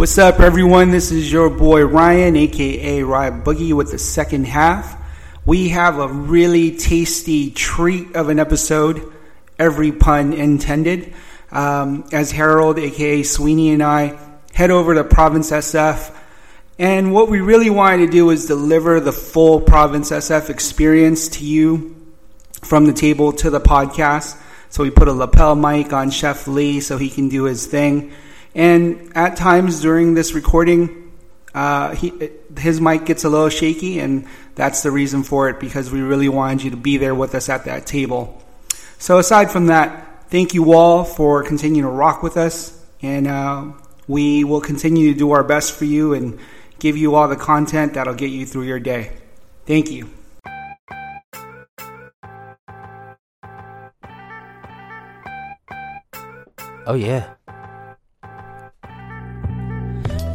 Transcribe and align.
What's 0.00 0.16
up, 0.16 0.40
everyone? 0.40 0.92
This 0.92 1.12
is 1.12 1.30
your 1.30 1.50
boy 1.50 1.84
Ryan, 1.84 2.34
aka 2.34 3.02
Ryan 3.02 3.42
Boogie, 3.42 3.74
with 3.74 3.90
the 3.90 3.98
second 3.98 4.46
half. 4.46 4.96
We 5.44 5.68
have 5.68 5.98
a 5.98 6.08
really 6.08 6.74
tasty 6.74 7.50
treat 7.50 8.16
of 8.16 8.30
an 8.30 8.38
episode, 8.38 9.12
every 9.58 9.92
pun 9.92 10.32
intended. 10.32 11.12
Um, 11.52 12.08
as 12.12 12.30
Harold, 12.30 12.78
aka 12.78 13.22
Sweeney, 13.24 13.72
and 13.72 13.82
I 13.82 14.18
head 14.54 14.70
over 14.70 14.94
to 14.94 15.04
Province 15.04 15.50
SF. 15.50 16.16
And 16.78 17.12
what 17.12 17.28
we 17.28 17.42
really 17.42 17.68
wanted 17.68 18.06
to 18.06 18.10
do 18.10 18.30
is 18.30 18.46
deliver 18.46 19.00
the 19.00 19.12
full 19.12 19.60
Province 19.60 20.12
SF 20.12 20.48
experience 20.48 21.28
to 21.28 21.44
you 21.44 21.94
from 22.62 22.86
the 22.86 22.94
table 22.94 23.34
to 23.34 23.50
the 23.50 23.60
podcast. 23.60 24.40
So 24.70 24.82
we 24.82 24.88
put 24.90 25.08
a 25.08 25.12
lapel 25.12 25.56
mic 25.56 25.92
on 25.92 26.10
Chef 26.10 26.48
Lee 26.48 26.80
so 26.80 26.96
he 26.96 27.10
can 27.10 27.28
do 27.28 27.44
his 27.44 27.66
thing. 27.66 28.14
And 28.54 29.16
at 29.16 29.36
times 29.36 29.80
during 29.80 30.14
this 30.14 30.34
recording, 30.34 31.12
uh, 31.54 31.94
he, 31.94 32.30
his 32.56 32.80
mic 32.80 33.04
gets 33.04 33.24
a 33.24 33.28
little 33.28 33.48
shaky, 33.48 33.98
and 33.98 34.26
that's 34.54 34.82
the 34.82 34.90
reason 34.90 35.22
for 35.22 35.48
it 35.48 35.60
because 35.60 35.90
we 35.90 36.00
really 36.00 36.28
wanted 36.28 36.62
you 36.64 36.70
to 36.70 36.76
be 36.76 36.96
there 36.96 37.14
with 37.14 37.34
us 37.34 37.48
at 37.48 37.64
that 37.64 37.86
table. 37.86 38.42
So, 38.98 39.18
aside 39.18 39.50
from 39.50 39.66
that, 39.66 40.28
thank 40.30 40.54
you 40.54 40.72
all 40.72 41.04
for 41.04 41.42
continuing 41.42 41.84
to 41.84 41.90
rock 41.90 42.22
with 42.22 42.36
us, 42.36 42.84
and 43.02 43.26
uh, 43.26 43.72
we 44.06 44.44
will 44.44 44.60
continue 44.60 45.12
to 45.12 45.18
do 45.18 45.32
our 45.32 45.42
best 45.42 45.72
for 45.72 45.84
you 45.84 46.14
and 46.14 46.38
give 46.78 46.96
you 46.96 47.14
all 47.14 47.28
the 47.28 47.36
content 47.36 47.94
that'll 47.94 48.14
get 48.14 48.30
you 48.30 48.46
through 48.46 48.64
your 48.64 48.80
day. 48.80 49.12
Thank 49.66 49.90
you. 49.90 50.10
Oh, 56.86 56.94
yeah. 56.94 57.34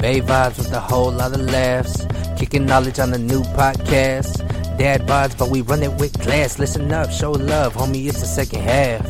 Bay 0.05 0.21
vibes 0.21 0.59
with 0.59 0.71
a 0.71 0.79
whole 0.79 1.11
lot 1.11 1.33
of 1.33 1.41
laughs. 1.49 2.05
Kicking 2.37 2.67
knowledge 2.67 2.99
on 2.99 3.09
the 3.09 3.17
new 3.17 3.41
podcast. 3.57 4.37
Dad 4.77 5.01
vibes, 5.07 5.35
but 5.35 5.49
we 5.49 5.61
run 5.61 5.81
it 5.81 5.91
with 5.93 6.13
class. 6.21 6.59
Listen 6.59 6.91
up, 6.93 7.09
show 7.09 7.31
love, 7.31 7.73
homie. 7.73 8.05
It's 8.05 8.19
the 8.19 8.27
second 8.27 8.61
half. 8.61 9.03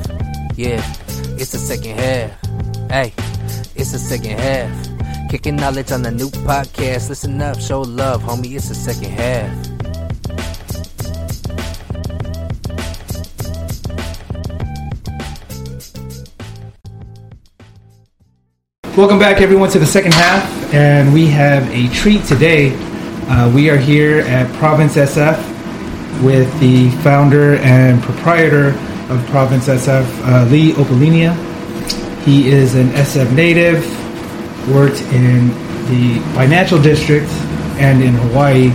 Yeah, 0.55 0.81
it's 1.37 1.51
the 1.51 1.57
second 1.57 1.99
half. 1.99 2.31
Hey, 2.89 3.13
it's 3.75 3.91
the 3.91 3.99
second 3.99 4.39
half. 4.39 5.29
Kicking 5.29 5.57
knowledge 5.57 5.91
on 5.91 6.01
the 6.01 6.11
new 6.11 6.29
podcast. 6.29 7.09
Listen 7.09 7.41
up, 7.41 7.59
show 7.59 7.81
love, 7.81 8.23
homie. 8.23 8.55
It's 8.55 8.69
the 8.69 8.75
second 8.75 9.11
half. 9.11 9.74
Welcome 18.97 19.19
back, 19.19 19.41
everyone, 19.41 19.69
to 19.71 19.77
the 19.77 19.85
second 19.85 20.13
half, 20.13 20.73
and 20.73 21.13
we 21.13 21.27
have 21.27 21.69
a 21.69 21.89
treat 21.89 22.23
today. 22.23 22.73
Uh, 23.27 23.51
we 23.53 23.69
are 23.69 23.75
here 23.75 24.21
at 24.21 24.49
Province 24.55 24.95
SF 24.95 26.23
with 26.23 26.47
the 26.61 26.89
founder 27.03 27.55
and 27.55 28.01
proprietor 28.01 28.69
of 29.09 29.21
Province 29.25 29.67
SF, 29.67 30.05
uh, 30.23 30.45
Lee 30.49 30.71
Opelinia. 30.71 31.35
He 32.23 32.47
is 32.47 32.75
an 32.75 32.87
SF 32.91 33.35
native, 33.35 33.83
worked 34.73 35.01
in 35.11 35.49
the 35.89 36.21
financial 36.33 36.81
district 36.81 37.27
and 37.77 38.01
in 38.01 38.13
Hawaii. 38.13 38.69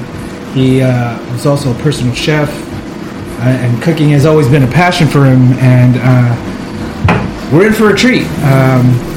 He 0.52 0.82
uh, 0.82 1.18
was 1.32 1.46
also 1.46 1.70
a 1.72 1.78
personal 1.82 2.14
chef, 2.14 2.50
uh, 2.50 3.44
and 3.44 3.82
cooking 3.82 4.10
has 4.10 4.26
always 4.26 4.48
been 4.48 4.64
a 4.64 4.70
passion 4.70 5.08
for 5.08 5.24
him. 5.24 5.54
And 5.60 5.96
uh, 5.96 7.50
we're 7.50 7.68
in 7.68 7.72
for 7.72 7.88
a 7.88 7.96
treat. 7.96 8.26
Um, 8.42 9.10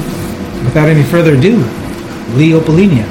without 0.64 0.88
any 0.88 1.02
further 1.02 1.34
ado, 1.34 1.56
Lee 2.34 2.50
Opelinia. 2.50 3.04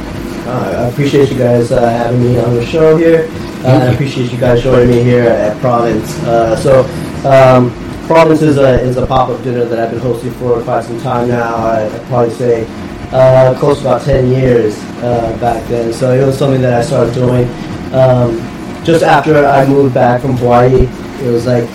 Uh, 0.45 0.85
I 0.85 0.89
appreciate 0.89 1.31
you 1.31 1.37
guys 1.37 1.71
uh, 1.71 1.79
having 1.89 2.21
me 2.21 2.37
on 2.39 2.55
the 2.55 2.65
show 2.65 2.97
here. 2.97 3.29
Uh, 3.63 3.79
I 3.81 3.93
appreciate 3.93 4.31
you 4.31 4.37
guys 4.37 4.61
joining 4.61 4.89
me 4.89 5.03
here 5.03 5.23
at 5.23 5.57
Province. 5.61 6.19
Uh, 6.23 6.55
so, 6.57 6.83
um, 7.29 7.71
Province 8.07 8.41
is 8.41 8.57
a, 8.57 8.81
is 8.81 8.97
a 8.97 9.05
pop 9.05 9.29
up 9.29 9.41
dinner 9.43 9.63
that 9.63 9.79
I've 9.79 9.91
been 9.91 10.01
hosting 10.01 10.31
for 10.33 10.61
quite 10.63 10.83
some 10.83 10.99
time 10.99 11.29
now. 11.29 11.55
I, 11.55 11.87
would 11.87 12.01
probably 12.07 12.33
say 12.33 12.67
uh, 13.13 13.57
close 13.57 13.79
to 13.81 13.87
about 13.87 14.01
10 14.01 14.27
years 14.31 14.77
uh, 15.01 15.37
back 15.39 15.65
then. 15.69 15.93
So, 15.93 16.11
it 16.13 16.25
was 16.25 16.37
something 16.37 16.61
that 16.61 16.73
I 16.73 16.83
started 16.83 17.13
doing 17.13 17.47
um, 17.93 18.37
just 18.83 19.03
after 19.03 19.45
I 19.45 19.65
moved 19.65 19.93
back 19.93 20.21
from 20.21 20.35
Hawaii. 20.37 20.89
It 21.21 21.31
was 21.31 21.45
like 21.45 21.69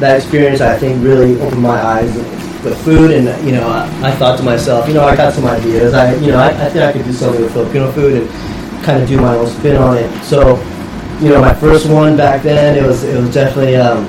that 0.00 0.16
experience, 0.20 0.60
I 0.60 0.76
think, 0.78 1.02
really 1.02 1.40
opened 1.40 1.62
my 1.62 1.80
eyes 1.80 2.14
with 2.64 2.82
food, 2.84 3.10
and 3.10 3.46
you 3.46 3.52
know, 3.52 3.68
I, 3.68 4.10
I, 4.10 4.12
thought 4.12 4.36
to 4.38 4.42
myself, 4.42 4.86
you 4.88 4.94
know, 4.94 5.04
I 5.04 5.16
got 5.16 5.32
some 5.32 5.46
ideas. 5.46 5.94
I, 5.94 6.14
you 6.16 6.28
know, 6.28 6.38
I, 6.38 6.48
I 6.48 6.68
think 6.68 6.84
I 6.84 6.92
could 6.92 7.04
do 7.04 7.12
something 7.12 7.40
with 7.40 7.52
Filipino 7.52 7.90
food 7.92 8.22
and 8.22 8.84
kind 8.84 9.02
of 9.02 9.08
do 9.08 9.20
my 9.20 9.34
own 9.34 9.46
spin 9.46 9.76
on 9.76 9.96
it. 9.96 10.24
So, 10.24 10.56
you 11.20 11.30
know, 11.30 11.40
my 11.40 11.54
first 11.54 11.88
one 11.88 12.16
back 12.16 12.42
then, 12.42 12.76
it 12.76 12.86
was 12.86 13.04
it 13.04 13.18
was 13.18 13.32
definitely 13.32 13.76
um, 13.76 14.04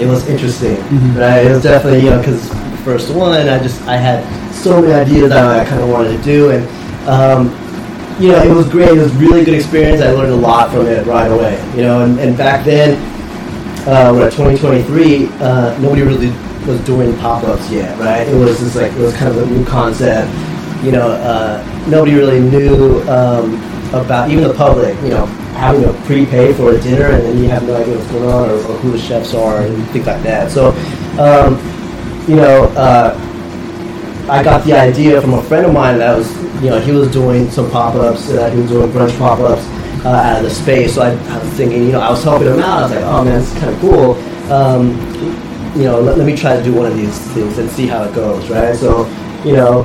it 0.00 0.06
was 0.06 0.28
interesting, 0.28 0.76
mm-hmm. 0.76 1.18
right? 1.18 1.46
It 1.46 1.50
was 1.50 1.62
definitely 1.62 2.00
you 2.00 2.10
know 2.10 2.18
because 2.18 2.48
first 2.84 3.14
one, 3.14 3.48
I 3.48 3.58
just 3.58 3.80
I 3.82 3.96
had 3.96 4.24
so 4.54 4.80
many 4.80 4.92
ideas 4.92 5.30
that 5.30 5.44
I 5.44 5.68
kind 5.68 5.82
of 5.82 5.88
wanted 5.88 6.16
to 6.16 6.22
do, 6.22 6.50
and 6.50 7.08
um, 7.08 7.48
you 8.20 8.32
know, 8.32 8.42
it 8.42 8.52
was 8.54 8.68
great. 8.68 8.90
It 8.90 9.00
was 9.00 9.14
really 9.14 9.44
good 9.44 9.54
experience. 9.54 10.02
I 10.02 10.10
learned 10.10 10.32
a 10.32 10.36
lot 10.36 10.70
from 10.70 10.86
it 10.86 11.06
right 11.06 11.30
away. 11.30 11.56
You 11.76 11.82
know, 11.82 12.04
and, 12.04 12.18
and 12.18 12.36
back 12.36 12.64
then, 12.64 12.96
uh, 13.86 14.12
we're 14.12 14.26
at 14.26 14.32
2023. 14.32 15.28
Uh, 15.40 15.78
nobody 15.78 16.02
really 16.02 16.32
was 16.68 16.80
doing 16.84 17.16
pop-ups 17.16 17.70
yet, 17.70 17.98
right? 17.98 18.28
It 18.28 18.34
was 18.34 18.58
just 18.58 18.76
like 18.76 18.92
it 18.92 18.98
was 18.98 19.16
kind 19.16 19.34
of 19.34 19.42
a 19.42 19.46
new 19.46 19.64
concept. 19.64 20.30
You 20.84 20.92
know, 20.92 21.10
uh, 21.10 21.64
nobody 21.88 22.14
really 22.14 22.40
knew 22.40 23.00
um, 23.08 23.54
about 23.92 24.30
even 24.30 24.44
the 24.44 24.54
public. 24.54 24.94
You 25.02 25.10
know, 25.10 25.26
having 25.58 25.82
to 25.82 25.92
prepay 26.04 26.52
for 26.54 26.72
a 26.72 26.80
dinner 26.80 27.06
and 27.06 27.24
then 27.24 27.38
you 27.38 27.48
have 27.48 27.64
no 27.64 27.74
idea 27.74 27.96
what's 27.96 28.10
going 28.12 28.28
on 28.28 28.48
or, 28.48 28.54
or 28.54 28.78
who 28.78 28.92
the 28.92 28.98
chefs 28.98 29.34
are 29.34 29.62
and 29.62 29.88
things 29.88 30.06
like 30.06 30.22
that. 30.22 30.52
So, 30.52 30.68
um, 31.18 31.58
you 32.28 32.36
know, 32.36 32.64
uh, 32.76 33.18
I 34.30 34.42
got 34.44 34.64
the 34.64 34.74
idea 34.74 35.20
from 35.20 35.34
a 35.34 35.42
friend 35.42 35.66
of 35.66 35.72
mine 35.72 35.98
that 35.98 36.16
was, 36.16 36.32
you 36.62 36.70
know, 36.70 36.78
he 36.78 36.92
was 36.92 37.10
doing 37.10 37.50
some 37.50 37.70
pop-ups. 37.70 38.30
Uh, 38.30 38.50
he 38.50 38.60
was 38.60 38.70
doing 38.70 38.90
brunch 38.90 39.18
pop-ups 39.18 39.66
uh, 40.04 40.10
out 40.10 40.36
of 40.36 40.44
the 40.44 40.50
space. 40.50 40.94
So 40.94 41.02
I, 41.02 41.10
I, 41.10 41.38
was 41.42 41.52
thinking, 41.54 41.86
you 41.86 41.92
know, 41.92 42.00
I 42.00 42.10
was 42.10 42.22
helping 42.22 42.46
him 42.46 42.60
out. 42.60 42.78
I 42.78 42.82
was 42.82 42.90
like, 42.92 43.04
oh 43.04 43.24
man, 43.24 43.40
it's 43.40 43.52
kind 43.54 43.74
of 43.74 43.80
cool. 43.80 44.14
Um, 44.52 45.47
you 45.78 45.84
know, 45.84 46.00
let, 46.00 46.18
let, 46.18 46.26
me 46.26 46.34
try 46.34 46.56
to 46.56 46.62
do 46.62 46.74
one 46.74 46.86
of 46.86 46.96
these 46.96 47.16
things 47.34 47.56
and 47.58 47.70
see 47.70 47.86
how 47.86 48.02
it 48.02 48.12
goes, 48.12 48.50
right? 48.50 48.74
So, 48.74 49.06
you 49.44 49.52
know, 49.52 49.84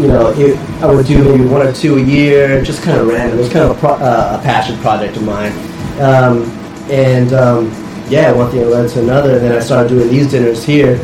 you 0.00 0.08
know, 0.08 0.30
it, 0.34 0.56
I 0.82 0.86
would 0.86 1.04
do 1.04 1.22
maybe 1.22 1.44
one 1.44 1.60
or 1.60 1.72
two 1.74 1.98
a 1.98 2.00
year, 2.00 2.62
just 2.62 2.82
kind 2.82 2.98
of 2.98 3.06
random. 3.06 3.38
It 3.38 3.42
was 3.42 3.52
kind 3.52 3.70
of 3.70 3.76
a, 3.76 3.80
pro, 3.80 3.90
uh, 3.90 4.38
a 4.40 4.42
passion 4.42 4.78
project 4.78 5.18
of 5.18 5.24
mine, 5.24 5.52
um, 6.00 6.44
and 6.90 7.34
um, 7.34 7.66
yeah, 8.08 8.32
one 8.32 8.50
thing 8.50 8.68
led 8.70 8.88
to 8.88 9.00
another. 9.00 9.34
And 9.34 9.42
then 9.42 9.52
I 9.52 9.60
started 9.60 9.90
doing 9.90 10.08
these 10.08 10.30
dinners 10.30 10.64
here. 10.64 10.98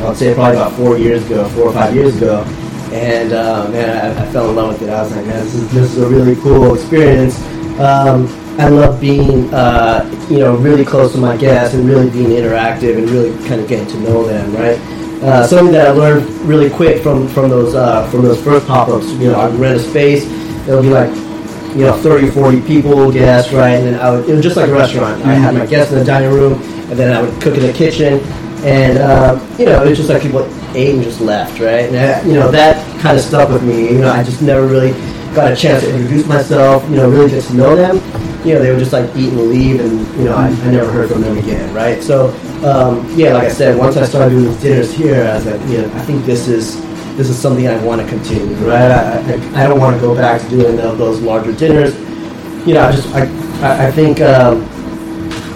I 0.00 0.08
would 0.08 0.18
say 0.18 0.34
probably 0.34 0.56
about 0.56 0.72
four 0.72 0.98
years 0.98 1.24
ago, 1.24 1.48
four 1.48 1.68
or 1.68 1.72
five 1.72 1.94
years 1.94 2.14
ago, 2.18 2.42
and 2.92 3.32
uh, 3.32 3.66
man, 3.70 4.14
I, 4.18 4.28
I, 4.28 4.30
fell 4.30 4.50
in 4.50 4.56
love 4.56 4.74
with 4.74 4.82
it. 4.82 4.92
I 4.92 5.02
was 5.02 5.16
like, 5.16 5.24
man, 5.24 5.42
this 5.42 5.54
is 5.54 5.72
this 5.72 5.96
is 5.96 6.02
a 6.02 6.08
really 6.08 6.36
cool 6.42 6.74
experience. 6.74 7.40
Um, 7.80 8.26
I 8.58 8.68
love 8.68 8.98
being, 8.98 9.52
uh, 9.52 10.02
you 10.30 10.38
know, 10.38 10.56
really 10.56 10.84
close 10.84 11.12
to 11.12 11.18
my 11.18 11.36
guests 11.36 11.74
and 11.74 11.86
really 11.86 12.08
being 12.08 12.30
interactive 12.30 12.96
and 12.96 13.08
really 13.10 13.30
kind 13.46 13.60
of 13.60 13.68
getting 13.68 13.86
to 13.88 14.00
know 14.00 14.24
them, 14.24 14.54
right? 14.54 14.78
Uh, 15.22 15.46
something 15.46 15.72
that 15.72 15.88
I 15.88 15.90
learned 15.90 16.26
really 16.40 16.70
quick 16.70 17.02
from 17.02 17.28
from 17.28 17.50
those 17.50 17.74
uh, 17.74 18.08
from 18.10 18.22
those 18.22 18.42
first 18.42 18.66
pop-ups. 18.66 19.10
You 19.12 19.32
know, 19.32 19.40
I 19.40 19.50
rent 19.50 19.78
a 19.78 19.82
space. 19.82 20.24
It'll 20.66 20.80
be 20.80 20.88
like, 20.88 21.10
you 21.76 21.84
know, 21.84 21.98
30, 22.02 22.30
40 22.30 22.62
people, 22.62 23.12
guests, 23.12 23.52
right? 23.52 23.72
And 23.72 23.86
then 23.88 24.00
I 24.00 24.10
would, 24.10 24.28
it 24.28 24.32
was 24.34 24.42
just 24.42 24.56
like 24.56 24.70
a 24.70 24.72
restaurant. 24.72 25.22
I 25.26 25.34
had 25.34 25.54
my 25.54 25.66
guests 25.66 25.92
in 25.92 25.98
the 25.98 26.04
dining 26.04 26.30
room, 26.30 26.54
and 26.54 26.98
then 26.98 27.14
I 27.14 27.20
would 27.20 27.42
cook 27.42 27.56
in 27.56 27.62
the 27.62 27.74
kitchen, 27.74 28.20
and 28.64 28.96
uh, 28.96 29.38
you 29.58 29.66
know, 29.66 29.84
it 29.84 29.90
was 29.90 29.98
just 29.98 30.08
like 30.08 30.22
people 30.22 30.48
ate 30.74 30.94
and 30.94 31.04
just 31.04 31.20
left, 31.20 31.60
right? 31.60 31.90
And 31.90 31.96
I, 31.96 32.22
you 32.26 32.34
know, 32.34 32.50
that 32.50 32.76
kind 33.02 33.18
of 33.18 33.22
stuck 33.22 33.50
with 33.50 33.62
me. 33.62 33.90
You 33.90 33.98
know, 33.98 34.10
I 34.10 34.22
just 34.22 34.40
never 34.40 34.66
really 34.66 34.92
got 35.34 35.52
a 35.52 35.56
chance 35.56 35.82
to 35.82 35.94
introduce 35.94 36.26
myself. 36.26 36.88
You 36.88 36.96
know, 36.96 37.10
really 37.10 37.28
get 37.28 37.44
to 37.44 37.54
know 37.54 37.76
them 37.76 38.00
you 38.46 38.54
know, 38.54 38.62
they 38.62 38.70
would 38.70 38.78
just 38.78 38.92
like 38.92 39.10
eat 39.16 39.30
and 39.32 39.50
leave, 39.50 39.80
and 39.80 40.06
you 40.16 40.24
know, 40.24 40.36
I, 40.36 40.46
I 40.46 40.70
never 40.70 40.90
heard 40.90 41.10
from 41.10 41.20
them 41.20 41.36
again, 41.36 41.74
right? 41.74 42.00
So, 42.00 42.28
um, 42.64 43.04
yeah, 43.16 43.32
like 43.32 43.48
I 43.48 43.48
said, 43.48 43.76
once 43.76 43.96
I 43.96 44.04
started 44.04 44.30
doing 44.30 44.44
these 44.44 44.62
dinners 44.62 44.94
here, 44.94 45.24
I 45.24 45.34
was 45.34 45.46
like, 45.46 45.60
yeah, 45.68 45.86
I 45.94 46.02
think 46.02 46.24
this 46.24 46.46
is 46.46 46.80
this 47.16 47.28
is 47.28 47.36
something 47.36 47.66
I 47.66 47.82
want 47.84 48.00
to 48.02 48.06
continue, 48.06 48.54
right? 48.58 48.90
I, 48.90 49.18
I, 49.18 49.64
I 49.64 49.66
don't 49.66 49.80
want 49.80 49.96
to 49.96 50.00
go 50.00 50.14
back 50.14 50.40
to 50.42 50.48
doing 50.48 50.76
those 50.76 51.20
larger 51.20 51.52
dinners. 51.52 51.98
You 52.66 52.74
know, 52.74 52.84
I 52.84 52.92
just 52.92 53.12
I 53.14 53.88
I 53.88 53.90
think 53.90 54.20
um, 54.20 54.60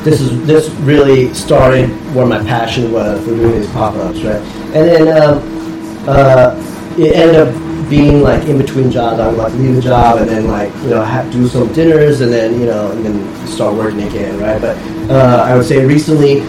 this 0.02 0.20
is 0.20 0.44
this 0.44 0.68
really 0.80 1.32
started 1.32 1.90
where 2.14 2.26
my 2.26 2.42
passion 2.42 2.90
was 2.90 3.20
for 3.24 3.36
doing 3.36 3.60
these 3.60 3.70
pop-ups, 3.70 4.20
right? 4.22 4.42
And 4.74 4.88
then 4.88 5.22
um, 5.22 6.08
uh, 6.08 6.56
it 6.98 7.14
ended 7.14 7.36
up 7.36 7.54
being 7.90 8.22
like 8.22 8.44
in 8.48 8.56
between 8.56 8.90
jobs, 8.90 9.20
I 9.20 9.28
would 9.28 9.36
like 9.36 9.52
leave 9.54 9.74
the 9.74 9.82
job 9.82 10.18
and 10.18 10.28
then 10.30 10.46
like 10.48 10.72
you 10.82 10.90
know 10.90 11.02
have 11.02 11.30
do 11.32 11.46
some 11.48 11.70
dinners 11.72 12.20
and 12.22 12.32
then 12.32 12.58
you 12.60 12.66
know 12.66 12.92
and 12.92 13.04
then 13.04 13.46
start 13.46 13.74
working 13.74 14.02
again, 14.02 14.38
right? 14.40 14.60
But 14.60 14.76
uh, 15.10 15.44
I 15.46 15.56
would 15.56 15.66
say 15.66 15.84
recently, 15.84 16.40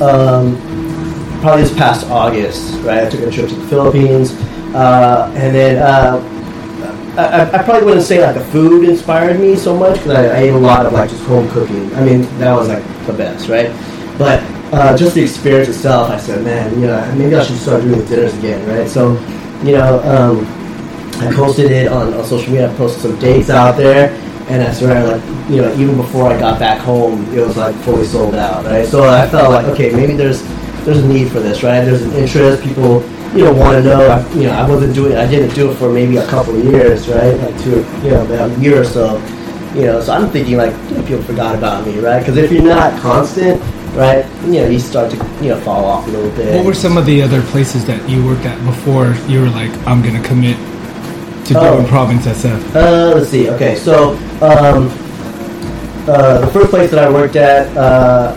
um, 0.00 0.56
probably 1.40 1.62
this 1.62 1.74
past 1.76 2.06
August, 2.10 2.74
right? 2.82 3.04
I 3.06 3.08
took 3.10 3.20
a 3.20 3.30
trip 3.30 3.48
to 3.48 3.54
the 3.54 3.66
Philippines, 3.68 4.32
uh, 4.74 5.32
and 5.34 5.54
then 5.54 5.78
uh, 5.82 6.20
I, 7.16 7.24
I- 7.42 7.58
I 7.58 7.62
probably 7.62 7.84
wouldn't 7.86 8.06
say 8.06 8.24
like 8.24 8.34
the 8.34 8.44
food 8.46 8.88
inspired 8.88 9.40
me 9.40 9.56
so 9.56 9.76
much 9.76 9.96
because 9.96 10.12
I, 10.12 10.26
I 10.26 10.36
ate 10.44 10.50
a 10.50 10.58
lot 10.58 10.86
of 10.86 10.92
like 10.92 11.10
just 11.10 11.24
home 11.24 11.48
cooking. 11.50 11.92
I 11.96 12.04
mean, 12.04 12.22
that 12.38 12.52
was 12.54 12.68
like 12.68 12.84
the 13.06 13.12
best, 13.14 13.48
right? 13.48 13.70
But 14.18 14.42
uh, 14.72 14.96
just 14.96 15.14
the 15.14 15.22
experience 15.22 15.68
itself, 15.68 16.10
I 16.10 16.18
said, 16.18 16.44
man, 16.44 16.72
you 16.80 16.86
know, 16.86 17.14
maybe 17.16 17.34
I 17.34 17.42
should 17.42 17.56
start 17.58 17.82
doing 17.82 17.98
the 17.98 18.06
dinners 18.06 18.36
again, 18.38 18.66
right? 18.68 18.88
So, 18.88 19.12
you 19.64 19.72
know, 19.72 20.00
um, 20.04 20.46
I 21.20 21.32
posted 21.34 21.70
it 21.70 21.88
on, 21.88 22.14
on 22.14 22.24
social 22.24 22.52
media. 22.52 22.72
I 22.72 22.76
posted 22.76 23.02
some 23.02 23.18
dates 23.18 23.50
out 23.50 23.76
there, 23.76 24.10
and 24.48 24.62
I 24.62 24.72
swear, 24.72 25.16
like, 25.16 25.50
you 25.50 25.62
know, 25.62 25.72
even 25.74 25.96
before 25.96 26.30
I 26.30 26.38
got 26.38 26.58
back 26.58 26.80
home, 26.80 27.24
it 27.34 27.40
was 27.40 27.56
like 27.56 27.74
fully 27.76 28.04
sold 28.04 28.34
out, 28.34 28.64
right? 28.64 28.86
So 28.86 29.08
I 29.08 29.28
felt 29.28 29.50
like, 29.50 29.66
okay, 29.66 29.92
maybe 29.92 30.14
there's 30.14 30.42
there's 30.84 30.98
a 30.98 31.06
need 31.06 31.30
for 31.30 31.40
this, 31.40 31.62
right? 31.62 31.84
There's 31.84 32.02
an 32.02 32.12
interest. 32.12 32.62
People, 32.62 33.02
you 33.34 33.44
know, 33.44 33.52
want 33.52 33.76
to 33.76 33.82
know. 33.82 34.28
You 34.34 34.44
know, 34.44 34.52
I 34.52 34.68
wasn't 34.68 34.94
doing. 34.94 35.16
I 35.16 35.26
didn't 35.28 35.54
do 35.54 35.70
it 35.70 35.74
for 35.76 35.92
maybe 35.92 36.16
a 36.16 36.26
couple 36.26 36.56
of 36.56 36.64
years, 36.64 37.08
right? 37.08 37.36
Like 37.38 37.58
two, 37.62 37.86
you 38.02 38.10
know, 38.10 38.24
about 38.24 38.50
a 38.50 38.60
year 38.60 38.80
or 38.80 38.84
so. 38.84 39.18
You 39.74 39.86
know, 39.86 40.00
so 40.00 40.12
I'm 40.12 40.28
thinking 40.30 40.56
like 40.56 40.74
you 40.90 41.02
people 41.02 41.22
forgot 41.22 41.54
about 41.54 41.86
me, 41.86 41.98
right? 42.00 42.18
Because 42.18 42.36
if 42.36 42.50
you're 42.52 42.62
not 42.62 43.00
constant, 43.00 43.60
right, 43.94 44.26
you 44.44 44.60
know, 44.60 44.68
you 44.68 44.78
start 44.78 45.10
to 45.12 45.16
you 45.40 45.50
know 45.50 45.60
fall 45.60 45.84
off 45.84 46.06
a 46.08 46.10
little 46.10 46.30
bit. 46.36 46.56
What 46.56 46.66
were 46.66 46.74
some 46.74 46.98
of 46.98 47.06
the 47.06 47.22
other 47.22 47.42
places 47.42 47.84
that 47.86 48.06
you 48.08 48.24
worked 48.26 48.44
at 48.44 48.58
before 48.66 49.14
you 49.30 49.40
were 49.40 49.50
like, 49.50 49.70
I'm 49.86 50.02
gonna 50.02 50.22
commit 50.22 50.58
to 51.54 51.60
Oh. 51.60 51.84
Province 51.88 52.26
SF? 52.26 52.74
Uh, 52.74 53.14
let's 53.16 53.28
see. 53.30 53.50
Okay, 53.50 53.74
so 53.76 54.12
um, 54.40 54.88
uh, 56.08 56.40
the 56.40 56.46
first 56.52 56.70
place 56.70 56.90
that 56.90 56.98
I 57.04 57.10
worked 57.10 57.36
at 57.36 57.74
uh, 57.76 58.34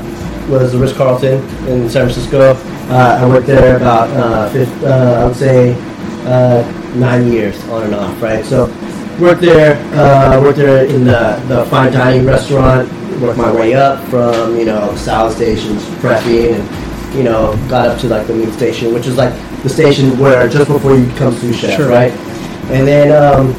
was 0.49 0.71
the 0.73 0.77
Ritz 0.77 0.93
Carlton 0.93 1.41
in 1.67 1.89
San 1.89 2.07
Francisco. 2.09 2.53
Uh, 2.89 3.19
I 3.21 3.27
worked 3.27 3.47
there 3.47 3.77
about 3.77 4.09
uh, 4.11 4.49
uh, 4.85 5.21
I 5.21 5.25
would 5.25 5.35
say 5.35 5.73
uh, 6.25 6.61
nine 6.95 7.31
years 7.31 7.61
on 7.69 7.83
and 7.83 7.95
off, 7.95 8.21
right? 8.21 8.45
So 8.45 8.65
worked 9.19 9.41
there, 9.41 9.77
uh, 9.95 10.39
worked 10.41 10.57
there 10.57 10.85
in 10.85 11.03
the, 11.05 11.41
the 11.47 11.65
fine 11.65 11.91
dining 11.91 12.25
restaurant. 12.25 12.91
Worked 13.21 13.37
my 13.37 13.51
way 13.51 13.73
up 13.73 14.03
from 14.09 14.57
you 14.57 14.65
know 14.65 14.93
salad 14.95 15.33
stations, 15.33 15.81
prepping, 16.03 16.53
and 16.59 17.15
you 17.15 17.23
know 17.23 17.55
got 17.69 17.87
up 17.87 17.99
to 18.01 18.07
like 18.09 18.27
the 18.27 18.35
meat 18.35 18.53
station, 18.53 18.93
which 18.93 19.07
is 19.07 19.15
like 19.17 19.33
the 19.63 19.69
station 19.69 20.19
where 20.19 20.47
just 20.49 20.67
before 20.69 20.95
you 20.95 21.05
become 21.07 21.33
sous 21.33 21.55
chef, 21.57 21.77
Sure. 21.77 21.89
right? 21.89 22.11
And 22.71 22.87
then 22.87 23.11
um, 23.11 23.53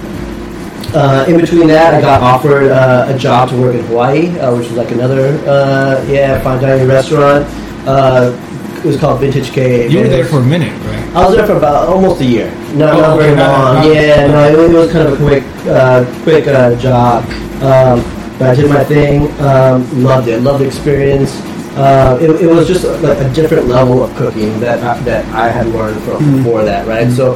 uh, 0.94 1.25
in 1.29 1.38
between 1.41 1.67
that, 1.69 1.94
I 1.94 2.00
got 2.00 2.23
offered 2.23 2.70
uh, 2.70 3.06
a 3.14 3.19
job 3.19 3.50
to 3.50 3.56
work 3.61 3.75
in 3.75 3.85
Hawaii, 3.87 4.38
uh, 4.38 4.55
which 4.56 4.69
was 4.69 4.76
like 4.76 4.91
another 4.91 5.29
uh, 5.49 6.05
yeah 6.08 6.41
fine 6.43 6.61
dining 6.61 6.88
restaurant. 6.88 7.47
Uh, 7.87 8.32
it 8.79 8.85
was 8.85 8.97
called 8.99 9.20
Vintage 9.20 9.50
Cave. 9.53 9.91
You 9.91 10.00
were 10.00 10.08
there 10.08 10.25
for 10.25 10.38
a 10.38 10.44
minute, 10.44 10.73
right? 10.85 11.03
I 11.17 11.26
was 11.26 11.35
there 11.37 11.47
for 11.47 11.56
about 11.56 11.88
almost 11.88 12.20
a 12.20 12.25
year. 12.25 12.50
Not, 12.75 12.94
Oh, 12.94 13.00
not 13.00 13.17
very 13.19 13.35
long. 13.37 13.75
not- 13.76 13.87
yeah, 13.87 14.26
no, 14.26 14.44
it, 14.49 14.70
it 14.70 14.76
was 14.76 14.93
kind 14.93 15.08
of 15.08 15.14
a 15.14 15.25
quick, 15.25 15.44
uh, 15.67 16.05
quick 16.23 16.47
uh, 16.47 16.75
job. 16.76 17.25
Um, 17.62 18.05
but 18.38 18.50
I 18.50 18.55
did 18.55 18.69
my 18.70 18.85
thing. 18.85 19.32
Um, 19.41 20.05
loved 20.05 20.29
it. 20.29 20.41
Loved 20.43 20.61
the 20.62 20.67
experience. 20.67 21.41
Uh, 21.76 22.19
it, 22.20 22.31
it 22.43 22.47
was 22.47 22.67
just 22.69 22.85
like 23.03 23.19
a 23.19 23.29
different 23.32 23.67
level 23.67 24.05
of 24.05 24.14
cooking 24.17 24.61
that 24.61 24.79
I, 24.85 24.99
that 25.05 25.25
I 25.35 25.49
had 25.49 25.67
learned 25.69 26.00
from 26.03 26.37
before 26.37 26.62
that, 26.64 26.87
right? 26.87 27.11
So, 27.11 27.32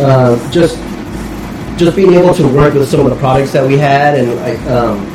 uh, 0.00 0.36
just 0.50 0.76
just 1.76 1.96
being 1.96 2.12
able 2.14 2.34
to 2.34 2.46
work 2.48 2.74
with 2.74 2.88
some 2.88 3.00
of 3.00 3.10
the 3.10 3.16
products 3.16 3.52
that 3.52 3.66
we 3.66 3.78
had 3.78 4.18
and 4.18 4.34
like 4.36 4.60
um, 4.70 5.06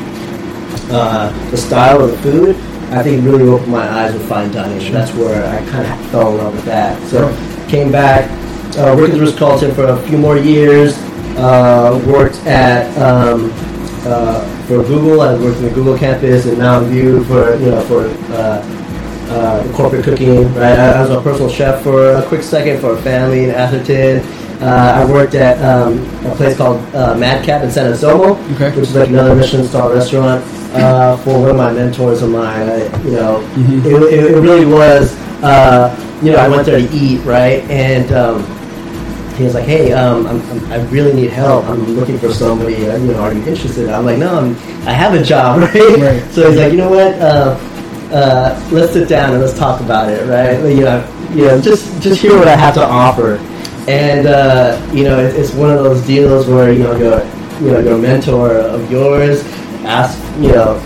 uh, 0.90 1.50
the 1.50 1.56
style 1.56 2.02
of 2.02 2.10
the 2.10 2.18
food, 2.18 2.56
I 2.90 3.02
think 3.02 3.24
really 3.24 3.48
opened 3.48 3.72
my 3.72 3.88
eyes 3.88 4.14
with 4.14 4.28
fine 4.28 4.50
dining. 4.50 4.92
That's 4.92 5.12
where 5.12 5.44
I 5.46 5.64
kind 5.70 5.86
of 5.86 6.10
fell 6.10 6.32
in 6.32 6.38
love 6.38 6.54
with 6.54 6.64
that. 6.64 7.00
So 7.08 7.28
came 7.68 7.92
back, 7.92 8.30
uh, 8.78 8.94
worked 8.96 9.14
at 9.14 9.20
Ritz 9.20 9.38
Carlton 9.38 9.74
for 9.74 9.84
a 9.86 10.00
few 10.08 10.18
more 10.18 10.36
years. 10.38 10.96
Uh, 11.36 12.02
worked 12.06 12.38
at 12.46 12.88
um, 12.98 13.50
uh, 14.04 14.40
for 14.66 14.82
Google. 14.82 15.20
I 15.20 15.34
worked 15.34 15.58
in 15.58 15.64
the 15.64 15.70
Google 15.70 15.96
campus 15.96 16.46
and 16.46 16.58
now 16.58 16.80
in 16.80 16.84
Mountain 16.84 16.92
View 16.92 17.24
for 17.24 17.54
you 17.56 17.70
know 17.70 17.80
for 17.82 18.06
uh, 18.34 18.62
uh, 19.30 19.72
corporate 19.76 20.04
cooking. 20.04 20.52
Right, 20.54 20.78
I, 20.78 20.92
I 20.92 21.00
was 21.02 21.10
a 21.10 21.20
personal 21.20 21.50
chef 21.50 21.82
for 21.82 22.14
a 22.14 22.26
quick 22.26 22.42
second 22.42 22.80
for 22.80 22.94
a 22.94 23.02
family 23.02 23.44
in 23.44 23.50
Atherton. 23.50 24.20
Uh, 24.60 25.04
I 25.06 25.10
worked 25.12 25.34
at 25.34 25.56
um, 25.64 25.98
a 26.26 26.34
place 26.34 26.56
called 26.56 26.82
uh, 26.94 27.14
Madcap 27.16 27.62
in 27.62 27.70
San 27.70 27.86
Anselmo, 27.92 28.36
Okay. 28.54 28.70
which 28.70 28.88
is 28.88 28.94
like 28.96 29.08
another 29.08 29.34
Michelin 29.36 29.66
star 29.68 29.92
restaurant. 29.92 30.44
Uh, 30.74 31.16
for 31.18 31.40
one 31.40 31.50
of 31.50 31.56
my 31.56 31.72
mentors 31.72 32.22
of 32.22 32.30
mine, 32.30 32.68
I, 32.68 33.02
you 33.04 33.12
know, 33.12 33.40
it, 33.56 34.12
it, 34.12 34.32
it 34.32 34.40
really 34.40 34.66
was. 34.66 35.14
Uh, 35.42 35.94
you 36.22 36.32
know, 36.32 36.38
I 36.38 36.48
went 36.48 36.66
there 36.66 36.78
to 36.80 36.94
eat, 36.94 37.20
right, 37.24 37.62
and 37.70 38.10
um, 38.12 38.40
he 39.36 39.44
was 39.44 39.54
like, 39.54 39.64
"Hey, 39.64 39.92
um, 39.92 40.26
I'm, 40.26 40.42
I'm, 40.50 40.72
I 40.72 40.84
really 40.90 41.14
need 41.14 41.30
help. 41.30 41.64
I'm 41.66 41.80
looking 41.94 42.18
for 42.18 42.32
somebody. 42.34 42.86
Uh, 42.88 42.96
you 42.98 43.12
know, 43.12 43.20
are 43.20 43.32
you 43.32 43.42
interested?" 43.46 43.88
I'm 43.88 44.04
like, 44.04 44.18
"No, 44.18 44.40
I'm, 44.40 44.50
I 44.86 44.92
have 44.92 45.14
a 45.14 45.22
job, 45.22 45.60
right?" 45.74 45.74
Right. 45.74 46.30
So 46.32 46.48
he's 46.50 46.58
like, 46.58 46.72
"You 46.72 46.78
know 46.78 46.90
what? 46.90 47.14
Uh, 47.14 47.56
uh, 48.12 48.68
let's 48.72 48.92
sit 48.92 49.08
down 49.08 49.30
and 49.34 49.40
let's 49.40 49.56
talk 49.56 49.80
about 49.80 50.08
it, 50.10 50.26
right? 50.28 50.58
You 50.68 50.80
know, 50.82 51.28
you 51.30 51.44
know, 51.46 51.60
just 51.60 52.02
just 52.02 52.20
hear 52.20 52.36
what 52.36 52.48
I 52.48 52.56
have 52.56 52.74
to 52.74 52.84
offer." 52.84 53.38
And 53.88 54.26
uh, 54.26 54.80
you 54.92 55.04
know, 55.04 55.18
it, 55.18 55.34
it's 55.34 55.52
one 55.54 55.70
of 55.70 55.82
those 55.82 56.06
deals 56.06 56.46
where 56.46 56.72
you 56.72 56.80
know 56.84 56.96
your 56.96 57.24
you 57.60 57.72
know 57.72 57.80
your 57.80 57.98
mentor 57.98 58.52
of 58.52 58.90
yours 58.90 59.42
asks 59.84 60.20
you 60.38 60.52
know 60.52 60.78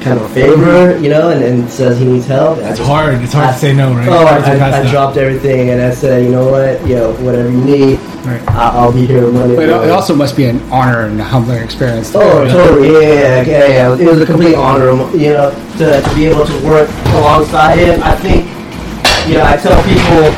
kind 0.00 0.18
of 0.18 0.24
a 0.24 0.28
favor, 0.34 0.96
you 0.98 1.10
know, 1.10 1.28
and, 1.28 1.44
and 1.44 1.70
says 1.70 1.98
he 1.98 2.06
needs 2.06 2.26
help. 2.26 2.56
And 2.58 2.68
It's 2.68 2.78
just- 2.78 2.88
hard. 2.90 3.14
It's 3.22 3.34
hard 3.34 3.52
to 3.52 3.60
say 3.60 3.74
no, 3.74 3.92
right? 3.92 4.08
Oh, 4.08 4.22
It's 4.22 4.46
hard 4.46 4.58
to 4.58 4.64
I, 4.64 4.70
I, 4.80 4.88
I 4.88 4.90
dropped 4.90 5.18
everything 5.18 5.68
and 5.68 5.82
I 5.82 5.90
said, 5.92 6.24
you 6.24 6.30
know 6.30 6.48
what, 6.50 6.80
you 6.88 6.94
know, 6.94 7.12
whatever 7.16 7.50
you 7.50 7.60
need, 7.62 7.98
Right. 8.24 8.40
I- 8.48 8.70
I'll 8.80 8.94
be 8.94 9.04
here 9.04 9.30
Monday. 9.30 9.56
But 9.56 9.64
it 9.64 9.70
it 9.88 9.90
also 9.90 10.14
must 10.16 10.36
be 10.38 10.46
an 10.46 10.58
honor 10.72 11.02
and 11.04 11.20
a 11.20 11.24
humbling 11.24 11.62
experience. 11.62 12.12
Oh, 12.14 12.48
totally. 12.48 12.92
Yeah, 12.92 12.98
yeah, 13.02 13.42
yeah, 13.42 13.66
yeah. 13.68 13.98
It 13.98 14.06
was 14.08 14.22
a 14.22 14.26
complete 14.26 14.54
honor, 14.54 14.90
you 15.14 15.34
know, 15.34 15.50
to, 15.76 16.00
to 16.00 16.14
be 16.14 16.24
able 16.32 16.46
to 16.46 16.64
work 16.64 16.88
alongside 17.20 17.76
him. 17.78 18.00
I 18.02 18.16
think, 18.16 18.46
you 19.28 19.34
know, 19.36 19.44
I 19.44 19.58
tell 19.58 19.76
people, 19.84 20.32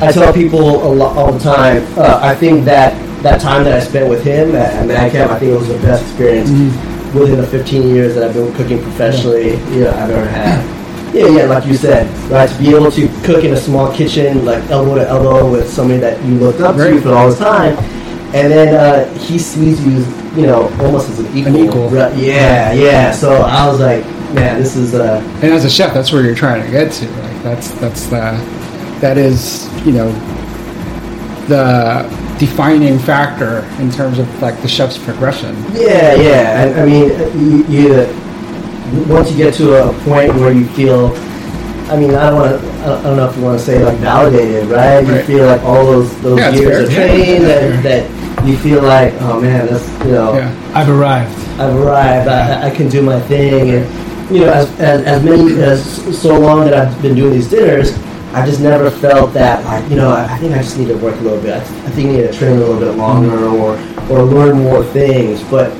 I 0.00 0.12
tell 0.12 0.32
people 0.32 0.60
a 0.60 0.90
lot 0.92 1.16
all 1.16 1.32
the 1.32 1.40
time. 1.40 1.84
Uh, 1.98 2.20
I 2.22 2.34
think 2.34 2.64
that 2.66 2.94
that 3.22 3.40
time 3.40 3.64
that 3.64 3.72
I 3.72 3.80
spent 3.80 4.08
with 4.08 4.24
him 4.24 4.54
at, 4.54 4.74
at 4.74 4.86
Madcap, 4.86 5.30
I 5.30 5.38
think 5.38 5.52
it 5.52 5.58
was 5.58 5.68
the 5.68 5.78
best 5.78 6.04
experience 6.04 6.50
within 7.14 7.38
the 7.38 7.46
15 7.46 7.88
years 7.88 8.14
that 8.14 8.28
I've 8.28 8.34
been 8.34 8.54
cooking 8.54 8.80
professionally. 8.82 9.52
You 9.74 9.84
know, 9.84 9.90
I've 9.90 10.10
ever 10.10 10.28
had. 10.28 10.78
Yeah, 11.14 11.26
yeah, 11.28 11.44
like 11.44 11.66
you 11.66 11.74
said, 11.74 12.06
right? 12.30 12.48
To 12.48 12.58
be 12.58 12.74
able 12.74 12.90
to 12.92 13.08
cook 13.24 13.42
in 13.42 13.52
a 13.54 13.56
small 13.56 13.92
kitchen, 13.92 14.44
like 14.44 14.62
elbow 14.70 14.94
to 14.96 15.08
elbow 15.08 15.50
with 15.50 15.68
somebody 15.68 15.98
that 16.00 16.22
you 16.24 16.34
looked 16.34 16.60
up 16.60 16.76
to 16.76 17.00
for 17.00 17.12
all 17.14 17.30
the 17.30 17.36
time, 17.36 17.76
and 18.34 18.52
then 18.52 18.74
uh, 18.74 19.12
he 19.18 19.38
sees 19.38 19.84
you, 19.84 20.04
you 20.38 20.46
know, 20.46 20.68
almost 20.78 21.08
as 21.08 21.18
an 21.18 21.36
equal. 21.36 21.56
equal. 21.56 21.88
Right, 21.88 22.14
Yeah, 22.14 22.72
yeah. 22.72 23.10
So 23.10 23.32
I 23.32 23.66
was 23.66 23.80
like, 23.80 24.04
man, 24.34 24.60
this 24.60 24.76
is 24.76 24.94
uh, 24.94 25.20
And 25.42 25.52
as 25.52 25.64
a 25.64 25.70
chef, 25.70 25.94
that's 25.94 26.12
where 26.12 26.22
you're 26.22 26.34
trying 26.34 26.62
to 26.62 26.70
get 26.70 26.92
to. 26.92 27.06
Like 27.10 27.42
that's 27.42 27.70
that's 27.72 28.06
the 28.06 28.57
that 29.00 29.16
is 29.18 29.68
you 29.86 29.92
know 29.92 30.10
the 31.48 32.02
defining 32.38 32.98
factor 32.98 33.64
in 33.82 33.90
terms 33.90 34.18
of 34.18 34.42
like 34.42 34.60
the 34.62 34.68
chef's 34.68 34.98
progression. 34.98 35.54
Yeah, 35.72 36.14
yeah. 36.14 36.74
I, 36.76 36.82
I 36.82 36.86
mean, 36.86 37.08
you, 37.38 37.64
you 37.66 39.04
once 39.06 39.30
you 39.30 39.36
get 39.36 39.54
to 39.54 39.88
a 39.88 39.92
point 40.04 40.34
where 40.34 40.52
you 40.52 40.66
feel, 40.68 41.08
I 41.90 41.96
mean, 41.98 42.14
I 42.14 42.30
don't 42.30 42.40
want 42.40 42.60
to, 42.60 42.68
I 42.82 43.02
don't 43.02 43.16
know 43.16 43.28
if 43.28 43.36
you 43.36 43.42
want 43.42 43.58
to 43.58 43.64
say 43.64 43.82
like 43.84 43.98
validated, 43.98 44.68
right? 44.68 45.00
You 45.00 45.12
Right. 45.14 45.24
feel 45.24 45.46
like 45.46 45.62
all 45.62 45.84
those 45.84 46.20
those 46.22 46.38
Yeah, 46.38 46.50
years 46.50 46.88
of 46.88 46.94
training 46.94 47.42
that, 47.42 47.82
that 47.82 48.46
you 48.46 48.56
feel 48.58 48.82
like, 48.82 49.14
oh 49.20 49.40
man, 49.40 49.66
that's 49.66 49.88
you 50.04 50.12
know, 50.12 50.34
Yeah. 50.34 50.72
I've 50.74 50.88
arrived. 50.88 51.34
I've 51.58 51.74
arrived. 51.74 52.28
I, 52.28 52.68
I 52.68 52.70
can 52.70 52.88
do 52.88 53.02
my 53.02 53.18
thing, 53.20 53.70
and 53.70 54.30
you 54.34 54.40
know, 54.44 54.52
as, 54.52 54.68
as 54.78 55.02
as 55.04 55.24
many 55.24 55.60
as 55.62 56.20
so 56.20 56.38
long 56.38 56.64
that 56.66 56.74
I've 56.74 57.02
been 57.02 57.16
doing 57.16 57.32
these 57.32 57.48
dinners, 57.48 57.92
I 58.34 58.44
just 58.44 58.60
never 58.60 58.90
felt 58.90 59.32
that 59.34 59.64
like 59.64 59.88
you 59.90 59.96
know, 59.96 60.10
I, 60.10 60.24
I 60.24 60.38
think 60.38 60.54
I 60.54 60.58
just 60.58 60.78
need 60.78 60.88
to 60.88 60.96
work 60.98 61.16
a 61.16 61.22
little 61.22 61.40
bit. 61.40 61.54
I, 61.54 61.60
I 61.60 61.90
think 61.90 62.10
I 62.10 62.12
need 62.12 62.22
to 62.22 62.32
train 62.32 62.56
a 62.56 62.60
little 62.60 62.78
bit 62.78 62.94
longer 62.96 63.46
or 63.48 63.72
or 64.10 64.22
learn 64.22 64.62
more 64.62 64.84
things. 64.84 65.42
But 65.44 65.72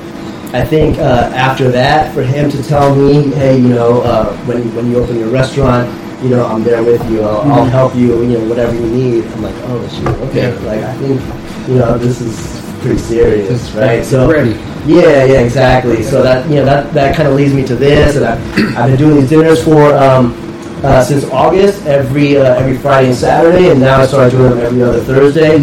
I 0.53 0.65
think 0.65 0.97
uh, 0.97 1.31
after 1.35 1.69
that, 1.71 2.13
for 2.13 2.23
him 2.23 2.49
to 2.49 2.63
tell 2.63 2.95
me, 2.95 3.31
hey, 3.33 3.57
you 3.57 3.69
know, 3.69 4.01
uh, 4.01 4.35
when 4.45 4.73
when 4.75 4.89
you 4.89 4.97
open 4.97 5.17
your 5.17 5.29
restaurant. 5.29 5.87
You 6.19 6.27
know, 6.31 6.45
I'm 6.45 6.65
there 6.65 6.83
with 6.83 7.09
you. 7.09 7.21
I'll, 7.21 7.49
I'll 7.49 7.63
help 7.63 7.95
you. 7.95 8.21
You 8.23 8.39
know, 8.39 8.49
whatever 8.49 8.75
you 8.75 8.85
need. 8.87 9.23
I'm 9.23 9.41
like, 9.41 9.55
oh, 9.59 9.87
shit, 9.87 10.05
okay. 10.27 10.51
Yeah. 10.51 10.67
Like, 10.67 10.83
I 10.83 10.93
think, 10.97 11.21
you 11.69 11.75
know, 11.75 11.97
this 11.97 12.19
is 12.19 12.59
pretty 12.81 12.97
serious, 12.97 13.71
right? 13.71 14.03
So, 14.03 14.29
Ready. 14.29 14.51
yeah, 14.85 15.23
yeah, 15.23 15.39
exactly. 15.39 16.03
So 16.03 16.21
that 16.21 16.49
you 16.49 16.57
know 16.57 16.65
that 16.65 16.93
that 16.93 17.15
kind 17.15 17.29
of 17.29 17.35
leads 17.35 17.53
me 17.53 17.65
to 17.67 17.75
this, 17.75 18.17
and 18.17 18.25
I've, 18.25 18.77
I've 18.77 18.89
been 18.89 18.97
doing 18.97 19.15
these 19.15 19.29
dinners 19.29 19.63
for 19.63 19.93
um, 19.95 20.33
uh, 20.83 21.03
since 21.03 21.25
August, 21.25 21.85
every 21.85 22.37
uh, 22.37 22.55
every 22.55 22.77
Friday 22.77 23.09
and 23.09 23.17
Saturday, 23.17 23.69
and 23.71 23.79
now 23.79 23.99
I 24.01 24.05
started 24.05 24.31
doing 24.31 24.51
them 24.51 24.59
every 24.59 24.81
other 24.83 25.01
Thursday, 25.03 25.57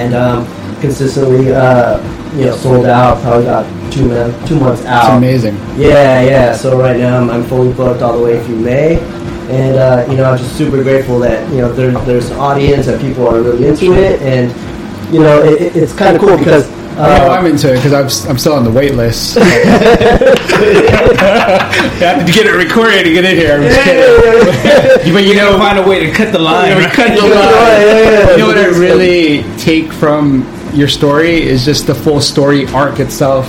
and 0.00 0.14
um, 0.14 0.46
consistently, 0.80 1.52
uh, 1.52 1.98
you 2.36 2.46
know, 2.46 2.56
sold 2.56 2.86
out. 2.86 3.20
Probably 3.22 3.46
about 3.46 3.92
two 3.92 4.08
months 4.08 4.48
two 4.48 4.58
months 4.58 4.80
It's 4.80 4.88
out. 4.90 5.16
amazing. 5.18 5.54
Yeah, 5.76 6.22
yeah. 6.22 6.56
So 6.56 6.78
right 6.78 6.96
now 6.98 7.18
I'm, 7.20 7.30
I'm 7.30 7.44
fully 7.44 7.72
booked 7.72 8.02
all 8.02 8.16
the 8.18 8.24
way 8.24 8.42
through 8.44 8.60
May, 8.60 8.98
and 9.50 9.76
uh, 9.76 10.06
you 10.10 10.16
know 10.16 10.24
I'm 10.30 10.38
just 10.38 10.56
super 10.56 10.82
grateful 10.82 11.18
that 11.20 11.48
you 11.50 11.58
know 11.58 11.72
there, 11.72 11.90
there's 12.04 12.30
an 12.30 12.38
audience 12.38 12.86
and 12.88 13.00
people 13.00 13.28
are 13.28 13.40
really 13.42 13.66
into 13.68 13.92
it, 13.94 14.20
and 14.22 14.50
you 15.12 15.20
know, 15.20 15.42
it, 15.42 15.60
it- 15.60 15.76
it's 15.76 15.92
kind 15.94 16.16
of 16.16 16.22
cool 16.22 16.36
because. 16.38 16.70
I 16.96 17.18
know 17.18 17.26
Uh, 17.26 17.36
I'm 17.36 17.46
into 17.46 17.72
it 17.72 17.76
because 17.82 17.92
I'm, 17.92 18.30
I'm 18.30 18.38
still 18.38 18.52
on 18.54 18.62
the 18.64 18.70
wait 18.70 18.94
list. 18.94 19.36
I 19.36 19.40
have 21.98 22.26
to 22.26 22.32
get 22.32 22.46
it 22.46 22.52
recorded 22.54 23.04
to 23.04 23.12
get 23.12 23.24
in 23.24 23.36
here. 23.36 23.54
I'm 23.54 23.62
just 23.62 23.80
kidding. 23.82 25.12
but 25.14 25.24
you 25.24 25.34
know, 25.34 25.58
find 25.58 25.78
a 25.78 25.82
way 25.82 26.06
to 26.06 26.12
cut 26.12 26.32
the 26.32 26.38
line. 26.38 26.68
you 26.68 26.74
know, 26.74 26.80
right? 26.80 26.92
cut 26.92 27.08
the 27.08 27.14
Yeah, 27.26 27.34
line. 27.34 27.34
yeah, 27.34 28.10
yeah. 28.10 28.30
You 28.32 28.38
know 28.38 28.46
what 28.46 28.58
I 28.58 28.66
really 28.78 29.42
take 29.58 29.92
from 29.92 30.46
your 30.72 30.88
story 30.88 31.42
is 31.42 31.64
just 31.64 31.86
the 31.86 31.94
full 31.94 32.20
story 32.20 32.66
arc 32.68 33.00
itself. 33.00 33.46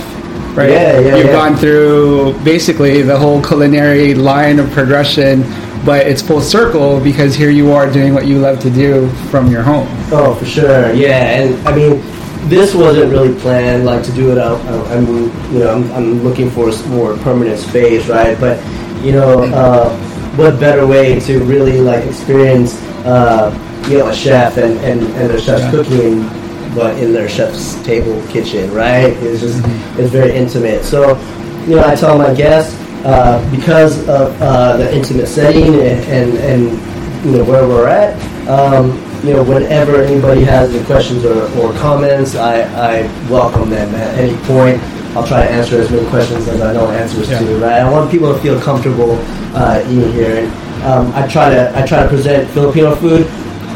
Right? 0.56 0.70
Yeah, 0.70 1.00
yeah, 1.00 1.16
You've 1.16 1.26
yeah. 1.26 1.32
gone 1.32 1.56
through 1.56 2.32
basically 2.42 3.02
the 3.02 3.16
whole 3.18 3.42
culinary 3.42 4.14
line 4.14 4.58
of 4.58 4.70
progression, 4.70 5.42
but 5.84 6.06
it's 6.06 6.22
full 6.22 6.40
circle 6.40 6.98
because 7.00 7.34
here 7.34 7.50
you 7.50 7.72
are 7.72 7.90
doing 7.92 8.14
what 8.14 8.26
you 8.26 8.38
love 8.38 8.58
to 8.60 8.70
do 8.70 9.08
from 9.30 9.50
your 9.50 9.62
home. 9.62 9.86
Oh, 10.10 10.34
for 10.34 10.46
sure. 10.46 10.92
Yeah, 10.94 11.42
and 11.42 11.68
I 11.68 11.76
mean, 11.76 12.00
this 12.48 12.74
wasn't 12.74 13.10
really 13.10 13.38
planned, 13.40 13.84
like 13.84 14.04
to 14.04 14.12
do 14.12 14.30
it 14.32 14.38
out. 14.38 14.60
uh, 14.66 14.84
I'm, 14.94 15.06
you 15.52 15.58
know, 15.60 15.74
I'm, 15.74 15.90
I'm 15.92 16.22
looking 16.22 16.50
for 16.50 16.68
a 16.68 16.88
more 16.88 17.16
permanent 17.18 17.58
space, 17.58 18.06
right? 18.08 18.38
But 18.38 18.58
you 19.04 19.12
know, 19.12 19.42
uh, 19.44 19.90
what 20.36 20.58
better 20.60 20.86
way 20.86 21.18
to 21.20 21.38
really 21.44 21.80
like 21.80 22.04
experience, 22.04 22.80
uh, 23.04 23.50
you 23.88 23.98
know, 23.98 24.08
a 24.08 24.14
chef 24.14 24.56
and 24.58 24.78
and, 24.80 25.02
and 25.16 25.30
a 25.32 25.40
chef's 25.40 25.62
Yeah. 25.62 25.70
cooking, 25.70 26.22
but 26.74 26.96
in 26.98 27.12
their 27.12 27.28
chef's 27.28 27.74
table 27.84 28.20
kitchen, 28.28 28.72
right? 28.72 29.12
It's 29.22 29.40
just 29.40 29.62
it's 29.98 30.10
very 30.10 30.32
intimate. 30.32 30.84
So, 30.84 31.16
you 31.66 31.76
know, 31.76 31.84
I 31.86 31.94
tell 31.94 32.16
my 32.18 32.32
guests 32.34 32.74
uh, 33.04 33.38
because 33.54 34.00
of 34.08 34.40
uh, 34.42 34.76
the 34.76 34.94
intimate 34.94 35.26
setting 35.28 35.74
and, 35.74 36.00
and 36.10 36.38
and 36.38 37.24
you 37.24 37.38
know 37.38 37.44
where 37.44 37.66
we're 37.66 37.88
at. 37.88 38.14
Um, 38.48 38.92
you 39.26 39.32
know, 39.34 39.42
whenever 39.42 40.02
anybody 40.02 40.42
has 40.44 40.72
any 40.74 40.84
questions 40.84 41.24
or, 41.24 41.42
or 41.58 41.72
comments, 41.74 42.36
I, 42.36 42.62
I 42.62 43.02
welcome 43.28 43.68
them 43.70 43.92
at 43.94 44.16
any 44.18 44.36
point. 44.46 44.80
I'll 45.16 45.26
try 45.26 45.44
to 45.44 45.50
answer 45.50 45.80
as 45.80 45.90
many 45.90 46.06
questions 46.10 46.46
as 46.46 46.60
I 46.60 46.72
know 46.72 46.90
answers 46.90 47.28
Yeah. 47.30 47.40
to. 47.40 47.58
Right, 47.58 47.80
I 47.80 47.90
want 47.90 48.10
people 48.10 48.32
to 48.32 48.38
feel 48.40 48.60
comfortable 48.60 49.18
uh, 49.54 49.82
eating 49.88 50.12
here, 50.12 50.44
and 50.44 50.84
um, 50.84 51.12
I 51.14 51.26
try 51.26 51.50
to 51.50 51.76
I 51.76 51.86
try 51.86 52.02
to 52.02 52.08
present 52.08 52.48
Filipino 52.50 52.94
food 52.94 53.26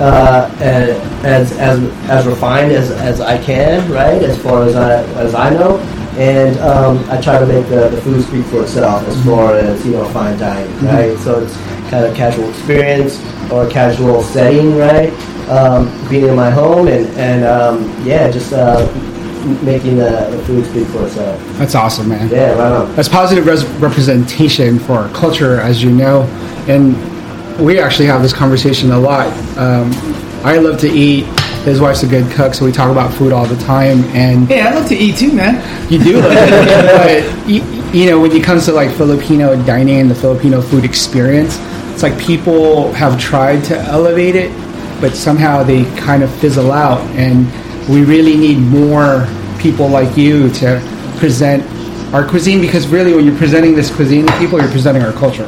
uh, 0.01 0.51
as 0.61 1.53
as 1.59 1.83
as 2.09 2.27
refined 2.27 2.73
as, 2.73 2.91
as 2.93 3.21
I 3.21 3.43
can, 3.43 3.91
right? 3.91 4.23
As 4.23 4.41
far 4.43 4.65
as 4.65 4.77
I 4.77 5.03
as 5.15 5.35
I 5.35 5.51
know, 5.51 5.79
and 6.19 6.59
um, 6.61 6.99
I 7.11 7.21
try 7.21 7.39
to 7.39 7.47
make 7.47 7.67
the, 7.69 7.89
the 7.89 8.01
food 8.03 8.23
speak 8.25 8.45
for 8.47 8.63
itself 8.63 9.03
as 9.09 9.25
far 9.25 9.57
as 9.57 9.85
you 9.87 9.93
know 9.93 10.05
fine 10.11 10.39
dining, 10.39 10.71
right? 10.85 11.17
So 11.21 11.41
it's 11.43 11.57
kind 11.91 12.05
of 12.05 12.15
casual 12.15 12.51
experience 12.51 13.19
or 13.51 13.69
casual 13.69 14.23
setting, 14.23 14.77
right? 14.77 15.11
Um, 15.51 15.91
being 16.09 16.27
in 16.29 16.37
my 16.37 16.49
home 16.51 16.87
and 16.87 17.07
and 17.19 17.45
um, 17.45 18.07
yeah, 18.07 18.31
just 18.31 18.53
uh, 18.53 18.87
making 19.65 19.97
the, 19.97 20.29
the 20.31 20.39
food 20.47 20.65
speak 20.67 20.87
for 20.89 21.05
itself. 21.07 21.43
That's 21.59 21.75
awesome, 21.75 22.09
man. 22.09 22.29
Yeah, 22.31 22.53
right 22.53 22.71
on. 22.73 22.95
That's 22.95 23.09
positive 23.09 23.47
res- 23.47 23.67
representation 23.81 24.79
for 24.79 24.93
our 24.93 25.09
culture, 25.09 25.61
as 25.61 25.83
you 25.83 25.91
know. 25.91 26.23
And 26.69 26.95
we 27.59 27.81
actually 27.81 28.07
have 28.07 28.23
this 28.23 28.33
conversation 28.33 28.93
a 28.93 28.99
lot. 28.99 29.27
Um, 29.59 29.91
I 30.45 30.59
love 30.59 30.79
to 30.81 30.89
eat. 30.89 31.25
His 31.65 31.81
wife's 31.81 32.05
a 32.05 32.07
good 32.07 32.31
cook, 32.33 32.55
so 32.55 32.65
we 32.65 32.71
talk 32.73 32.91
about 32.93 33.13
food 33.13 33.33
all 33.33 33.45
the 33.45 33.61
time. 33.65 34.05
And 34.15 34.47
Hey, 34.49 34.63
I 34.63 34.73
love 34.73 34.89
to 34.89 34.95
eat 34.97 35.17
too, 35.17 35.33
man. 35.33 35.57
you 35.91 35.99
do 35.99 36.21
love 36.21 36.33
it, 36.33 37.33
but 37.35 37.49
you, 37.49 37.63
you 37.93 38.09
know, 38.09 38.21
when 38.21 38.31
it 38.33 38.43
comes 38.45 38.65
to 38.67 38.73
like 38.73 38.91
Filipino 38.97 39.57
dining 39.67 39.99
and 40.01 40.11
the 40.11 40.15
Filipino 40.15 40.63
food 40.63 40.85
experience, 40.85 41.59
it's 41.93 42.03
like 42.05 42.17
people 42.19 42.93
have 42.93 43.21
tried 43.21 43.63
to 43.65 43.77
elevate 43.77 44.37
it, 44.37 44.51
but 45.01 45.15
somehow 45.15 45.63
they 45.63 45.85
kind 45.97 46.23
of 46.23 46.35
fizzle 46.41 46.73
out. 46.73 47.01
And 47.17 47.47
we 47.89 48.05
really 48.05 48.37
need 48.37 48.59
more 48.59 49.27
people 49.59 49.89
like 49.89 50.17
you 50.17 50.51
to 50.51 50.81
present 51.19 51.65
our 52.15 52.27
cuisine 52.27 52.61
because 52.61 52.89
really, 52.89 53.15
when 53.15 53.25
you're 53.25 53.37
presenting 53.37 53.75
this 53.75 53.95
cuisine 53.95 54.27
to 54.27 54.39
people, 54.39 54.59
you're 54.59 54.71
presenting 54.71 55.03
our 55.03 55.13
culture. 55.13 55.47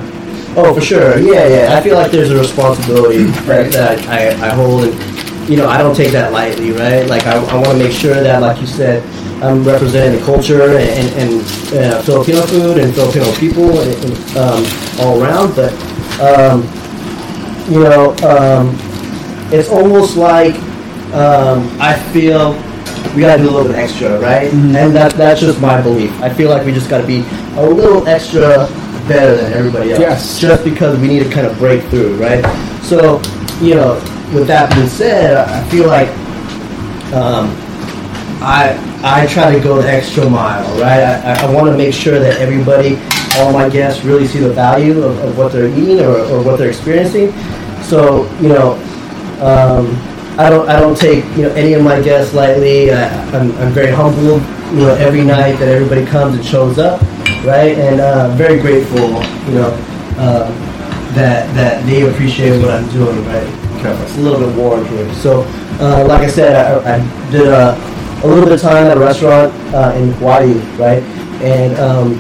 Oh, 0.55 0.75
for 0.75 0.81
sure. 0.81 1.19
Yeah, 1.19 1.47
yeah. 1.49 1.79
I 1.79 1.81
feel 1.81 1.97
like 1.97 2.13
there's 2.13 2.31
a 2.31 2.39
responsibility 2.39 3.25
that, 3.47 3.73
that 3.73 4.09
I, 4.09 4.49
I 4.49 4.51
hold, 4.51 4.85
and 4.85 5.49
you 5.49 5.57
know, 5.57 5.69
I 5.69 5.79
don't 5.79 5.97
take 5.97 6.13
that 6.13 6.33
lightly, 6.33 6.73
right? 6.73 7.07
Like, 7.07 7.27
I, 7.27 7.37
I 7.37 7.55
want 7.55 7.69
to 7.69 7.79
make 7.79 7.93
sure 7.93 8.15
that, 8.15 8.43
like 8.43 8.61
you 8.61 8.67
said, 8.67 9.03
I'm 9.43 9.65
representing 9.65 10.21
the 10.21 10.25
culture 10.25 10.63
and, 10.63 11.19
and, 11.19 11.19
and 11.19 11.93
uh, 11.95 12.03
Filipino 12.03 12.43
food 12.43 12.79
and 12.79 12.95
Filipino 12.95 13.33
people 13.35 13.81
and, 13.81 14.05
and, 14.05 14.37
um, 14.37 14.65
all 15.01 15.21
around. 15.21 15.57
But 15.57 15.73
um, 16.23 16.63
you 17.69 17.83
know, 17.83 18.15
um, 18.23 18.71
it's 19.53 19.69
almost 19.69 20.17
like 20.17 20.55
um, 21.13 21.69
I 21.81 21.99
feel 22.13 22.53
we 23.15 23.21
gotta 23.21 23.43
do 23.43 23.51
a 23.51 23.53
little 23.53 23.69
bit 23.69 23.77
extra, 23.77 24.19
right? 24.19 24.53
And 24.53 24.95
that 24.95 25.13
that's 25.13 25.41
just 25.41 25.61
my 25.61 25.81
belief. 25.81 26.11
I 26.21 26.33
feel 26.33 26.49
like 26.49 26.65
we 26.65 26.73
just 26.73 26.89
gotta 26.89 27.07
be 27.07 27.25
a 27.57 27.63
little 27.63 28.07
extra 28.09 28.69
better 29.09 29.37
than 29.37 29.53
everybody 29.53 29.91
else. 29.91 30.01
Yes. 30.01 30.41
Just 30.41 30.65
because 30.65 30.99
we 30.99 31.09
need 31.09 31.23
to 31.25 31.31
kind 31.31 31.47
of 31.47 31.59
break 31.59 31.83
through, 31.85 32.17
right? 32.17 32.43
So, 32.83 33.21
you 33.61 33.75
know, 33.75 33.95
with 34.33 34.47
that 34.47 34.73
being 34.75 34.89
said, 34.89 35.37
I 35.37 35.61
I 35.61 35.69
feel 35.69 35.87
like 35.87 36.09
um, 37.13 37.51
I 38.41 38.79
I 39.05 39.27
try 39.27 39.53
to 39.53 39.61
go 39.61 39.83
the 39.83 39.91
extra 39.91 40.29
mile, 40.29 40.65
right? 40.81 41.03
I, 41.03 41.47
I 41.47 41.53
want 41.53 41.67
to 41.67 41.77
make 41.77 41.93
sure 41.93 42.19
that 42.19 42.41
everybody, 42.41 42.97
all 43.37 43.53
my 43.53 43.69
guests, 43.69 44.05
really 44.05 44.27
see 44.27 44.39
the 44.39 44.53
value 44.53 45.03
of, 45.03 45.19
of 45.19 45.37
what 45.37 45.53
they're 45.53 45.69
eating 45.69 46.01
or, 46.01 46.17
or 46.17 46.43
what 46.43 46.59
they're 46.59 46.71
experiencing. 46.71 47.33
So 47.83 48.31
you 48.41 48.49
know, 48.49 48.79
um, 49.41 49.87
I 50.39 50.49
don't 50.49 50.69
I 50.69 50.81
don't 50.81 50.97
take 50.97 51.25
you 51.37 51.43
know 51.43 51.51
any 51.55 51.75
of 51.75 51.83
my 51.83 52.01
guests 52.01 52.35
lightly. 52.35 52.91
I, 52.91 53.09
I'm, 53.31 53.53
I'm 53.59 53.73
very 53.73 53.91
humbled, 53.91 54.41
you 54.73 54.87
know, 54.87 54.95
every 54.95 55.23
night 55.23 55.59
that 55.59 55.69
everybody 55.69 56.07
comes 56.07 56.35
and 56.35 56.45
shows 56.45 56.79
up, 56.79 57.03
right? 57.45 57.77
And 57.77 58.01
uh, 58.01 58.35
very 58.35 58.59
grateful, 58.61 59.09
you 59.47 59.59
know, 59.59 59.77
uh, 60.17 60.49
that 61.15 61.55
that 61.55 61.85
they 61.85 62.09
appreciate 62.09 62.59
what 62.61 62.71
I'm 62.71 62.89
doing, 62.91 63.25
right? 63.27 63.47
It's 63.85 64.17
a 64.17 64.21
little 64.21 64.39
bit 64.39 64.57
warm 64.57 64.87
here. 64.87 65.13
So, 65.15 65.43
uh, 65.81 66.07
like 66.09 66.23
I 66.23 66.29
said, 66.29 66.55
I, 66.55 66.97
I 66.97 67.31
did 67.31 67.49
a, 67.49 67.75
a 68.23 68.27
little 68.27 68.45
bit 68.45 68.53
of 68.53 68.61
time 68.61 68.87
at 68.87 68.97
a 68.97 69.01
restaurant 69.01 69.53
uh, 69.75 69.93
in 69.97 70.13
Hawaii, 70.13 70.55
right? 70.79 71.03
And 71.43 71.77
um, 71.79 72.15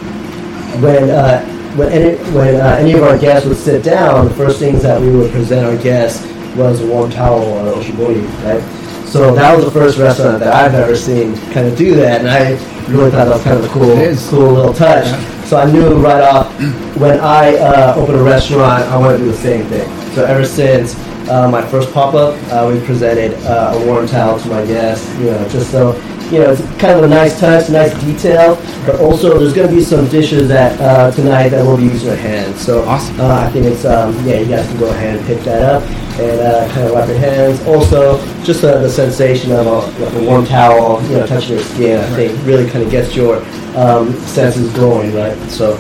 when 0.83 1.09
uh, 1.09 1.45
when 1.77 1.93
any 1.93 2.17
when 2.33 2.57
uh, 2.57 2.77
any 2.79 2.93
of 2.95 3.05
our 3.05 3.17
guests 3.17 3.49
would 3.49 3.57
sit 3.57 3.83
down, 3.85 4.27
the 4.27 4.35
first 4.35 4.59
things 4.59 4.83
that 4.83 5.01
we 5.01 5.11
would 5.11 5.31
present 5.31 5.65
our 5.65 5.83
guests 5.83 6.32
was 6.57 6.81
a 6.83 6.87
warm 6.87 7.11
towel 7.11 7.43
or 7.43 7.75
oshibori, 7.75 8.27
right? 8.45 8.63
So 9.07 9.35
that 9.35 9.55
was 9.55 9.67
the 9.67 9.71
first 9.71 9.99
restaurant 9.99 10.39
that 10.41 10.55
I've 10.55 10.75
ever 10.75 10.97
seen 10.97 11.37
kind 11.53 11.67
of 11.67 11.77
do 11.77 11.95
that, 11.97 12.21
and 12.21 12.31
I 12.31 12.53
really 12.91 13.11
thought 13.11 13.27
that 13.27 13.35
was 13.35 13.43
kind 13.45 13.59
of 13.59 13.65
a 13.65 13.69
cool, 13.69 13.95
cool 14.31 14.53
little 14.53 14.73
touch. 14.75 15.07
So 15.47 15.59
I 15.59 15.71
knew 15.71 15.97
right 15.97 16.23
off 16.23 16.51
when 16.97 17.21
I 17.21 17.57
uh, 17.57 17.95
opened 17.97 18.19
a 18.19 18.23
restaurant, 18.23 18.85
I 18.85 18.97
want 18.97 19.19
to 19.19 19.25
do 19.25 19.31
the 19.31 19.37
same 19.37 19.67
thing. 19.67 19.87
So 20.15 20.25
ever 20.25 20.47
since 20.47 20.95
uh, 21.29 21.49
my 21.51 21.61
first 21.67 21.93
pop 21.93 22.15
up, 22.15 22.35
uh, 22.51 22.71
we 22.73 22.85
presented 22.87 23.35
uh, 23.45 23.73
a 23.75 23.87
warm 23.87 24.07
towel 24.07 24.41
to 24.41 24.49
my 24.49 24.65
guests, 24.65 25.07
you 25.19 25.27
know, 25.27 25.49
just 25.49 25.71
so 25.71 25.93
you 26.33 26.39
know, 26.39 26.53
it's 26.53 26.63
kind 26.81 26.99
of 26.99 27.05
a 27.05 27.09
nice 27.09 27.39
touch, 27.39 27.69
nice 27.69 27.93
detail, 28.03 28.57
but 28.87 28.99
also 29.01 29.39
there's 29.39 29.53
going 29.53 29.69
to 29.69 29.75
be 29.75 29.83
some 29.83 30.09
dishes 30.09 30.49
that 30.49 30.81
uh, 30.81 31.11
tonight 31.11 31.51
that 31.51 31.63
we'll 31.63 31.77
be 31.77 31.83
using 31.83 32.09
our 32.09 32.17
hands. 32.17 32.59
So 32.59 32.85
Awesome. 32.85 33.21
uh, 33.21 33.45
I 33.47 33.51
think 33.51 33.67
it's 33.67 33.85
um, 33.85 34.15
yeah, 34.27 34.41
you 34.41 34.47
guys 34.47 34.67
can 34.67 34.79
go 34.79 34.89
ahead 34.89 35.19
and 35.19 35.27
pick 35.27 35.41
that 35.41 35.63
up 35.63 35.83
and 36.19 36.41
uh, 36.41 36.67
kind 36.73 36.87
of 36.87 36.93
wipe 36.95 37.07
your 37.09 37.19
hands. 37.19 37.61
Also, 37.67 38.17
just 38.45 38.65
uh, 38.65 38.79
the 38.79 38.89
sensation 38.89 39.53
of 39.53 39.67
a, 39.67 40.03
like 40.03 40.15
a 40.15 40.25
warm 40.25 40.47
towel, 40.47 41.03
you 41.03 41.19
know, 41.19 41.27
touching 41.27 41.57
your 41.57 41.65
skin, 41.65 42.01
I 42.01 42.09
think 42.17 42.47
really 42.47 42.69
kind 42.71 42.83
of 42.83 42.91
gets 42.91 43.15
your 43.15 43.45
um, 43.77 44.15
senses 44.21 44.73
going, 44.73 45.15
right? 45.15 45.37
So 45.51 45.77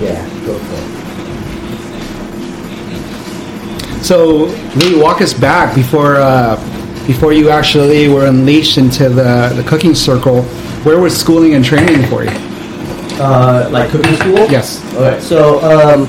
yeah, 0.00 0.20
go 0.44 0.58
for 0.58 0.74
it. 0.74 0.96
So, 4.04 4.46
Lee, 4.76 5.00
walk 5.00 5.20
us 5.20 5.32
back 5.32 5.74
before 5.74 6.16
uh, 6.16 6.56
before 7.06 7.32
you 7.32 7.50
actually 7.50 8.08
were 8.08 8.26
unleashed 8.26 8.78
into 8.78 9.08
the, 9.08 9.52
the 9.54 9.64
cooking 9.66 9.94
circle. 9.94 10.42
Where 10.82 10.98
was 10.98 11.18
schooling 11.18 11.54
and 11.54 11.64
training 11.64 12.08
for 12.08 12.24
you? 12.24 12.30
Uh, 13.18 13.68
like 13.70 13.90
cooking 13.90 14.14
school? 14.16 14.38
Yes. 14.50 14.84
Okay, 14.94 15.20
so 15.20 15.60
um, 15.60 16.08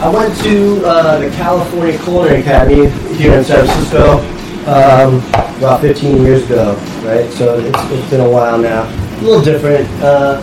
I 0.00 0.08
went 0.08 0.36
to 0.42 0.82
uh, 0.84 1.18
the 1.18 1.30
California 1.30 1.98
Culinary 1.98 2.40
Academy 2.40 2.90
here 3.16 3.32
in 3.38 3.44
San 3.44 3.66
Francisco 3.66 4.18
um, 4.66 5.18
about 5.58 5.80
15 5.80 6.22
years 6.22 6.44
ago, 6.44 6.74
right? 7.04 7.30
So 7.32 7.58
it's, 7.58 7.78
it's 7.90 8.10
been 8.10 8.20
a 8.20 8.28
while 8.28 8.58
now. 8.58 8.82
A 8.84 9.22
little 9.22 9.42
different. 9.42 9.88
Uh, 10.02 10.40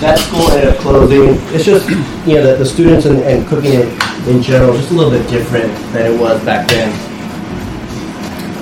that 0.00 0.18
school 0.18 0.48
ended 0.50 0.68
up 0.74 0.78
closing. 0.80 1.34
It's 1.54 1.64
just, 1.64 1.88
you 2.26 2.34
know, 2.36 2.46
the, 2.46 2.56
the 2.56 2.66
students 2.66 3.06
and, 3.06 3.20
and 3.20 3.46
cooking 3.46 3.72
in, 3.74 3.88
in 4.28 4.42
general, 4.42 4.74
just 4.74 4.90
a 4.90 4.94
little 4.94 5.10
bit 5.10 5.28
different 5.28 5.72
than 5.92 6.12
it 6.12 6.20
was 6.20 6.42
back 6.44 6.66
then. 6.68 7.13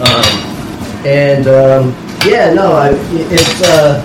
Um, 0.02 1.06
and 1.06 1.46
um, 1.46 1.94
yeah, 2.26 2.52
no, 2.54 2.72
I, 2.72 2.90
it's 3.12 3.62
uh, 3.62 4.04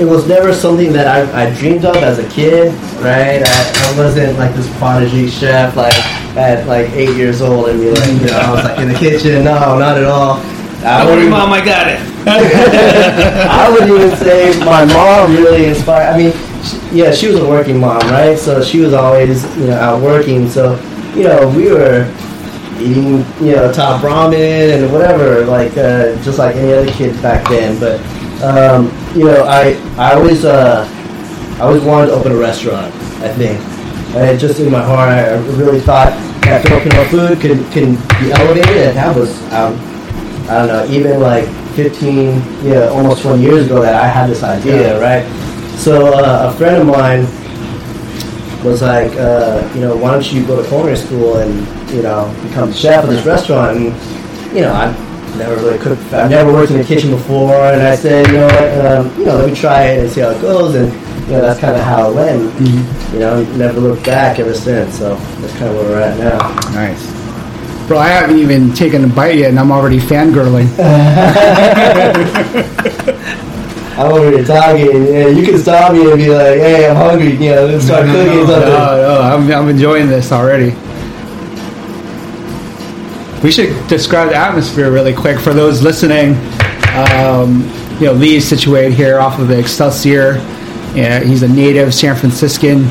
it 0.00 0.04
was 0.04 0.28
never 0.28 0.52
something 0.52 0.92
that 0.92 1.06
I, 1.08 1.46
I 1.46 1.54
dreamed 1.54 1.84
of 1.84 1.96
as 1.96 2.18
a 2.18 2.28
kid, 2.28 2.72
right? 3.02 3.42
I, 3.44 3.92
I 3.92 3.98
wasn't 3.98 4.38
like 4.38 4.54
this 4.54 4.68
prodigy 4.78 5.28
chef 5.28 5.76
like 5.76 5.94
at 6.36 6.66
like 6.66 6.88
eight 6.90 7.16
years 7.16 7.40
old 7.40 7.68
and 7.68 7.80
be 7.80 7.90
like, 7.90 8.08
you 8.08 8.26
know, 8.26 8.38
I 8.38 8.50
was 8.52 8.64
like 8.64 8.78
in 8.78 8.88
the 8.88 8.94
kitchen. 8.98 9.44
No, 9.44 9.78
not 9.78 9.96
at 9.98 10.04
all. 10.04 10.34
I 10.84 10.98
Don't 10.98 11.06
worry, 11.06 11.14
wouldn't- 11.16 11.30
mom, 11.30 11.52
I 11.52 11.64
got 11.64 11.88
it. 11.88 12.00
I 12.28 13.70
would 13.70 13.88
even 13.88 14.16
say 14.16 14.56
my 14.60 14.84
mom 14.84 15.32
really 15.34 15.66
inspired. 15.66 16.12
I 16.12 16.16
mean, 16.16 16.32
she, 16.62 16.96
yeah, 16.98 17.10
she 17.12 17.26
was 17.28 17.36
a 17.38 17.48
working 17.48 17.80
mom, 17.80 18.00
right? 18.10 18.38
So 18.38 18.62
she 18.62 18.80
was 18.80 18.92
always, 18.92 19.44
you 19.56 19.68
know, 19.68 19.76
out 19.78 20.00
working. 20.02 20.48
So, 20.48 20.78
you 21.16 21.24
know, 21.24 21.48
we 21.48 21.72
were 21.72 22.04
eating, 22.80 23.24
you 23.40 23.56
know, 23.56 23.72
top 23.72 24.02
ramen 24.02 24.82
and 24.82 24.92
whatever, 24.92 25.44
like 25.44 25.72
uh, 25.76 26.20
just 26.22 26.38
like 26.38 26.56
any 26.56 26.72
other 26.72 26.90
kids 26.92 27.20
back 27.22 27.48
then. 27.48 27.78
But, 27.78 28.00
um, 28.42 28.86
you 29.16 29.24
know, 29.24 29.44
I 29.44 29.74
I 29.96 30.14
always 30.14 30.44
uh, 30.44 30.86
I 31.58 31.60
always 31.60 31.82
wanted 31.82 32.08
to 32.08 32.12
open 32.12 32.32
a 32.32 32.36
restaurant. 32.36 32.94
I 33.20 33.32
think, 33.34 33.58
and 34.14 34.38
just 34.38 34.60
in 34.60 34.70
my 34.70 34.82
heart, 34.82 35.10
I 35.10 35.34
really 35.56 35.80
thought 35.80 36.12
that 36.42 36.66
Filipino 36.66 37.04
food 37.06 37.40
can 37.40 37.70
can 37.72 37.94
be 38.20 38.32
elevated, 38.32 38.88
and 38.88 38.96
that 38.96 39.14
was. 39.16 39.30
Um, 39.52 39.78
I 40.48 40.64
don't 40.64 40.68
know, 40.68 40.86
even 40.90 41.20
like 41.20 41.46
15, 41.76 42.64
yeah, 42.64 42.88
almost 42.88 43.20
20 43.20 43.42
years 43.42 43.66
ago 43.66 43.82
that 43.82 43.94
I 43.94 44.06
had 44.08 44.30
this 44.30 44.42
idea, 44.42 44.98
right? 44.98 45.22
So 45.76 46.06
uh, 46.06 46.50
a 46.50 46.56
friend 46.56 46.76
of 46.76 46.86
mine 46.86 47.20
was 48.64 48.80
like, 48.80 49.12
uh, 49.16 49.70
you 49.74 49.82
know, 49.82 49.94
why 49.94 50.12
don't 50.12 50.32
you 50.32 50.46
go 50.46 50.60
to 50.60 50.66
culinary 50.66 50.96
school 50.96 51.36
and, 51.36 51.77
you 51.90 52.02
know, 52.02 52.34
become 52.42 52.70
the 52.70 52.76
chef 52.76 53.04
of 53.04 53.10
this 53.10 53.24
restaurant? 53.24 53.76
And, 53.76 54.54
you 54.54 54.62
know, 54.62 54.72
I've 54.72 55.36
never 55.36 55.54
really 55.56 55.78
cooked, 55.78 56.02
I've 56.12 56.30
never 56.30 56.52
worked 56.52 56.70
in 56.70 56.78
the 56.78 56.84
kitchen 56.84 57.10
before, 57.10 57.54
and 57.54 57.82
I 57.82 57.94
said, 57.94 58.26
you 58.28 58.34
know 58.34 58.46
what, 58.46 58.86
um, 58.86 59.18
you 59.18 59.24
know, 59.26 59.36
let 59.36 59.50
me 59.50 59.54
try 59.54 59.84
it 59.84 60.00
and 60.00 60.10
see 60.10 60.20
how 60.20 60.30
it 60.30 60.40
goes, 60.40 60.74
and, 60.74 60.92
you 61.26 61.32
know, 61.34 61.42
that's 61.42 61.60
kind 61.60 61.76
of 61.76 61.82
how 61.82 62.10
it 62.10 62.14
went. 62.14 62.60
You 63.12 63.20
know, 63.20 63.42
never 63.56 63.80
looked 63.80 64.04
back 64.04 64.38
ever 64.38 64.54
since, 64.54 64.98
so 64.98 65.14
that's 65.14 65.52
kind 65.58 65.66
of 65.66 65.76
where 65.76 65.84
we're 65.84 66.00
at 66.00 66.18
now. 66.18 66.38
Nice. 66.72 67.16
Bro, 67.86 67.98
I 67.98 68.08
haven't 68.08 68.38
even 68.38 68.72
taken 68.74 69.04
a 69.04 69.08
bite 69.08 69.36
yet, 69.36 69.50
and 69.50 69.58
I'm 69.58 69.72
already 69.72 69.98
fangirling. 69.98 70.68
I'm 73.98 74.12
over 74.12 74.30
here 74.30 74.44
talking, 74.44 75.08
and 75.14 75.36
you 75.36 75.44
can 75.44 75.58
stop 75.58 75.92
me 75.92 76.08
and 76.08 76.18
be 76.18 76.28
like, 76.28 76.58
"Hey, 76.58 76.88
I'm 76.88 76.94
hungry," 76.94 77.32
you 77.32 77.50
know, 77.52 77.66
let's 77.66 77.84
start 77.86 78.04
cooking 78.06 78.26
no, 78.26 78.46
something. 78.46 78.68
no, 78.68 78.96
no, 78.96 79.20
I'm, 79.22 79.50
I'm 79.50 79.68
enjoying 79.68 80.06
this 80.06 80.30
already. 80.30 80.72
We 83.42 83.52
should 83.52 83.86
describe 83.88 84.30
the 84.30 84.36
atmosphere 84.36 84.90
really 84.90 85.14
quick 85.14 85.38
for 85.38 85.54
those 85.54 85.82
listening. 85.82 86.34
Um, 86.94 87.62
you 88.00 88.06
know, 88.06 88.12
Lee 88.12 88.36
is 88.36 88.48
situated 88.48 88.92
here 88.92 89.20
off 89.20 89.38
of 89.38 89.48
the 89.48 89.58
Excelsior. 89.58 90.34
Yeah, 90.94 91.20
he's 91.20 91.42
a 91.42 91.48
native 91.48 91.94
San 91.94 92.16
Franciscan. 92.16 92.82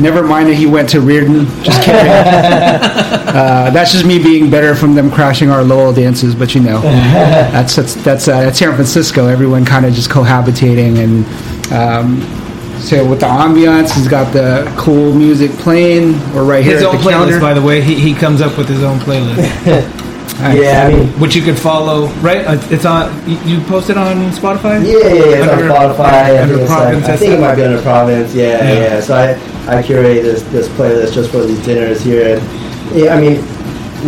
Never 0.00 0.22
mind 0.22 0.48
that 0.48 0.54
he 0.54 0.64
went 0.64 0.88
to 0.90 1.00
Riordan. 1.00 1.44
Just 1.62 1.82
kidding. 1.82 2.00
uh, 2.10 3.70
that's 3.70 3.92
just 3.92 4.06
me 4.06 4.22
being 4.22 4.50
better 4.50 4.74
from 4.74 4.94
them 4.94 5.10
crashing 5.10 5.50
our 5.50 5.62
Lowell 5.62 5.92
dances, 5.92 6.34
but 6.34 6.54
you 6.54 6.62
know, 6.62 6.80
that's 6.82 7.76
that's 7.76 7.94
that's, 7.96 8.28
uh, 8.28 8.40
that's 8.40 8.58
San 8.58 8.74
Francisco. 8.74 9.26
Everyone 9.26 9.64
kind 9.64 9.84
of 9.84 9.92
just 9.92 10.10
cohabitating 10.10 10.98
and. 10.98 11.72
Um, 11.72 12.39
so 12.80 13.06
with 13.08 13.20
the 13.20 13.26
ambiance, 13.26 13.94
he's 13.94 14.08
got 14.08 14.32
the 14.32 14.72
cool 14.76 15.14
music 15.14 15.50
playing. 15.52 16.12
We're 16.34 16.44
right 16.44 16.64
here 16.64 16.74
His 16.74 16.82
at 16.82 16.88
own 16.88 16.96
the 16.96 17.02
playlist, 17.02 17.12
counter. 17.30 17.40
by 17.40 17.54
the 17.54 17.62
way. 17.62 17.80
He, 17.80 17.94
he 18.00 18.14
comes 18.14 18.40
up 18.40 18.56
with 18.58 18.68
his 18.68 18.82
own 18.82 18.98
playlist, 18.98 19.96
Nice. 20.40 20.58
Yeah, 20.58 20.86
I 20.86 20.92
mean, 20.92 21.08
which 21.20 21.34
you 21.36 21.42
can 21.42 21.54
follow. 21.54 22.06
Right? 22.22 22.46
Uh, 22.46 22.58
It's 22.70 22.86
on. 22.86 23.12
You, 23.28 23.36
you 23.40 23.60
post 23.66 23.90
it 23.90 23.98
on 23.98 24.16
Spotify. 24.32 24.82
yeah, 24.82 24.92
yeah, 24.92 25.12
yeah. 25.12 25.24
It's 25.44 25.52
Under- 25.52 25.64
on 25.74 25.94
Spotify. 25.94 26.00
I 26.00 26.42
under 26.42 26.56
think, 26.56 26.70
like, 26.70 27.04
I 27.04 27.16
think 27.16 27.32
it 27.34 27.40
might 27.40 27.54
be 27.56 27.62
under 27.64 27.82
Providence. 27.82 28.34
Yeah, 28.34 28.46
Yeah. 28.64 28.80
yeah. 28.80 29.00
So 29.00 29.14
I, 29.14 29.76
I 29.78 29.82
curate 29.82 30.22
this 30.22 30.42
this 30.44 30.68
playlist 30.70 31.12
just 31.14 31.30
for 31.30 31.44
these 31.44 31.62
dinners 31.64 32.00
here. 32.00 32.38
And 32.38 32.96
yeah, 32.98 33.14
I 33.14 33.20
mean, 33.20 33.44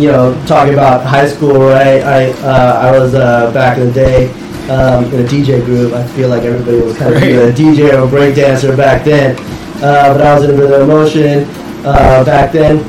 you 0.01 0.11
know, 0.11 0.33
talking 0.47 0.73
about 0.73 1.05
high 1.05 1.27
school, 1.27 1.59
right? 1.59 2.01
I 2.01 2.31
uh, 2.41 2.81
I 2.81 2.97
was 2.97 3.13
uh, 3.13 3.51
back 3.53 3.77
in 3.77 3.87
the 3.87 3.93
day 3.93 4.27
um, 4.69 5.05
in 5.13 5.25
a 5.25 5.27
DJ 5.27 5.63
group. 5.65 5.93
I 5.93 6.05
feel 6.07 6.29
like 6.29 6.43
everybody 6.43 6.81
was 6.81 6.97
kind 6.97 7.15
of 7.15 7.23
either 7.23 7.49
a 7.49 7.53
DJ 7.53 7.93
or 7.93 8.05
a 8.05 8.07
break 8.07 8.35
dancer 8.35 8.75
back 8.75 9.03
then. 9.03 9.35
Uh, 9.77 10.13
but 10.13 10.21
I 10.21 10.35
was 10.35 10.43
in 10.43 10.51
a 10.51 10.57
Rhythm 10.57 10.81
Emotion 10.83 11.43
uh, 11.85 12.23
back 12.23 12.51
then. 12.51 12.79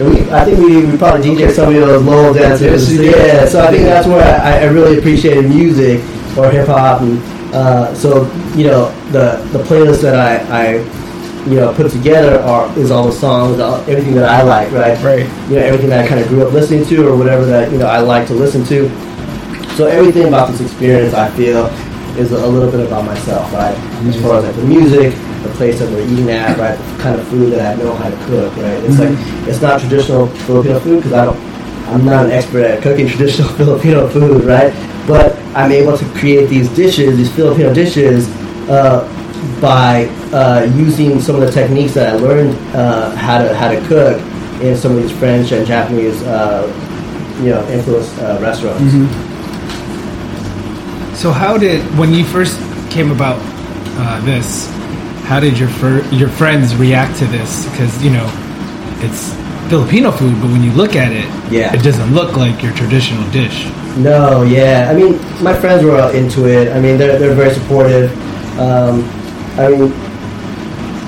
And 0.00 0.12
we, 0.12 0.30
I 0.30 0.44
think 0.44 0.58
we, 0.58 0.84
we 0.84 0.98
probably 0.98 1.24
DJ 1.24 1.52
some 1.52 1.68
of 1.68 1.74
those 1.74 2.04
Lowell 2.04 2.34
dancers. 2.34 2.90
Yes, 2.90 2.90
you 2.90 2.98
did. 2.98 3.16
yeah, 3.16 3.46
so 3.46 3.64
I 3.64 3.70
think 3.70 3.84
that's 3.84 4.06
where 4.08 4.40
I, 4.40 4.60
I 4.60 4.64
really 4.64 4.98
appreciated 4.98 5.48
music 5.48 6.00
or 6.36 6.50
hip 6.50 6.66
hop, 6.66 7.00
and 7.00 7.22
uh, 7.54 7.94
so 7.94 8.24
you 8.56 8.66
know 8.66 8.90
the 9.12 9.36
the 9.56 9.62
playlist 9.62 10.02
that 10.02 10.16
I, 10.16 10.38
I 10.50 10.72
you 11.48 11.56
know 11.56 11.72
put 11.74 11.92
together 11.92 12.40
are 12.40 12.76
is 12.76 12.90
all 12.90 13.06
the 13.06 13.12
songs, 13.12 13.60
all, 13.60 13.76
everything 13.82 14.16
that 14.16 14.28
I 14.28 14.42
like, 14.42 14.72
right? 14.72 15.00
Right. 15.00 15.48
You 15.48 15.56
know 15.56 15.62
everything 15.62 15.90
that 15.90 16.04
I 16.04 16.08
kind 16.08 16.20
of 16.20 16.26
grew 16.26 16.44
up 16.44 16.52
listening 16.52 16.84
to, 16.86 17.08
or 17.08 17.16
whatever 17.16 17.44
that 17.44 17.70
you 17.70 17.78
know 17.78 17.86
I 17.86 18.00
like 18.00 18.26
to 18.28 18.34
listen 18.34 18.64
to. 18.64 18.88
So 19.76 19.86
everything 19.86 20.28
about 20.28 20.50
this 20.50 20.60
experience, 20.60 21.14
I 21.14 21.28
feel, 21.30 21.66
is 22.16 22.30
a 22.30 22.46
little 22.46 22.70
bit 22.70 22.86
about 22.86 23.04
myself, 23.04 23.52
right? 23.52 23.76
As 24.06 24.22
far 24.22 24.38
as 24.38 24.44
like 24.44 24.54
the 24.54 24.62
music, 24.64 25.14
the 25.42 25.48
place 25.50 25.80
that 25.80 25.90
we're 25.90 26.06
eating 26.06 26.30
at, 26.30 26.56
right? 26.58 26.78
The 26.78 27.02
kind 27.02 27.20
of 27.20 27.26
food 27.26 27.52
that 27.52 27.76
I 27.76 27.82
know 27.82 27.92
how 27.94 28.08
to 28.08 28.16
cook, 28.26 28.56
right? 28.56 28.82
It's 28.84 29.00
like 29.00 29.10
it's 29.48 29.60
not 29.60 29.80
traditional 29.80 30.28
Filipino 30.46 30.78
food 30.78 30.96
because 30.98 31.12
I 31.12 31.24
don't. 31.24 31.54
I'm 31.88 32.04
not 32.04 32.26
an 32.26 32.30
expert 32.32 32.64
at 32.64 32.82
cooking 32.82 33.08
traditional 33.16 33.48
Filipino 33.50 34.08
food, 34.08 34.44
right? 34.44 34.72
But 35.08 35.36
I'm 35.56 35.72
able 35.72 35.98
to 35.98 36.04
create 36.20 36.48
these 36.48 36.68
dishes, 36.76 37.16
these 37.16 37.32
Filipino 37.34 37.74
dishes, 37.74 38.28
uh, 38.68 39.02
by 39.60 40.06
uh, 40.32 40.70
using 40.76 41.20
some 41.20 41.34
of 41.34 41.42
the 41.42 41.50
techniques 41.50 41.94
that 41.94 42.14
I 42.14 42.16
learned 42.16 42.56
uh, 42.76 43.14
how 43.16 43.42
to 43.42 43.52
how 43.54 43.72
to 43.72 43.80
cook 43.88 44.20
in 44.62 44.76
some 44.76 44.96
of 44.96 45.02
these 45.02 45.12
French 45.18 45.50
and 45.50 45.66
Japanese, 45.66 46.22
uh, 46.22 46.62
you 47.42 47.50
know, 47.50 47.68
influenced 47.68 48.16
uh, 48.20 48.38
restaurants. 48.40 49.33
So 51.24 51.32
how 51.32 51.56
did 51.56 51.80
when 51.98 52.12
you 52.12 52.22
first 52.22 52.60
came 52.90 53.10
about 53.10 53.38
uh, 53.96 54.20
this? 54.26 54.68
How 55.24 55.40
did 55.40 55.58
your 55.58 55.70
fir- 55.70 56.06
your 56.12 56.28
friends 56.28 56.76
react 56.76 57.18
to 57.20 57.24
this? 57.24 57.64
Because 57.70 58.04
you 58.04 58.10
know 58.10 58.28
it's 59.00 59.32
Filipino 59.70 60.10
food, 60.12 60.38
but 60.42 60.50
when 60.50 60.62
you 60.62 60.70
look 60.72 60.96
at 60.96 61.12
it, 61.12 61.24
Yeah. 61.50 61.72
it 61.72 61.82
doesn't 61.82 62.12
look 62.12 62.36
like 62.36 62.62
your 62.62 62.74
traditional 62.74 63.24
dish. 63.30 63.64
No, 63.96 64.42
yeah. 64.42 64.90
I 64.90 64.94
mean, 64.94 65.12
my 65.42 65.54
friends 65.58 65.82
were 65.82 65.98
all 65.98 66.10
into 66.10 66.46
it. 66.46 66.70
I 66.76 66.78
mean, 66.78 66.98
they're, 66.98 67.18
they're 67.18 67.32
very 67.34 67.54
supportive. 67.54 68.12
Um, 68.60 69.08
I 69.56 69.70
mean, 69.70 69.94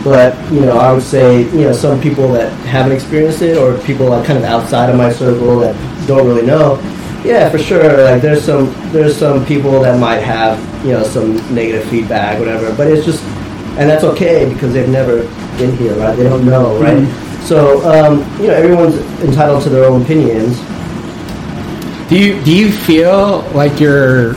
but, 0.02 0.32
you 0.50 0.60
know, 0.62 0.78
I 0.78 0.94
would 0.94 1.02
say, 1.02 1.42
you 1.52 1.64
know, 1.68 1.72
some 1.74 2.00
people 2.00 2.32
that 2.32 2.50
haven't 2.64 2.92
experienced 2.92 3.42
it 3.42 3.58
or 3.58 3.76
people 3.84 4.06
like 4.06 4.24
kind 4.24 4.38
of 4.38 4.46
outside 4.46 4.88
of 4.88 4.96
my 4.96 5.12
circle 5.12 5.58
that 5.60 5.76
don't 6.06 6.26
really 6.26 6.46
know, 6.46 6.80
yeah, 7.26 7.48
for 7.50 7.58
sure. 7.58 8.04
Like, 8.04 8.22
there's 8.22 8.44
some, 8.44 8.72
there's 8.92 9.16
some 9.16 9.44
people 9.44 9.80
that 9.80 9.98
might 9.98 10.20
have, 10.20 10.58
you 10.84 10.92
know, 10.92 11.02
some 11.02 11.36
negative 11.54 11.88
feedback, 11.90 12.38
whatever. 12.38 12.74
But 12.74 12.86
it's 12.88 13.04
just, 13.04 13.22
and 13.78 13.90
that's 13.90 14.04
okay 14.04 14.50
because 14.52 14.72
they've 14.72 14.88
never 14.88 15.22
been 15.58 15.76
here, 15.76 15.94
right? 15.94 16.16
They 16.16 16.24
don't 16.24 16.46
know, 16.46 16.78
right? 16.80 17.06
So, 17.42 17.82
um, 17.88 18.20
you 18.40 18.48
know, 18.48 18.54
everyone's 18.54 18.96
entitled 19.22 19.62
to 19.64 19.68
their 19.68 19.84
own 19.84 20.02
opinions. 20.02 20.58
Do 22.08 22.18
you 22.18 22.40
do 22.44 22.56
you 22.56 22.70
feel 22.70 23.40
like 23.52 23.80
you're 23.80 24.34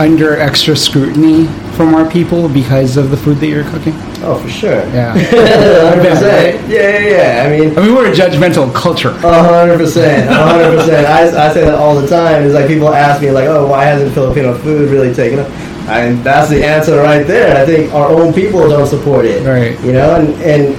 under 0.00 0.36
extra 0.38 0.76
scrutiny 0.76 1.46
from 1.76 1.94
our 1.94 2.10
people 2.10 2.48
because 2.48 2.96
of 2.96 3.10
the 3.10 3.16
food 3.16 3.38
that 3.38 3.46
you're 3.46 3.68
cooking? 3.70 3.94
Oh, 4.22 4.38
for 4.38 4.48
sure. 4.50 4.84
Yeah. 4.92 5.12
hundred 5.88 6.10
percent. 6.10 6.68
Yeah, 6.68 6.98
yeah, 6.98 7.08
yeah. 7.08 7.44
I 7.46 7.50
mean, 7.50 7.78
I 7.78 7.82
mean, 7.82 7.94
we're 7.94 8.10
a 8.12 8.14
judgmental 8.14 8.72
culture. 8.74 9.10
a 9.10 9.42
hundred 9.42 9.78
percent, 9.78 10.28
a 10.30 10.34
hundred 10.34 10.76
percent. 10.76 11.06
I 11.06 11.48
I 11.48 11.52
say 11.54 11.64
that 11.64 11.74
all 11.74 11.98
the 11.98 12.06
time. 12.06 12.44
It's 12.44 12.54
like 12.54 12.66
people 12.66 12.88
ask 12.90 13.22
me, 13.22 13.30
like, 13.30 13.46
"Oh, 13.46 13.66
why 13.66 13.84
hasn't 13.84 14.12
Filipino 14.12 14.54
food 14.58 14.90
really 14.90 15.14
taken 15.14 15.38
up?" 15.38 15.48
And 15.88 16.22
that's 16.22 16.50
the 16.50 16.64
answer 16.64 16.96
right 16.98 17.26
there. 17.26 17.56
I 17.56 17.64
think 17.66 17.92
our 17.94 18.08
own 18.08 18.32
people 18.34 18.68
don't 18.68 18.86
support 18.86 19.24
it. 19.24 19.44
Right. 19.46 19.78
You 19.84 19.92
know, 19.92 20.14
and 20.16 20.28
and 20.42 20.76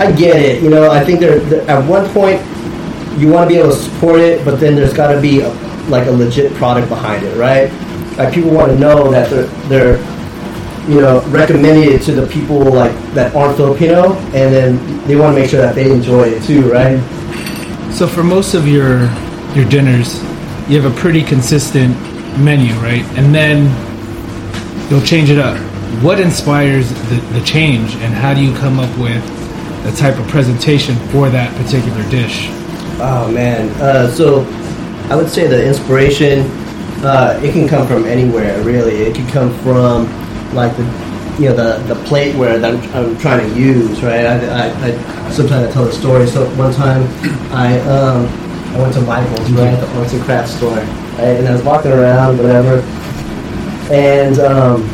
I 0.00 0.10
get 0.10 0.36
it. 0.36 0.62
You 0.62 0.70
know, 0.70 0.90
I 0.90 1.04
think 1.04 1.20
there 1.20 1.38
there- 1.40 1.68
at 1.68 1.86
one 1.86 2.08
point 2.10 2.40
you 3.20 3.28
want 3.28 3.48
to 3.50 3.54
be 3.54 3.60
able 3.60 3.70
to 3.70 3.76
support 3.76 4.18
it, 4.20 4.44
but 4.44 4.58
then 4.58 4.74
there's 4.74 4.94
got 4.94 5.12
to 5.12 5.20
be 5.20 5.40
a, 5.42 5.48
like 5.88 6.06
a 6.06 6.10
legit 6.10 6.54
product 6.54 6.88
behind 6.88 7.22
it, 7.24 7.36
right? 7.36 7.70
Like 8.16 8.32
people 8.32 8.50
want 8.50 8.72
to 8.72 8.78
know 8.78 9.10
that 9.10 9.28
they're 9.30 9.46
they're 9.68 9.98
you 10.88 11.00
know 11.00 11.22
recommending 11.28 11.92
it 11.92 12.02
to 12.02 12.12
the 12.12 12.26
people 12.26 12.58
like 12.58 12.92
that 13.14 13.34
aren't 13.34 13.56
Filipino, 13.56 14.14
and 14.34 14.52
then 14.52 15.06
they 15.06 15.16
want 15.16 15.34
to 15.34 15.40
make 15.40 15.50
sure 15.50 15.60
that 15.60 15.74
they 15.74 15.90
enjoy 15.90 16.24
it 16.24 16.42
too, 16.42 16.70
right? 16.70 16.98
So 17.92 18.06
for 18.06 18.22
most 18.22 18.54
of 18.54 18.66
your 18.66 19.02
your 19.54 19.68
dinners, 19.68 20.22
you 20.68 20.80
have 20.80 20.90
a 20.90 21.00
pretty 21.00 21.22
consistent 21.22 21.96
menu, 22.38 22.74
right? 22.76 23.04
And 23.16 23.34
then 23.34 23.66
you'll 24.90 25.02
change 25.02 25.30
it 25.30 25.38
up. 25.38 25.58
What 26.02 26.18
inspires 26.18 26.88
the, 26.88 27.16
the 27.32 27.44
change, 27.44 27.94
and 27.96 28.14
how 28.14 28.34
do 28.34 28.42
you 28.42 28.54
come 28.56 28.78
up 28.78 28.90
with 28.98 29.22
the 29.84 29.92
type 29.92 30.18
of 30.18 30.26
presentation 30.28 30.96
for 31.10 31.28
that 31.28 31.54
particular 31.56 32.02
dish? 32.10 32.48
Oh 32.98 33.30
man, 33.32 33.68
uh, 33.80 34.08
so 34.08 34.44
I 35.10 35.16
would 35.16 35.28
say 35.28 35.46
the 35.46 35.66
inspiration 35.66 36.40
uh, 37.04 37.38
it 37.42 37.52
can 37.52 37.68
come 37.68 37.86
from 37.86 38.04
anywhere 38.06 38.62
really. 38.62 38.94
It 39.02 39.14
can 39.14 39.28
come 39.28 39.52
from 39.58 40.06
like 40.54 40.76
the 40.76 40.82
you 41.38 41.48
know 41.48 41.54
the 41.56 41.94
the 41.94 42.00
plateware 42.04 42.60
that 42.60 42.74
I'm, 42.74 42.94
I'm 42.94 43.18
trying 43.18 43.48
to 43.48 43.58
use, 43.58 44.02
right? 44.02 44.26
I, 44.26 44.68
I, 44.68 44.86
I 44.86 45.30
sometimes 45.30 45.68
I 45.68 45.72
tell 45.72 45.84
the 45.84 45.92
story. 45.92 46.26
So 46.26 46.48
one 46.56 46.72
time 46.74 47.02
I 47.52 47.78
um, 47.80 48.26
I 48.74 48.80
went 48.80 48.94
to 48.94 49.00
Michael's, 49.02 49.50
right, 49.52 49.74
the 49.80 49.98
arts 49.98 50.12
and 50.12 50.22
crafts 50.22 50.54
store, 50.56 50.74
right, 50.76 51.36
and 51.38 51.46
I 51.48 51.52
was 51.52 51.62
walking 51.62 51.92
around, 51.92 52.38
whatever, 52.38 52.80
and 53.92 54.38
um, 54.40 54.84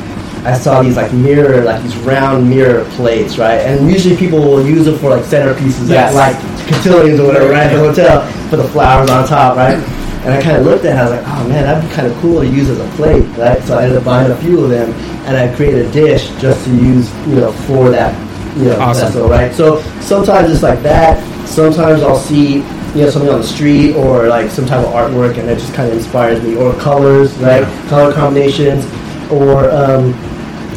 I 0.45 0.55
saw 0.55 0.83
these 0.83 0.97
like 0.97 1.13
mirror, 1.13 1.63
like 1.65 1.83
these 1.83 1.97
round 1.99 2.49
mirror 2.49 2.85
plates, 2.93 3.39
right, 3.39 3.59
and 3.61 3.91
usually 3.91 4.17
people 4.17 4.41
will 4.41 4.65
use 4.67 4.85
them 4.87 4.99
for 4.99 5.11
like 5.11 5.23
centerpieces 5.25 5.89
Yes. 5.89 6.15
at 6.15 6.15
like 6.15 6.69
cotillions 6.69 7.21
or 7.21 7.27
whatever, 7.27 7.49
right, 7.51 7.67
at 7.67 7.73
the 7.73 7.79
hotel, 7.79 8.49
put 8.51 8.57
the 8.57 8.69
flowers 8.69 9.11
on 9.11 9.27
top, 9.27 9.57
right. 9.57 9.79
And 10.25 10.35
I 10.35 10.43
kind 10.43 10.57
of 10.57 10.65
looked 10.67 10.85
at 10.85 10.97
it, 10.97 10.99
I 10.99 11.05
was 11.05 11.13
like, 11.13 11.27
oh 11.27 11.49
man, 11.49 11.63
that'd 11.65 11.89
be 11.89 11.95
kind 11.95 12.07
of 12.07 12.17
cool 12.19 12.41
to 12.41 12.47
use 12.47 12.69
as 12.69 12.81
a 12.81 12.89
plate, 12.97 13.25
right? 13.39 13.63
So 13.63 13.79
I 13.79 13.85
ended 13.85 13.99
up 13.99 14.05
buying 14.05 14.31
a 14.31 14.37
few 14.37 14.63
of 14.65 14.71
them, 14.71 14.93
and 15.27 15.37
I 15.37 15.55
created 15.55 15.87
a 15.87 15.93
dish 15.93 16.29
just 16.41 16.65
to 16.65 16.71
use, 16.71 17.15
you 17.27 17.37
know, 17.37 17.53
for 17.53 17.91
that, 17.91 18.13
you 18.59 18.65
know, 18.65 18.79
Awesome. 18.81 19.07
vessel, 19.07 19.29
right? 19.29 19.55
So 19.55 19.81
sometimes 20.01 20.51
it's 20.51 20.63
like 20.63 20.83
that. 20.83 21.23
Sometimes 21.49 22.03
I'll 22.03 22.19
see, 22.19 22.57
you 22.95 23.05
know, 23.05 23.11
something 23.11 23.31
on 23.31 23.41
the 23.41 23.47
street 23.47 23.95
or 23.95 24.29
like 24.29 24.51
some 24.51 24.67
type 24.67 24.85
of 24.85 24.93
artwork, 24.93 25.39
and 25.39 25.49
it 25.49 25.59
just 25.59 25.73
kind 25.75 25.89
of 25.91 25.97
inspires 25.97 26.43
me. 26.43 26.57
Or 26.57 26.75
colors, 26.75 27.33
right? 27.39 27.65
Color 27.89 28.13
combinations, 28.13 28.85
or 29.31 29.71
um, 29.71 30.11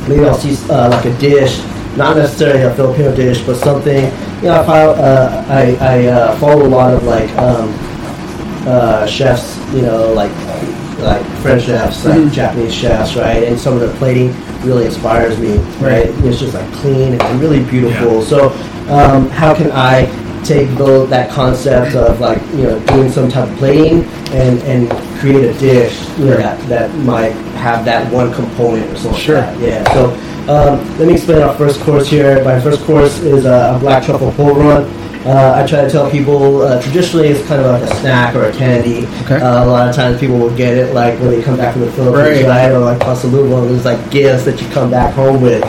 maybe 0.08 0.24
I'll 0.24 0.38
see 0.38 0.56
uh, 0.72 0.90
like 0.90 1.06
a 1.06 1.18
dish, 1.18 1.60
not 1.98 2.16
necessarily 2.16 2.62
a 2.62 2.74
Filipino 2.76 3.14
dish, 3.16 3.42
but 3.42 3.56
something. 3.58 4.06
You 4.42 4.48
know, 4.48 4.62
I 4.62 4.66
follow, 4.66 4.94
uh, 4.94 5.46
I, 5.50 5.76
I 5.80 6.06
uh, 6.08 6.40
follow 6.40 6.66
a 6.66 6.70
lot 6.70 6.94
of 6.94 7.04
like 7.04 7.30
um, 7.38 7.70
uh, 8.67 9.06
chefs, 9.06 9.58
you 9.74 9.82
know, 9.82 10.13
like 10.13 10.32
like 11.00 11.26
French 11.41 11.63
chefs, 11.63 12.06
like 12.06 12.32
Japanese 12.32 12.74
chefs, 12.74 13.15
right? 13.15 13.43
And 13.43 13.60
some 13.60 13.74
of 13.74 13.80
their 13.80 13.95
plating 13.97 14.36
really 14.62 14.86
inspires 14.86 15.39
me, 15.39 15.58
right? 15.80 16.08
It's 16.26 16.39
just 16.39 16.54
like 16.54 16.71
clean 16.74 17.19
and 17.19 17.41
really 17.41 17.63
beautiful. 17.63 18.21
So, 18.21 18.50
um, 18.89 19.30
how 19.30 19.56
can 19.56 19.71
I 19.71 20.06
take 20.43 20.69
those, 20.76 21.10
that 21.10 21.30
concept 21.30 21.95
of 21.95 22.19
like 22.19 22.41
you 22.54 22.63
know 22.63 22.80
doing 22.88 23.12
some 23.12 23.30
type 23.30 23.50
of 23.50 23.58
plating 23.58 24.04
and 24.32 24.60
and 24.63 24.91
create 25.19 25.43
a 25.43 25.58
dish, 25.60 26.00
you 26.17 26.26
know, 26.26 26.38
that 26.38 26.60
that 26.69 26.95
might 27.00 27.34
have 27.58 27.86
that 27.86 28.12
one 28.12 28.34
component 28.34 28.89
or 28.91 28.97
something. 28.97 29.21
Sure. 29.21 29.41
Like 29.41 29.60
that. 29.60 29.86
Yeah. 29.86 29.93
So. 29.93 30.28
Um, 30.41 30.80
let 30.97 31.08
me 31.08 31.13
explain 31.13 31.43
our 31.43 31.56
first 31.56 31.80
course 31.82 32.10
here. 32.10 32.43
My 32.43 32.60
first 32.60 32.82
course 32.82 33.19
is 33.19 33.45
uh, 33.45 33.76
a 33.76 33.80
black 33.80 34.04
truffle. 34.04 34.30
Uh, 34.30 34.82
I 35.26 35.66
try 35.68 35.82
to 35.82 35.90
tell 35.90 36.10
people 36.10 36.62
uh, 36.64 36.82
traditionally 36.82 37.28
it's 37.30 37.48
kind 37.48 37.62
of 37.62 37.68
like 37.68 37.84
a 37.84 37.96
snack 37.98 38.36
or 38.36 38.46
a 38.46 38.52
candy. 38.52 39.06
Okay. 39.24 39.36
Uh, 39.40 39.64
a 39.64 39.68
lot 39.68 39.88
of 39.88 39.96
times 39.96 40.20
people 40.20 40.38
will 40.38 40.56
get 40.56 40.76
it 40.76 40.94
like 40.96 41.20
when 41.20 41.30
they 41.30 41.42
come 41.44 41.58
back 41.58 41.74
from 41.74 41.82
the 41.82 41.92
Philippines, 41.92 42.44
Right. 42.46 42.70
right? 42.70 42.72
Or 42.72 42.80
like 42.80 43.00
pasalubong, 43.00 43.68
there's 43.70 43.86
like 43.86 44.10
gifts 44.10 44.46
that 44.46 44.60
you 44.62 44.68
come 44.70 44.90
back 44.90 45.14
home 45.14 45.42
with. 45.42 45.64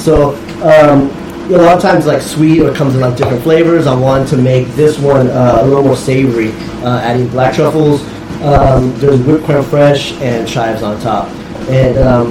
So 0.00 0.34
um, 0.62 1.10
a 1.52 1.58
lot 1.58 1.76
of 1.76 1.82
times 1.82 2.06
like 2.06 2.22
sweet 2.22 2.60
or 2.62 2.70
it 2.70 2.76
comes 2.76 2.94
in 2.94 3.00
like 3.02 3.16
different 3.16 3.42
flavors. 3.42 3.86
I 3.86 3.94
wanted 3.94 4.28
to 4.28 4.36
make 4.38 4.68
this 4.68 4.98
one 4.98 5.28
uh, 5.28 5.58
a 5.60 5.66
little 5.66 5.82
more 5.84 5.96
savory, 5.96 6.52
uh, 6.82 7.00
adding 7.02 7.28
black 7.28 7.54
truffles. 7.54 8.00
Um, 8.42 8.94
there's 8.98 9.20
whipped 9.20 9.44
creme 9.44 9.62
fraiche 9.64 10.18
and 10.20 10.46
chives 10.48 10.82
on 10.82 11.00
top, 11.00 11.28
and 11.68 11.96
um, 11.98 12.28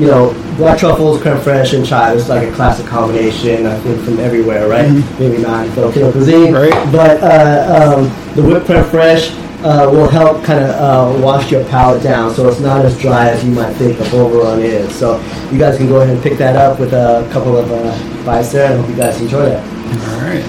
you 0.00 0.06
know, 0.08 0.30
black 0.56 0.78
truffles, 0.78 1.20
creme 1.20 1.36
fraiche, 1.38 1.76
and 1.76 1.86
chive 1.86 2.16
is 2.16 2.28
like 2.28 2.48
a 2.48 2.52
classic 2.52 2.86
combination. 2.86 3.66
I 3.66 3.78
think 3.80 4.02
from 4.02 4.18
everywhere, 4.18 4.68
right? 4.68 4.88
Maybe 5.18 5.38
not 5.38 5.66
in 5.66 5.72
Filipino 5.72 6.12
cuisine, 6.12 6.52
Right. 6.52 6.72
But 6.92 7.22
uh, 7.22 7.96
um, 7.96 8.34
the 8.34 8.42
whipped 8.42 8.66
creme 8.66 8.84
fraiche 8.84 9.34
uh, 9.64 9.90
will 9.90 10.08
help 10.08 10.44
kind 10.44 10.62
of 10.62 10.70
uh, 10.70 11.22
wash 11.22 11.50
your 11.50 11.64
palate 11.64 12.02
down, 12.02 12.34
so 12.34 12.48
it's 12.48 12.60
not 12.60 12.84
as 12.84 12.98
dry 13.00 13.30
as 13.30 13.44
you 13.44 13.52
might 13.52 13.72
think 13.74 13.98
the 13.98 14.04
polvoron 14.04 14.60
is. 14.62 14.94
So 14.94 15.20
you 15.50 15.58
guys 15.58 15.76
can 15.76 15.88
go 15.88 16.00
ahead 16.00 16.14
and 16.14 16.22
pick 16.22 16.38
that 16.38 16.56
up 16.56 16.78
with 16.78 16.92
a 16.92 17.28
couple 17.32 17.56
of 17.56 17.70
uh, 17.70 18.24
bites 18.24 18.52
there, 18.52 18.70
and 18.70 18.74
I 18.74 18.82
hope 18.82 18.90
you 18.90 18.96
guys 18.96 19.20
enjoy 19.20 19.46
that. 19.46 19.64
All 20.12 20.20
right. 20.20 20.44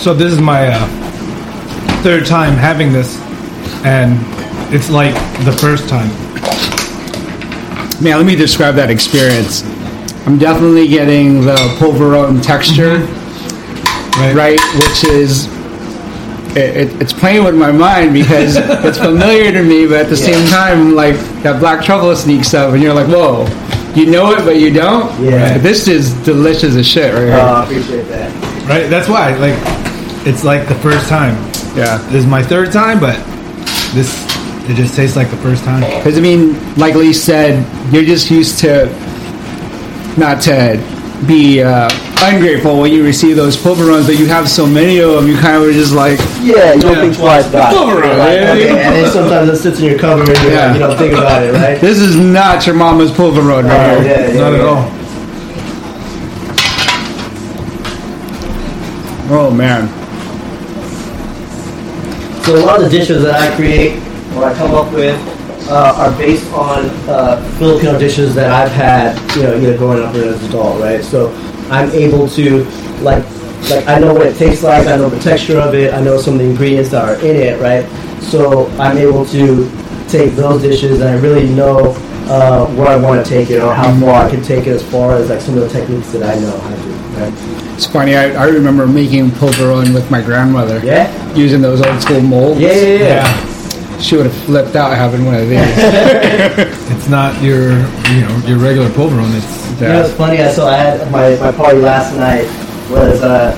So 0.00 0.14
this 0.14 0.32
is 0.32 0.40
my 0.40 0.68
uh, 0.68 1.05
third 2.06 2.24
time 2.24 2.52
having 2.54 2.92
this, 2.92 3.18
and 3.84 4.16
it's 4.72 4.88
like 4.90 5.12
the 5.44 5.50
first 5.50 5.88
time. 5.88 6.08
Man, 8.00 8.16
let 8.18 8.24
me 8.24 8.36
describe 8.36 8.76
that 8.76 8.90
experience. 8.90 9.64
I'm 10.24 10.38
definitely 10.38 10.86
getting 10.86 11.40
the 11.40 11.56
polvoron 11.80 12.40
texture, 12.40 12.98
Right. 14.20 14.36
right? 14.36 14.60
Which 14.76 15.02
is 15.02 15.46
it, 16.54 16.76
it, 16.76 17.02
it's 17.02 17.12
playing 17.12 17.42
with 17.42 17.56
my 17.56 17.72
mind 17.72 18.12
because 18.14 18.54
it's 18.86 18.98
familiar 18.98 19.50
to 19.50 19.64
me, 19.64 19.88
but 19.88 19.96
at 19.96 20.08
the 20.08 20.16
same 20.16 20.46
time, 20.48 20.94
like 20.94 21.16
that 21.42 21.58
black 21.58 21.84
truffle 21.84 22.14
sneaks 22.14 22.54
up, 22.54 22.72
and 22.72 22.80
you're 22.80 22.94
like, 22.94 23.08
"Whoa, 23.08 23.46
you 23.96 24.06
know 24.12 24.30
it, 24.30 24.44
but 24.44 24.60
you 24.60 24.72
don't." 24.72 25.10
Yeah. 25.20 25.54
But 25.54 25.64
this 25.64 25.88
is 25.88 26.12
delicious 26.24 26.76
as 26.76 26.86
shit, 26.86 27.12
right 27.12 27.24
here. 27.24 27.32
Uh, 27.32 27.62
I 27.62 27.64
appreciate 27.64 28.02
that. 28.10 28.68
Right. 28.68 28.88
That's 28.88 29.08
why. 29.08 29.34
Like, 29.38 29.56
it's 30.24 30.44
like 30.44 30.68
the 30.68 30.76
first 30.76 31.08
time. 31.08 31.34
Yeah. 31.76 31.98
This 32.10 32.24
is 32.24 32.26
my 32.26 32.42
third 32.42 32.72
time, 32.72 32.98
but 33.00 33.16
this 33.94 34.24
it 34.68 34.74
just 34.74 34.96
tastes 34.96 35.14
like 35.16 35.30
the 35.30 35.36
first 35.36 35.62
time. 35.64 35.80
Because 35.82 36.18
I 36.18 36.20
mean, 36.20 36.54
like 36.76 36.94
Lee 36.94 37.12
said, 37.12 37.62
you're 37.92 38.02
just 38.04 38.30
used 38.30 38.58
to 38.60 38.86
not 40.18 40.40
to 40.42 40.82
be 41.26 41.62
uh, 41.62 41.88
ungrateful 42.22 42.80
when 42.80 42.92
you 42.92 43.04
receive 43.04 43.36
those 43.36 43.56
polvorons, 43.56 44.06
but 44.06 44.18
you 44.18 44.26
have 44.26 44.48
so 44.48 44.66
many 44.66 44.98
of 44.98 45.12
them, 45.12 45.26
you 45.28 45.36
kind 45.36 45.56
of 45.56 45.62
were 45.62 45.72
just 45.72 45.94
like, 45.94 46.18
Yeah, 46.42 46.72
you 46.74 46.80
don't 46.80 46.92
Yeah. 46.94 47.00
think 47.02 47.16
twice 47.16 47.48
about 47.48 47.72
it. 47.72 47.76
Polvoron, 47.76 48.02
You're 48.04 48.16
like, 48.16 48.38
yeah. 48.40 48.52
okay, 48.52 48.68
and 48.84 48.96
then 48.96 49.12
sometimes 49.12 49.48
it 49.50 49.56
sits 49.56 49.78
in 49.78 49.84
your 49.86 49.98
cupboard, 49.98 50.28
and 50.28 50.38
you're 50.42 50.52
Yeah. 50.52 50.66
like, 50.66 50.74
you 50.74 50.80
don't 50.80 50.98
think 50.98 51.12
about 51.14 51.42
it, 51.42 51.52
right? 51.52 51.80
"This 51.80 51.98
is 51.98 52.16
not 52.16 52.66
your 52.66 52.74
mama's 52.74 53.10
polvoron 53.12 53.64
Uh, 53.64 53.68
right 53.68 54.00
here." 54.02 54.10
yeah, 54.10 54.32
yeah, 54.32 54.40
Not 54.40 54.54
at 54.54 54.60
all. 54.60 54.90
Oh 59.28 59.50
man, 59.50 59.88
So 62.46 62.54
a 62.54 62.64
lot 62.64 62.80
of 62.80 62.84
the 62.84 62.96
dishes 62.96 63.24
that 63.24 63.34
I 63.34 63.56
create 63.56 63.96
or 64.36 64.44
I 64.44 64.54
come 64.54 64.72
up 64.72 64.92
with 64.92 65.18
uh, 65.68 65.94
are 65.96 66.16
based 66.16 66.48
on 66.52 66.84
uh, 67.08 67.42
Filipino 67.58 67.98
dishes 67.98 68.36
that 68.36 68.52
I've 68.52 68.70
had, 68.70 69.18
you 69.34 69.42
know, 69.42 69.56
either 69.56 69.76
growing 69.76 70.00
up 70.00 70.14
or 70.14 70.18
as 70.18 70.40
an 70.40 70.50
adult, 70.50 70.80
right? 70.80 71.02
So 71.02 71.32
I'm 71.70 71.90
able 71.90 72.28
to, 72.28 72.62
like, 73.02 73.24
like 73.68 73.88
I 73.88 73.98
know 73.98 74.14
what 74.14 74.28
it 74.28 74.36
tastes 74.36 74.62
like, 74.62 74.86
I 74.86 74.94
know 74.94 75.10
the 75.10 75.18
texture 75.18 75.58
of 75.58 75.74
it, 75.74 75.92
I 75.92 76.00
know 76.00 76.20
some 76.20 76.34
of 76.34 76.38
the 76.38 76.46
ingredients 76.46 76.92
that 76.92 77.04
are 77.04 77.16
in 77.16 77.34
it, 77.34 77.60
right? 77.60 77.84
So 78.22 78.68
I'm 78.78 78.96
able 78.96 79.26
to 79.26 79.68
take 80.06 80.36
those 80.36 80.62
dishes 80.62 81.00
and 81.00 81.08
I 81.08 81.20
really 81.20 81.48
know 81.48 81.94
uh, 82.26 82.66
where 82.74 82.88
I 82.88 82.96
want 82.96 83.24
to 83.24 83.28
take 83.30 83.50
it 83.50 83.60
or 83.62 83.74
how 83.74 83.94
far 84.00 84.26
I 84.26 84.30
can 84.30 84.42
take 84.42 84.66
it 84.66 84.70
as 84.70 84.82
far 84.90 85.14
as 85.14 85.30
like 85.30 85.40
some 85.40 85.56
of 85.56 85.60
the 85.60 85.68
techniques 85.68 86.10
that 86.12 86.22
I 86.22 86.40
know 86.40 86.58
how 86.58 86.74
to 86.74 86.82
do, 86.82 86.92
right? 87.20 87.74
it's 87.74 87.86
funny. 87.86 88.16
I, 88.16 88.32
I 88.32 88.48
remember 88.48 88.86
making 88.86 89.30
polvoron 89.30 89.94
with 89.94 90.10
my 90.10 90.20
grandmother. 90.20 90.80
Yeah? 90.84 91.06
Using 91.34 91.60
those 91.60 91.80
old 91.84 92.00
school 92.00 92.20
molds. 92.20 92.60
Yeah, 92.60 92.72
yeah, 92.72 92.98
yeah. 92.98 93.98
She 93.98 94.16
would 94.16 94.26
have 94.26 94.36
flipped 94.44 94.76
out 94.76 94.96
having 94.96 95.24
one 95.24 95.34
of 95.36 95.48
these. 95.48 95.58
It's 96.96 97.08
not 97.08 97.40
your 97.42 97.70
you 98.10 98.20
know 98.22 98.42
your 98.46 98.58
regular 98.58 98.88
polvoron. 98.90 99.30
It's 99.36 99.80
You 99.80 99.88
know, 99.88 100.02
it's 100.02 100.14
funny. 100.14 100.42
I 100.42 100.50
saw 100.50 100.68
I 100.68 100.76
had 100.76 101.10
my, 101.12 101.36
my 101.36 101.52
party 101.52 101.78
last 101.78 102.16
night 102.16 102.44
was 102.90 103.22
uh, 103.22 103.54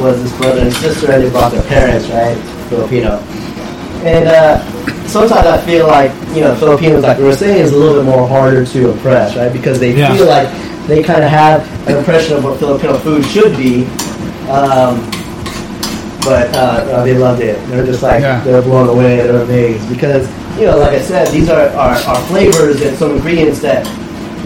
was 0.00 0.22
this 0.22 0.36
brother 0.38 0.62
and 0.62 0.72
sister, 0.72 1.10
and 1.10 1.24
they 1.24 1.30
brought 1.30 1.52
their 1.52 1.62
parents, 1.64 2.08
right, 2.08 2.36
Filipino. 2.68 3.18
And 4.02 4.26
uh, 4.28 4.58
sometimes 5.06 5.46
I 5.46 5.58
feel 5.64 5.86
like 5.86 6.10
you 6.34 6.40
know 6.42 6.54
Filipinos, 6.56 7.02
like 7.02 7.18
we 7.18 7.24
were 7.24 7.36
saying, 7.36 7.60
is 7.62 7.72
a 7.72 7.76
little 7.76 8.02
bit 8.02 8.04
more 8.10 8.26
harder 8.26 8.64
to 8.64 8.90
impress, 8.90 9.36
right? 9.36 9.52
Because 9.52 9.78
they 9.78 9.94
Yeah. 9.96 10.14
feel 10.16 10.26
like 10.26 10.48
they 10.88 11.02
kind 11.02 11.22
of 11.22 11.30
have 11.30 11.62
an 11.88 11.98
impression 11.98 12.36
of 12.36 12.44
what 12.44 12.58
Filipino 12.58 12.98
food 12.98 13.24
should 13.26 13.56
be. 13.56 13.84
Um, 14.50 14.98
but 16.24 16.54
uh, 16.54 16.58
uh, 16.90 17.04
they 17.04 17.16
loved 17.18 17.40
it. 17.42 17.56
They're 17.68 17.84
just 17.86 18.02
like 18.02 18.20
Yeah. 18.22 18.42
they're 18.44 18.62
blown 18.62 18.88
away. 18.88 19.16
They're 19.22 19.42
amazed 19.42 19.88
because 19.88 20.28
you 20.58 20.66
know, 20.66 20.78
like 20.78 20.92
I 20.92 21.00
said, 21.00 21.28
these 21.28 21.48
are, 21.48 21.68
are, 21.70 21.94
are 21.96 22.20
flavors 22.26 22.80
and 22.82 22.96
some 22.96 23.12
ingredients 23.16 23.60
that 23.60 23.86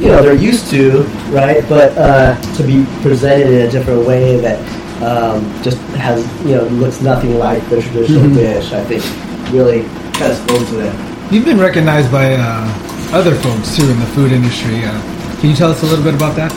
you 0.00 0.08
know 0.08 0.22
they're 0.22 0.34
used 0.34 0.70
to, 0.70 1.02
right? 1.30 1.66
But 1.68 1.96
uh, 1.96 2.36
to 2.56 2.62
be 2.62 2.84
presented 3.02 3.48
in 3.48 3.68
a 3.68 3.70
different 3.70 4.06
way 4.06 4.36
that 4.40 4.58
um, 5.02 5.40
just 5.62 5.78
has 5.96 6.20
you 6.44 6.56
know 6.56 6.64
looks 6.80 7.00
nothing 7.00 7.38
like 7.38 7.62
the 7.70 7.80
traditional 7.80 8.22
Mm-hmm. 8.22 8.34
dish, 8.36 8.72
I 8.72 8.84
think 8.84 9.02
really 9.50 9.82
kind 10.14 10.32
of 10.32 10.38
spoke 10.38 10.66
to 10.68 10.76
them. 10.76 11.32
you've 11.32 11.44
been 11.44 11.58
recognized 11.58 12.10
by 12.10 12.34
uh, 12.38 12.66
other 13.12 13.34
folks 13.34 13.76
too 13.76 13.88
in 13.88 13.98
the 14.00 14.06
food 14.06 14.32
industry. 14.32 14.84
Uh, 14.84 15.00
can 15.40 15.50
you 15.50 15.56
tell 15.56 15.70
us 15.70 15.82
a 15.82 15.86
little 15.86 16.04
bit 16.04 16.14
about 16.14 16.34
that? 16.36 16.52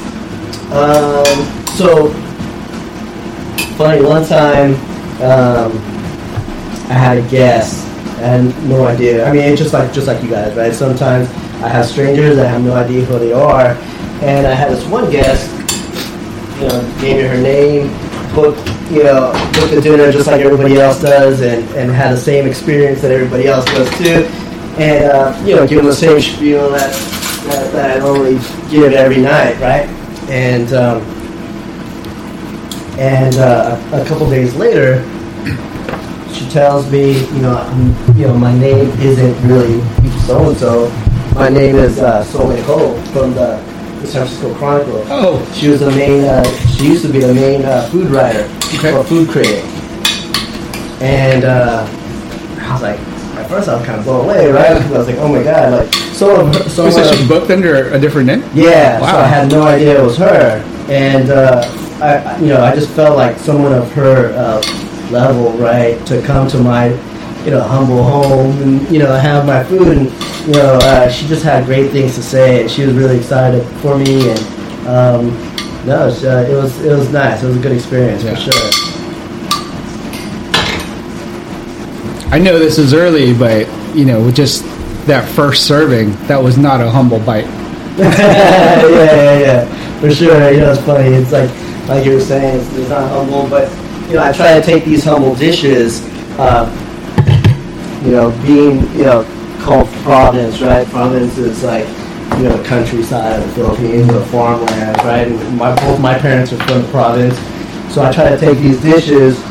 Um, 0.72 1.66
so 1.76 2.10
funny, 3.76 4.04
one 4.04 4.26
time 4.26 4.74
um, 5.22 5.72
I 6.90 6.94
had 6.94 7.18
a 7.18 7.30
guest. 7.30 7.86
Had 8.20 8.44
no 8.66 8.86
idea. 8.86 9.26
I 9.26 9.32
mean, 9.32 9.44
it's 9.44 9.62
just 9.62 9.74
like 9.74 9.94
just 9.94 10.08
like 10.08 10.22
you 10.22 10.30
guys, 10.30 10.56
right? 10.56 10.74
Sometimes 10.74 11.30
I 11.64 11.70
have 11.70 11.86
strangers. 11.86 12.38
I 12.38 12.46
have 12.46 12.62
no 12.62 12.74
idea 12.74 13.06
who 13.06 13.18
they 13.18 13.32
are, 13.32 13.78
and 14.22 14.46
I 14.46 14.54
had 14.54 14.72
this 14.72 14.86
one 14.88 15.10
guest. 15.10 15.50
You 16.60 16.68
know, 16.68 16.98
gave 17.00 17.16
me 17.16 17.24
her 17.24 17.42
name, 17.42 17.88
booked 18.36 18.60
you 18.92 19.04
know 19.04 19.32
booked 19.54 19.74
the 19.76 19.82
dinner 19.82 20.12
just 20.12 20.28
like 20.28 20.42
everybody 20.42 20.78
else 20.78 21.02
does, 21.02 21.42
and 21.42 21.64
and 21.76 21.92
had 21.92 22.14
the 22.14 22.20
same 22.20 22.48
experience 22.48 23.02
that 23.02 23.12
everybody 23.12 23.48
else 23.48 23.66
does 23.66 23.90
too, 23.98 24.26
and 24.82 25.06
uh, 25.06 25.44
you 25.46 25.56
know, 25.56 25.68
give 25.68 25.78
them 25.78 25.86
the 25.88 25.94
same 25.94 26.20
spiel 26.22 26.70
that 26.72 26.92
that, 27.48 27.72
that 27.74 27.98
I 27.98 28.00
normally 28.00 28.36
give 28.70 28.94
every 28.94 29.18
night, 29.22 29.60
right? 29.60 29.88
and 30.30 30.72
um, 30.74 31.02
and 33.00 33.36
uh, 33.38 33.80
a, 33.94 34.02
a 34.02 34.06
couple 34.06 34.30
days 34.30 34.54
later, 34.56 35.02
she 36.34 36.46
tells 36.50 36.90
me, 36.92 37.14
you 37.34 37.42
know, 37.42 37.58
I'm- 37.58 37.96
you 38.18 38.28
know, 38.28 38.38
my 38.38 38.54
name 38.58 38.90
isn't 39.00 39.48
really 39.48 39.82
so 40.28 40.50
and 40.50 40.58
so. 40.58 40.90
My 41.36 41.48
name 41.48 41.78
is 41.78 42.00
uh, 42.00 42.24
Sol 42.26 42.50
Nicole 42.50 43.00
from 43.14 43.34
the, 43.34 43.58
the 44.02 44.08
San 44.08 44.26
Francisco 44.26 44.54
Chronicle. 44.56 45.04
Oh, 45.08 45.46
She 45.54 45.68
was 45.70 45.80
the 45.82 45.92
main. 45.92 46.24
Uh, 46.26 46.44
she 46.78 46.86
used 46.88 47.06
to 47.06 47.12
be 47.12 47.20
the 47.20 47.34
main 47.34 47.64
uh, 47.66 47.88
food 47.90 48.08
writer 48.10 48.50
Okay. 48.78 48.94
or 48.94 49.04
food 49.04 49.30
critic. 49.30 49.64
And 51.02 51.44
uh, 51.46 51.86
I 52.62 52.74
was 52.74 52.82
like, 52.82 53.00
at 53.38 53.48
first 53.50 53.70
I 53.70 53.76
was 53.78 53.86
kind 53.86 54.00
of 54.00 54.06
blown 54.06 54.26
away, 54.26 54.52
right? 54.52 54.72
I 54.72 54.98
was 54.98 55.08
like, 55.08 55.18
oh 55.18 55.28
my 55.32 55.42
god, 55.44 55.72
like 55.72 55.94
so. 56.14 56.52
so 56.68 56.90
so 56.90 57.14
she's 57.16 57.28
booked 57.28 57.50
under 57.52 57.92
a 57.94 58.00
different 58.00 58.28
name. 58.28 58.44
yeah, 58.54 58.98
so 58.98 59.04
Wow. 59.04 59.20
I 59.20 59.28
had 59.28 59.50
no 59.50 59.64
idea 59.64 59.98
it 60.00 60.04
was 60.04 60.18
her, 60.18 60.62
and 60.90 61.30
uh, 61.30 61.64
I, 62.02 62.18
I- 62.18 62.38
you 62.40 62.48
know, 62.48 62.62
I 62.62 62.76
just 62.76 62.90
felt 62.92 63.16
like 63.18 63.38
someone 63.38 63.72
of 63.74 63.90
her 63.94 64.34
uh, 64.36 64.62
level, 65.12 65.52
right, 65.54 66.06
to 66.08 66.22
come 66.22 66.48
to 66.50 66.58
my, 66.60 66.90
you 67.46 67.52
know, 67.52 67.62
humble 67.62 68.04
home 68.04 68.62
and 68.62 68.90
you 68.92 69.00
know 69.00 69.14
have 69.14 69.46
my 69.46 69.64
food, 69.64 69.98
and 69.98 70.12
you 70.48 70.54
know, 70.54 70.78
uh, 70.84 71.10
she 71.10 71.28
just 71.28 71.44
had 71.44 71.66
great 71.66 71.92
things 71.92 72.16
to 72.16 72.24
say, 72.24 72.62
and 72.62 72.72
she 72.72 72.86
was 72.86 72.94
really 72.96 73.18
excited 73.18 73.64
for 73.82 73.98
me, 73.98 74.30
and 74.30 74.40
um, 74.88 75.28
no, 75.86 76.04
it 76.04 76.06
was, 76.08 76.26
uh, 76.26 76.48
it 76.50 76.56
was 76.56 76.86
it 76.86 76.92
was 76.96 77.10
nice. 77.12 77.44
It 77.44 77.48
was 77.48 77.58
a 77.58 77.60
good 77.60 77.72
experience 77.72 78.24
Yeah. 78.24 78.36
for 78.36 78.52
sure. 78.52 78.72
I 82.32 82.38
know 82.38 82.60
this 82.60 82.78
is 82.78 82.94
early, 82.94 83.34
but 83.34 83.68
you 83.96 84.06
know, 84.06 84.22
with 84.24 84.36
just 84.36 84.64
that 85.08 85.28
first 85.30 85.66
serving, 85.66 86.12
that 86.28 86.42
was 86.42 86.58
not 86.58 86.80
a 86.82 86.90
humble 86.90 87.20
bite. 87.20 87.46
yeah, 87.98 88.86
yeah, 88.86 89.40
yeah, 89.40 90.00
for 90.00 90.12
sure. 90.12 90.52
You 90.52 90.60
know, 90.60 90.72
it's 90.72 90.82
funny. 90.84 91.08
It's 91.10 91.32
like, 91.32 91.50
like 91.88 92.06
you 92.06 92.14
were 92.14 92.22
saying, 92.22 92.60
it's, 92.60 92.74
it's 92.76 92.90
not 92.90 93.10
humble, 93.10 93.50
but 93.50 93.70
you 94.08 94.16
know, 94.16 94.24
I 94.24 94.32
try 94.32 94.60
to 94.60 94.66
take 94.66 94.86
these 94.86 95.04
humble 95.04 95.34
dishes. 95.36 96.04
Uh, 96.38 96.70
you 98.04 98.12
know, 98.12 98.32
being 98.44 98.82
you 98.98 99.06
know 99.06 99.24
called 99.62 99.88
province, 100.04 100.62
right? 100.62 100.88
Province 100.88 101.38
is 101.38 101.64
like 101.64 101.88
you 102.38 102.44
know 102.44 102.58
the 102.58 102.68
countryside 102.68 103.40
of 103.40 103.48
the 103.48 103.54
Philippines, 103.56 104.08
the 104.08 104.26
farmland, 104.26 104.98
right? 105.00 105.28
And 105.28 105.58
my 105.58 105.76
both 105.76 106.00
my 106.00 106.18
parents 106.18 106.54
are 106.54 106.58
from 106.64 106.82
the 106.82 106.88
province, 106.90 107.38
so 107.94 108.02
I 108.02 108.12
try 108.12 108.30
to 108.30 108.38
take 108.38 108.58
these 108.60 108.82
dishes 108.82 109.42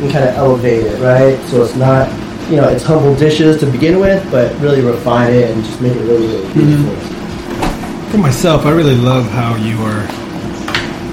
and 0.00 0.10
kind 0.10 0.24
of 0.24 0.34
elevate 0.36 0.84
it, 0.84 1.00
right? 1.00 1.38
So 1.48 1.62
it's 1.62 1.76
not. 1.76 2.08
You 2.48 2.56
know, 2.56 2.68
it's 2.70 2.82
humble 2.82 3.14
dishes 3.14 3.60
to 3.60 3.66
begin 3.66 4.00
with, 4.00 4.24
but 4.30 4.58
really 4.58 4.80
refine 4.80 5.34
it 5.34 5.50
and 5.50 5.62
just 5.62 5.82
make 5.82 5.92
it 5.92 6.00
really, 6.00 6.28
really 6.28 6.46
mm-hmm. 6.46 6.84
beautiful. 6.86 8.10
For 8.10 8.16
myself, 8.16 8.64
I 8.64 8.70
really 8.70 8.96
love 8.96 9.26
how 9.28 9.54
you 9.56 9.76
are 9.82 10.08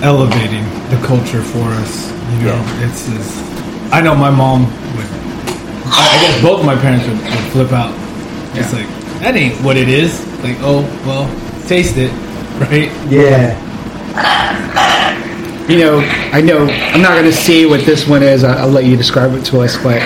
elevating 0.02 0.64
the 0.92 1.06
culture 1.06 1.42
for 1.42 1.68
us. 1.84 2.10
You 2.40 2.46
know, 2.46 2.64
it's, 2.80 3.10
it's. 3.10 3.92
I 3.92 4.00
know 4.00 4.16
my 4.16 4.30
mom 4.30 4.64
would. 4.96 5.15
I 5.88 6.18
I 6.18 6.22
guess 6.22 6.42
both 6.42 6.60
of 6.60 6.66
my 6.66 6.76
parents 6.76 7.06
would, 7.08 7.18
would 7.20 7.52
flip 7.52 7.72
out. 7.72 7.94
It's 8.58 8.74
like 8.74 8.88
that 9.22 9.36
ain't 9.36 9.56
what 9.64 9.78
it 9.78 9.88
is. 9.90 10.20
Like, 10.44 10.58
oh 10.62 10.82
well, 11.06 11.28
taste 11.68 11.96
it, 11.98 12.12
right? 12.60 12.92
Yeah. 13.12 13.62
You 15.68 15.80
know, 15.80 16.00
I 16.32 16.42
know 16.42 16.68
I'm 16.68 17.02
not 17.02 17.14
going 17.14 17.26
to 17.26 17.34
see 17.34 17.66
what 17.66 17.86
this 17.86 18.08
one 18.08 18.22
is. 18.22 18.44
I- 18.44 18.60
I'll 18.62 18.70
let 18.70 18.86
you 18.86 18.96
describe 18.96 19.34
it 19.34 19.44
to 19.46 19.62
us, 19.62 19.76
but 19.82 20.00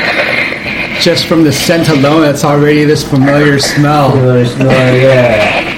just 1.01 1.25
from 1.27 1.43
the 1.43 1.51
scent 1.51 1.89
alone, 1.89 2.23
it's 2.23 2.45
already 2.45 2.85
this 2.85 3.03
familiar 3.07 3.59
smell. 3.59 4.15
Really 4.15 4.45
smell, 4.47 4.71
yeah. 4.97 5.75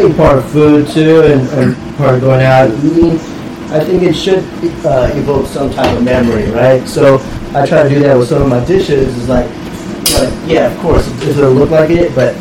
Think 0.00 0.16
part 0.16 0.38
of 0.38 0.50
food 0.50 0.88
too, 0.88 1.22
and, 1.22 1.46
and 1.50 1.96
part 1.96 2.14
of 2.14 2.20
going 2.22 2.42
out 2.42 2.70
eating, 2.82 3.12
I 3.70 3.84
think 3.84 4.02
it 4.02 4.14
should 4.14 4.38
uh, 4.84 5.10
evoke 5.14 5.46
some 5.46 5.70
type 5.70 5.94
of 5.96 6.02
memory, 6.02 6.50
right? 6.50 6.86
So 6.88 7.18
I 7.54 7.66
try 7.66 7.82
to 7.82 7.88
do 7.88 8.00
that 8.00 8.16
with 8.16 8.28
some 8.28 8.42
of 8.42 8.48
my 8.48 8.64
dishes. 8.64 9.16
Is 9.16 9.28
like, 9.28 9.46
know, 9.46 10.44
yeah, 10.46 10.72
of 10.72 10.78
course, 10.78 11.06
it 11.06 11.26
doesn't 11.26 11.50
look 11.50 11.70
like 11.70 11.90
it, 11.90 12.14
but 12.14 12.34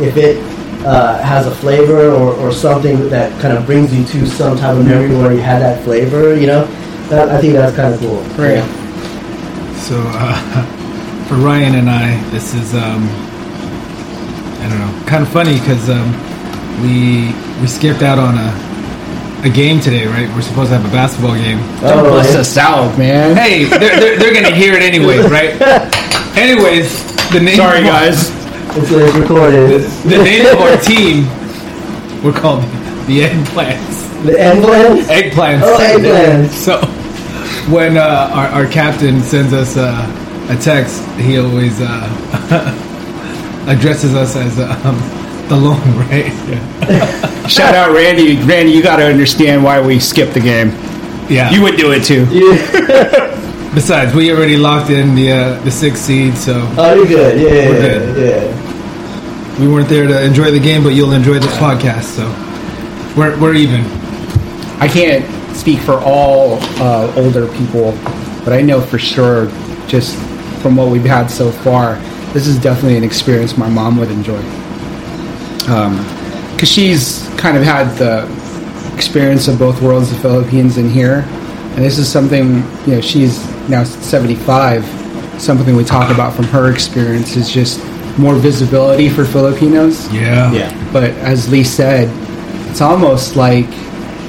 if 0.00 0.16
it 0.16 0.38
uh, 0.84 1.22
has 1.22 1.46
a 1.46 1.54
flavor 1.54 2.10
or, 2.10 2.34
or 2.34 2.52
something 2.52 3.08
that 3.10 3.40
kind 3.40 3.56
of 3.56 3.66
brings 3.66 3.94
you 3.94 4.04
to 4.06 4.26
some 4.26 4.56
type 4.56 4.76
of 4.76 4.84
memory 4.84 5.14
where 5.16 5.32
you 5.32 5.40
had 5.40 5.62
that 5.62 5.84
flavor, 5.84 6.34
you 6.34 6.46
know, 6.48 6.64
that, 7.08 7.28
I 7.28 7.40
think 7.40 7.52
that's 7.52 7.76
kind 7.76 7.94
of 7.94 8.00
cool. 8.00 8.20
Right. 8.36 8.56
Yeah. 8.56 9.76
So 9.76 9.94
uh, 9.96 11.24
for 11.28 11.36
Ryan 11.36 11.76
and 11.76 11.88
I, 11.88 12.20
this 12.30 12.54
is 12.54 12.74
um, 12.74 13.08
I 14.60 14.68
don't 14.68 14.78
know, 14.78 15.06
kind 15.06 15.22
of 15.22 15.28
funny 15.28 15.54
because 15.60 15.88
um, 15.88 16.29
we 16.82 17.32
we 17.60 17.66
skipped 17.66 18.02
out 18.02 18.18
on 18.18 18.36
a 18.38 18.70
a 19.42 19.48
game 19.48 19.80
today, 19.80 20.06
right? 20.06 20.28
We're 20.34 20.42
supposed 20.42 20.70
to 20.70 20.76
have 20.78 20.84
a 20.84 20.92
basketball 20.92 21.34
game. 21.34 21.58
Don't 21.80 22.04
Oh, 22.06 22.10
bust 22.10 22.34
yeah. 22.34 22.40
us 22.40 22.56
out, 22.58 22.98
man. 22.98 23.34
Hey, 23.36 23.64
they're, 23.64 23.78
they're, 23.98 24.18
they're 24.18 24.34
gonna 24.34 24.54
hear 24.54 24.74
it 24.74 24.82
anyway, 24.82 25.16
right? 25.28 25.56
Anyways, 26.36 26.92
the 27.32 27.40
name 27.40 27.56
Sorry, 27.56 27.78
of 27.78 27.84
guys. 27.86 28.30
It's, 28.76 28.90
it's 28.90 29.16
recorded. 29.16 29.80
the 30.04 30.22
name 30.22 30.46
of 30.46 30.60
our 30.60 30.76
team 30.78 31.24
we're 32.22 32.38
called 32.38 32.62
the 33.06 33.20
Eggplants. 33.22 34.24
The 34.26 34.38
eggplant? 34.38 35.00
Eggplants. 35.08 35.60
Oh, 35.64 35.78
eggplants. 35.80 36.50
So 36.50 36.78
when 37.72 37.96
uh, 37.96 38.30
our, 38.34 38.46
our 38.48 38.66
captain 38.66 39.22
sends 39.22 39.54
us 39.54 39.78
uh, 39.78 40.46
a 40.50 40.56
text, 40.56 41.02
he 41.18 41.38
always 41.38 41.80
uh, 41.80 43.64
addresses 43.66 44.14
us 44.14 44.36
as 44.36 44.58
um, 44.60 44.96
the 45.50 45.56
loan, 45.56 45.80
right? 46.08 46.30
Shout 47.50 47.74
out 47.74 47.92
Randy. 47.94 48.36
Randy, 48.42 48.72
you 48.72 48.82
got 48.82 48.96
to 48.96 49.04
understand 49.04 49.62
why 49.62 49.80
we 49.84 49.98
skipped 50.00 50.32
the 50.34 50.40
game. 50.40 50.68
Yeah. 51.28 51.50
You 51.50 51.60
would 51.62 51.76
do 51.76 51.92
it 51.92 52.02
too. 52.04 52.24
Besides, 53.74 54.14
we 54.14 54.32
already 54.32 54.56
locked 54.56 54.90
in 54.90 55.14
the 55.14 55.30
uh, 55.32 55.60
the 55.62 55.70
sixth 55.70 56.02
seed, 56.04 56.36
so 56.36 56.54
Oh, 56.76 56.94
you're 56.94 57.06
good. 57.06 57.40
Yeah, 57.40 57.68
We're 57.68 57.74
yeah, 57.74 57.98
good. 58.14 58.52
yeah. 58.52 59.60
we 59.60 59.68
weren't 59.68 59.88
there 59.88 60.08
to 60.08 60.24
enjoy 60.24 60.50
the 60.50 60.58
game, 60.58 60.82
but 60.82 60.94
you'll 60.94 61.12
enjoy 61.12 61.34
this 61.38 61.56
podcast. 61.58 62.04
So 62.04 62.26
we're 63.16 63.38
we're 63.40 63.54
even. 63.54 63.82
I 64.80 64.88
can't 64.88 65.24
speak 65.56 65.78
for 65.80 66.00
all 66.00 66.58
uh, 66.82 67.12
older 67.16 67.46
people, 67.58 67.92
but 68.44 68.52
I 68.52 68.60
know 68.60 68.80
for 68.80 68.98
sure, 68.98 69.46
just 69.86 70.16
from 70.62 70.74
what 70.74 70.88
we've 70.90 71.04
had 71.04 71.28
so 71.28 71.50
far, 71.52 71.94
this 72.32 72.46
is 72.48 72.58
definitely 72.60 72.96
an 72.96 73.04
experience 73.04 73.56
my 73.56 73.68
mom 73.68 73.98
would 73.98 74.10
enjoy. 74.10 74.40
Um, 75.68 75.96
because 76.54 76.70
she's 76.70 77.26
kind 77.38 77.56
of 77.56 77.62
had 77.62 77.84
the 77.96 78.28
experience 78.94 79.48
of 79.48 79.58
both 79.58 79.80
worlds, 79.80 80.10
the 80.10 80.18
Philippines 80.18 80.76
and 80.76 80.90
here, 80.90 81.24
and 81.74 81.78
this 81.84 81.96
is 81.96 82.06
something 82.10 82.56
you 82.86 82.94
know 82.96 83.00
she's 83.00 83.46
now 83.68 83.82
75. 83.84 84.84
Something 85.40 85.74
we 85.74 85.84
talk 85.84 86.12
about 86.12 86.34
from 86.34 86.44
her 86.46 86.70
experience 86.70 87.34
is 87.36 87.50
just 87.50 87.82
more 88.18 88.34
visibility 88.34 89.08
for 89.08 89.24
Filipinos 89.24 90.12
Yeah. 90.12 90.52
Yeah. 90.52 90.90
but 90.92 91.10
as 91.10 91.48
Lee 91.50 91.64
said, 91.64 92.08
it's 92.68 92.82
almost 92.82 93.36
like 93.36 93.64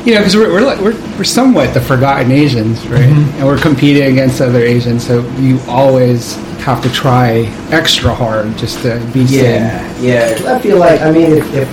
you 0.06 0.13
know 0.13 0.20
because 0.20 0.36
we're 0.38 0.52
we're, 0.54 0.62
like, 0.62 0.80
we're 0.80 0.98
we're 1.17 1.24
somewhat 1.26 1.74
the 1.74 1.82
forgotten 1.82 2.32
Asians, 2.32 2.88
right? 2.88 3.02
Mm-hmm. 3.10 3.38
And 3.38 3.46
we're 3.46 3.60
competing 3.60 4.12
against 4.13 4.39
other 4.39 4.60
Asians, 4.60 5.06
so 5.06 5.28
you 5.38 5.60
always 5.67 6.38
have 6.62 6.82
to 6.84 6.89
try 6.91 7.50
extra 7.71 8.13
hard 8.13 8.56
just 8.58 8.82
to 8.84 9.00
be 9.13 9.26
seen. 9.28 9.43
Yeah, 9.43 10.00
yeah. 10.00 10.56
I 10.56 10.60
feel 10.60 10.78
like 10.78 11.02
I 11.02 11.12
mean, 11.12 11.32
if 11.32 11.54
if, 11.54 11.69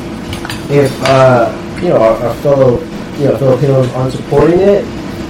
if 0.71 1.03
uh, 1.05 1.53
you 1.83 1.89
know 1.89 1.97
our, 1.97 2.17
our 2.27 2.35
fellow 2.37 2.81
you 3.19 3.27
know 3.27 3.37
Filipinos 3.39 3.93
aren't 3.93 4.13
supporting 4.13 4.61
it, 4.61 4.85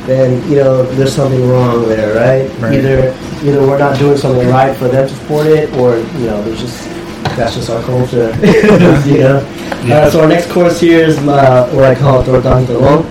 then 0.07 0.49
you 0.49 0.57
know 0.57 0.83
there's 0.95 1.15
something 1.15 1.49
wrong 1.49 1.89
there, 1.89 2.15
right? 2.15 2.51
Right. 2.61 2.75
Either 2.75 3.15
either 3.43 3.61
we're 3.67 3.79
not 3.79 3.99
doing 3.99 4.17
something 4.17 4.49
right 4.49 4.77
for 4.77 4.89
them 4.89 5.09
to 5.09 5.15
support 5.15 5.47
it, 5.47 5.73
or 5.77 5.99
you 5.99 6.27
know 6.27 6.43
there's 6.43 6.61
just 6.61 6.89
that's 7.37 7.55
just 7.55 7.71
our 7.71 7.83
culture, 7.83 8.35
you 9.07 9.19
know. 9.19 9.39
Uh, 9.87 10.11
so 10.11 10.21
our 10.21 10.29
next 10.29 10.51
course 10.51 10.81
here 10.81 11.05
is 11.05 11.19
uh, 11.19 11.69
what 11.73 11.85
I 11.85 11.95
call 11.95 12.25
talong. 12.25 13.05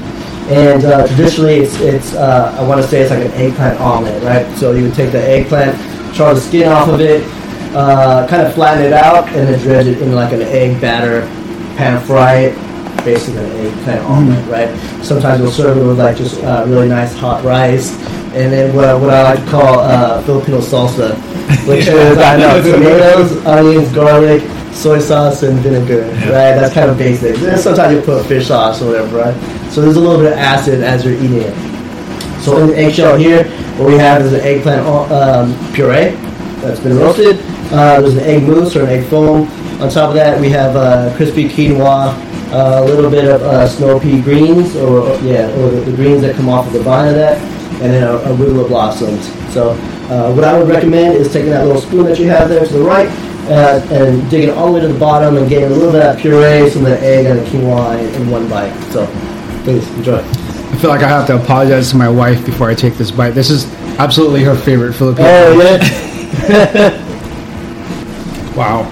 And 0.49 0.85
uh, 0.85 1.05
traditionally, 1.07 1.55
it's, 1.55 1.79
it's 1.81 2.13
uh, 2.13 2.55
I 2.57 2.65
want 2.65 2.81
to 2.81 2.87
say 2.87 3.01
it's 3.01 3.11
like 3.11 3.25
an 3.25 3.31
eggplant 3.33 3.79
omelet, 3.81 4.23
right? 4.23 4.47
So 4.57 4.71
you 4.71 4.83
would 4.83 4.93
take 4.93 5.11
the 5.11 5.21
eggplant, 5.21 5.75
char 6.17 6.33
the 6.33 6.41
skin 6.41 6.67
off 6.67 6.89
of 6.89 6.99
it, 6.99 7.23
uh, 7.75 8.27
kind 8.27 8.41
of 8.41 8.53
flatten 8.55 8.83
it 8.83 8.91
out, 8.91 9.27
and 9.29 9.47
then 9.47 9.59
dredge 9.59 9.85
it 9.85 10.01
in 10.01 10.13
like 10.13 10.33
an 10.33 10.41
egg 10.41 10.81
batter, 10.81 11.21
pan 11.77 12.03
fry 12.05 12.35
it, 12.37 13.05
basically 13.05 13.45
an 13.45 13.51
egg 13.51 13.73
kind 13.85 13.99
of 13.99 14.05
omelet, 14.07 14.49
right? 14.49 15.03
Sometimes 15.05 15.41
we'll 15.41 15.51
serve 15.51 15.77
it 15.77 15.85
with 15.85 15.99
like 15.99 16.17
just 16.17 16.41
uh, 16.43 16.65
really 16.67 16.89
nice 16.89 17.15
hot 17.15 17.43
rice, 17.43 17.91
and 18.33 18.51
then 18.51 18.75
what, 18.75 18.99
what 18.99 19.11
I 19.11 19.35
like 19.35 19.45
to 19.45 19.51
call 19.51 19.79
uh, 19.79 20.23
Filipino 20.23 20.57
salsa, 20.57 21.15
which 21.67 21.85
is 21.85 22.17
I 22.17 22.37
know 22.37 22.61
tomatoes, 22.71 23.45
onions, 23.45 23.93
garlic, 23.93 24.41
soy 24.73 24.99
sauce, 24.99 25.43
and 25.43 25.59
vinegar, 25.59 26.01
right? 26.01 26.57
That's 26.57 26.73
kind 26.73 26.89
of 26.89 26.97
basic. 26.97 27.35
Then 27.35 27.59
sometimes 27.59 27.93
you 27.93 28.01
put 28.01 28.25
fish 28.25 28.47
sauce 28.47 28.81
or 28.81 28.87
whatever, 28.87 29.17
right? 29.17 29.71
So 29.71 29.81
there's 29.81 29.97
a 29.97 30.01
little 30.01 30.17
bit 30.17 30.31
of 30.31 30.39
acid 30.39 30.81
as 30.81 31.05
you're 31.05 31.13
eating 31.13 31.41
it. 31.41 31.66
So 32.47 32.57
in 32.59 32.67
the 32.67 32.77
eggshell 32.77 33.17
here, 33.17 33.43
what 33.75 33.89
we 33.89 33.95
have 33.95 34.21
is 34.21 34.31
an 34.31 34.39
eggplant 34.39 34.87
um, 35.11 35.73
puree, 35.73 36.11
that's 36.61 36.79
been 36.79 36.95
roasted. 36.95 37.41
Uh, 37.73 37.99
there's 37.99 38.15
an 38.15 38.23
egg 38.23 38.43
mousse 38.43 38.73
or 38.77 38.83
an 38.83 38.89
egg 38.89 39.05
foam. 39.09 39.49
On 39.81 39.89
top 39.89 40.11
of 40.11 40.15
that, 40.15 40.39
we 40.39 40.47
have 40.51 40.77
uh, 40.77 41.13
crispy 41.17 41.49
quinoa, 41.49 42.13
uh, 42.53 42.81
a 42.81 42.85
little 42.85 43.11
bit 43.11 43.25
of 43.25 43.41
uh, 43.41 43.67
snow 43.67 43.99
pea 43.99 44.21
greens, 44.21 44.77
or, 44.77 45.13
yeah, 45.23 45.53
or 45.57 45.71
the, 45.71 45.91
the 45.91 45.95
greens 45.97 46.21
that 46.21 46.37
come 46.37 46.47
off 46.47 46.65
of 46.65 46.71
the 46.71 46.79
vine 46.79 47.09
of 47.09 47.15
that, 47.15 47.37
and 47.81 47.91
then 47.91 48.03
a, 48.03 48.17
arugula 48.19 48.65
blossoms. 48.65 49.27
So, 49.53 49.71
uh, 50.09 50.33
what 50.33 50.45
I 50.45 50.57
would 50.57 50.69
recommend 50.69 51.17
is 51.17 51.33
taking 51.33 51.49
that 51.49 51.65
little 51.65 51.81
spoon 51.81 52.05
that 52.05 52.17
you 52.17 52.29
have 52.29 52.47
there 52.47 52.65
to 52.65 52.73
the 52.73 52.81
right, 52.81 53.09
uh, 53.49 53.85
and 53.91 54.31
digging 54.31 54.51
all 54.51 54.67
the 54.67 54.71
way 54.75 54.79
to 54.79 54.87
the 54.87 54.97
bottom 54.97 55.35
and 55.35 55.49
getting 55.49 55.65
a 55.65 55.69
little 55.69 55.91
bit 55.91 56.01
of 56.01 56.15
that 56.15 56.19
puree, 56.21 56.69
some 56.69 56.85
of 56.85 56.91
the 56.91 57.01
egg 57.01 57.25
and 57.25 57.39
the 57.39 57.43
quinoa 57.43 57.99
in, 57.99 58.21
in 58.21 58.29
one 58.29 58.47
bite. 58.47 58.71
So, 58.93 59.05
please 59.65 59.85
enjoy. 59.97 60.23
I 60.71 60.77
feel 60.79 60.89
like 60.89 61.01
I 61.01 61.07
have 61.07 61.25
to 61.27 61.35
apologize 61.41 61.91
to 61.91 61.97
my 61.97 62.09
wife 62.09 62.45
before 62.45 62.69
I 62.69 62.75
take 62.75 62.95
this 62.95 63.11
bite. 63.11 63.31
This 63.31 63.49
is 63.49 63.65
absolutely 63.97 64.43
her 64.43 64.55
favorite 64.55 64.93
Filipino. 64.93 65.27
Oh 65.27 65.61
yeah. 65.61 67.03
Wow. 68.57 68.89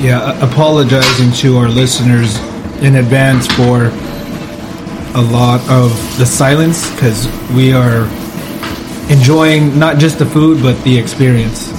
Yeah, 0.00 0.38
apologizing 0.40 1.32
to 1.42 1.56
our 1.56 1.68
listeners 1.68 2.38
in 2.82 2.94
advance 2.94 3.48
for 3.48 3.86
a 5.18 5.20
lot 5.20 5.60
of 5.68 5.90
the 6.18 6.24
silence 6.24 6.88
because 6.92 7.26
we 7.52 7.72
are 7.72 8.04
enjoying 9.10 9.76
not 9.76 9.98
just 9.98 10.20
the 10.20 10.24
food 10.24 10.62
but 10.62 10.80
the 10.84 10.96
experience. 10.96 11.72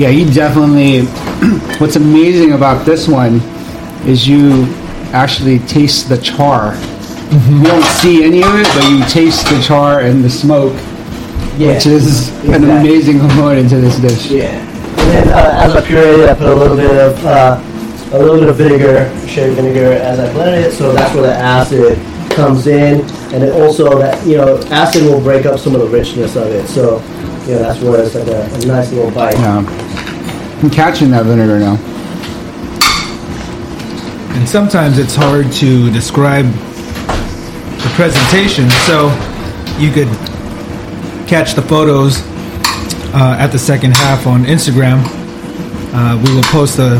Yeah, 0.00 0.08
you 0.08 0.28
definitely. 0.32 1.02
What's 1.78 1.94
amazing 1.94 2.54
about 2.54 2.84
this 2.84 3.06
one 3.06 3.36
is 4.04 4.26
you 4.26 4.64
actually 5.12 5.58
taste 5.60 6.08
the 6.08 6.18
char. 6.18 6.74
You 7.32 7.62
don't 7.62 7.84
see 7.84 8.24
any 8.24 8.42
of 8.42 8.54
it, 8.56 8.66
but 8.74 8.90
you 8.90 9.04
taste 9.06 9.46
the 9.46 9.60
char 9.62 10.00
and 10.00 10.22
the 10.22 10.28
smoke, 10.30 10.74
Yeah. 11.56 11.74
which 11.74 11.86
is 11.86 12.28
an 12.48 12.64
amazing 12.64 13.20
component 13.20 13.70
to 13.70 13.80
this 13.80 13.98
dish. 13.98 14.30
Yeah. 14.30 14.48
And 14.48 15.10
then 15.10 15.28
uh, 15.28 15.64
as 15.64 15.74
a 15.74 15.82
puree, 15.82 16.28
I 16.28 16.34
put 16.34 16.48
a 16.48 16.54
little 16.54 16.76
bit 16.76 16.90
of 16.90 17.24
uh, 17.24 17.60
a 18.12 18.18
little 18.18 18.38
bit 18.38 18.48
of 18.50 18.56
vinegar, 18.56 19.10
sherry 19.26 19.54
vinegar, 19.54 19.92
as 19.92 20.18
I 20.20 20.30
blended 20.32 20.66
it. 20.66 20.72
So 20.72 20.92
that's 20.92 21.14
where 21.14 21.22
the 21.24 21.34
acid 21.34 21.98
comes 22.32 22.66
in, 22.66 23.00
and 23.32 23.42
then 23.42 23.62
also 23.62 23.98
that 23.98 24.24
you 24.26 24.36
know 24.36 24.58
acid 24.70 25.02
will 25.04 25.20
break 25.20 25.46
up 25.46 25.58
some 25.58 25.74
of 25.74 25.80
the 25.80 25.88
richness 25.88 26.36
of 26.36 26.48
it. 26.48 26.66
So 26.68 27.00
you 27.46 27.54
know 27.54 27.60
that's 27.60 27.80
where 27.80 28.02
it's 28.04 28.14
like 28.14 28.28
a, 28.28 28.44
a 28.44 28.66
nice 28.66 28.92
little 28.92 29.10
bite. 29.10 29.34
Yeah. 29.34 29.58
I'm 30.62 30.70
catching 30.70 31.10
that 31.12 31.24
vinegar 31.24 31.58
now. 31.58 31.76
And 34.42 34.48
sometimes 34.48 34.98
it's 34.98 35.14
hard 35.14 35.52
to 35.52 35.88
describe 35.92 36.46
the 36.46 37.92
presentation, 37.94 38.68
so 38.88 39.06
you 39.78 39.92
could 39.92 40.08
catch 41.28 41.54
the 41.54 41.62
photos 41.62 42.22
uh, 43.14 43.36
at 43.38 43.52
the 43.52 43.58
second 43.60 43.94
half 43.96 44.26
on 44.26 44.42
Instagram. 44.42 45.00
Uh, 45.94 46.20
we 46.26 46.34
will 46.34 46.42
post 46.42 46.76
the 46.76 46.98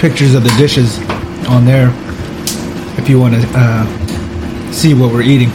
pictures 0.00 0.34
of 0.34 0.42
the 0.42 0.52
dishes 0.58 0.98
on 1.46 1.64
there 1.64 1.90
if 2.98 3.08
you 3.08 3.20
want 3.20 3.34
to 3.34 3.48
uh, 3.54 4.72
see 4.72 4.94
what 4.94 5.12
we're 5.12 5.22
eating. 5.22 5.50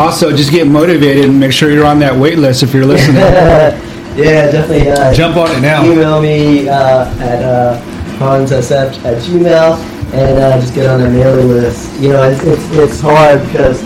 Also, 0.00 0.34
just 0.36 0.50
get 0.50 0.66
motivated 0.66 1.26
and 1.26 1.38
make 1.38 1.52
sure 1.52 1.70
you're 1.70 1.86
on 1.86 2.00
that 2.00 2.12
wait 2.12 2.38
list 2.38 2.64
if 2.64 2.74
you're 2.74 2.86
listening. 2.94 3.18
Yeah, 3.18 4.50
definitely. 4.50 4.90
Uh, 4.90 5.14
Jump 5.14 5.36
on 5.36 5.48
it 5.52 5.60
now. 5.60 5.84
Email 5.84 6.20
me 6.20 6.68
uh, 6.68 7.04
at 7.20 7.97
hansaccept 8.18 9.04
at 9.04 9.22
gmail 9.22 9.78
and 10.12 10.38
uh, 10.38 10.60
just 10.60 10.74
get 10.74 10.86
on 10.86 11.00
the 11.00 11.08
mailing 11.08 11.48
list. 11.48 11.98
You 12.00 12.10
know, 12.10 12.22
it's, 12.22 12.42
it's, 12.42 12.70
it's 12.72 13.00
hard 13.00 13.44
because, 13.46 13.82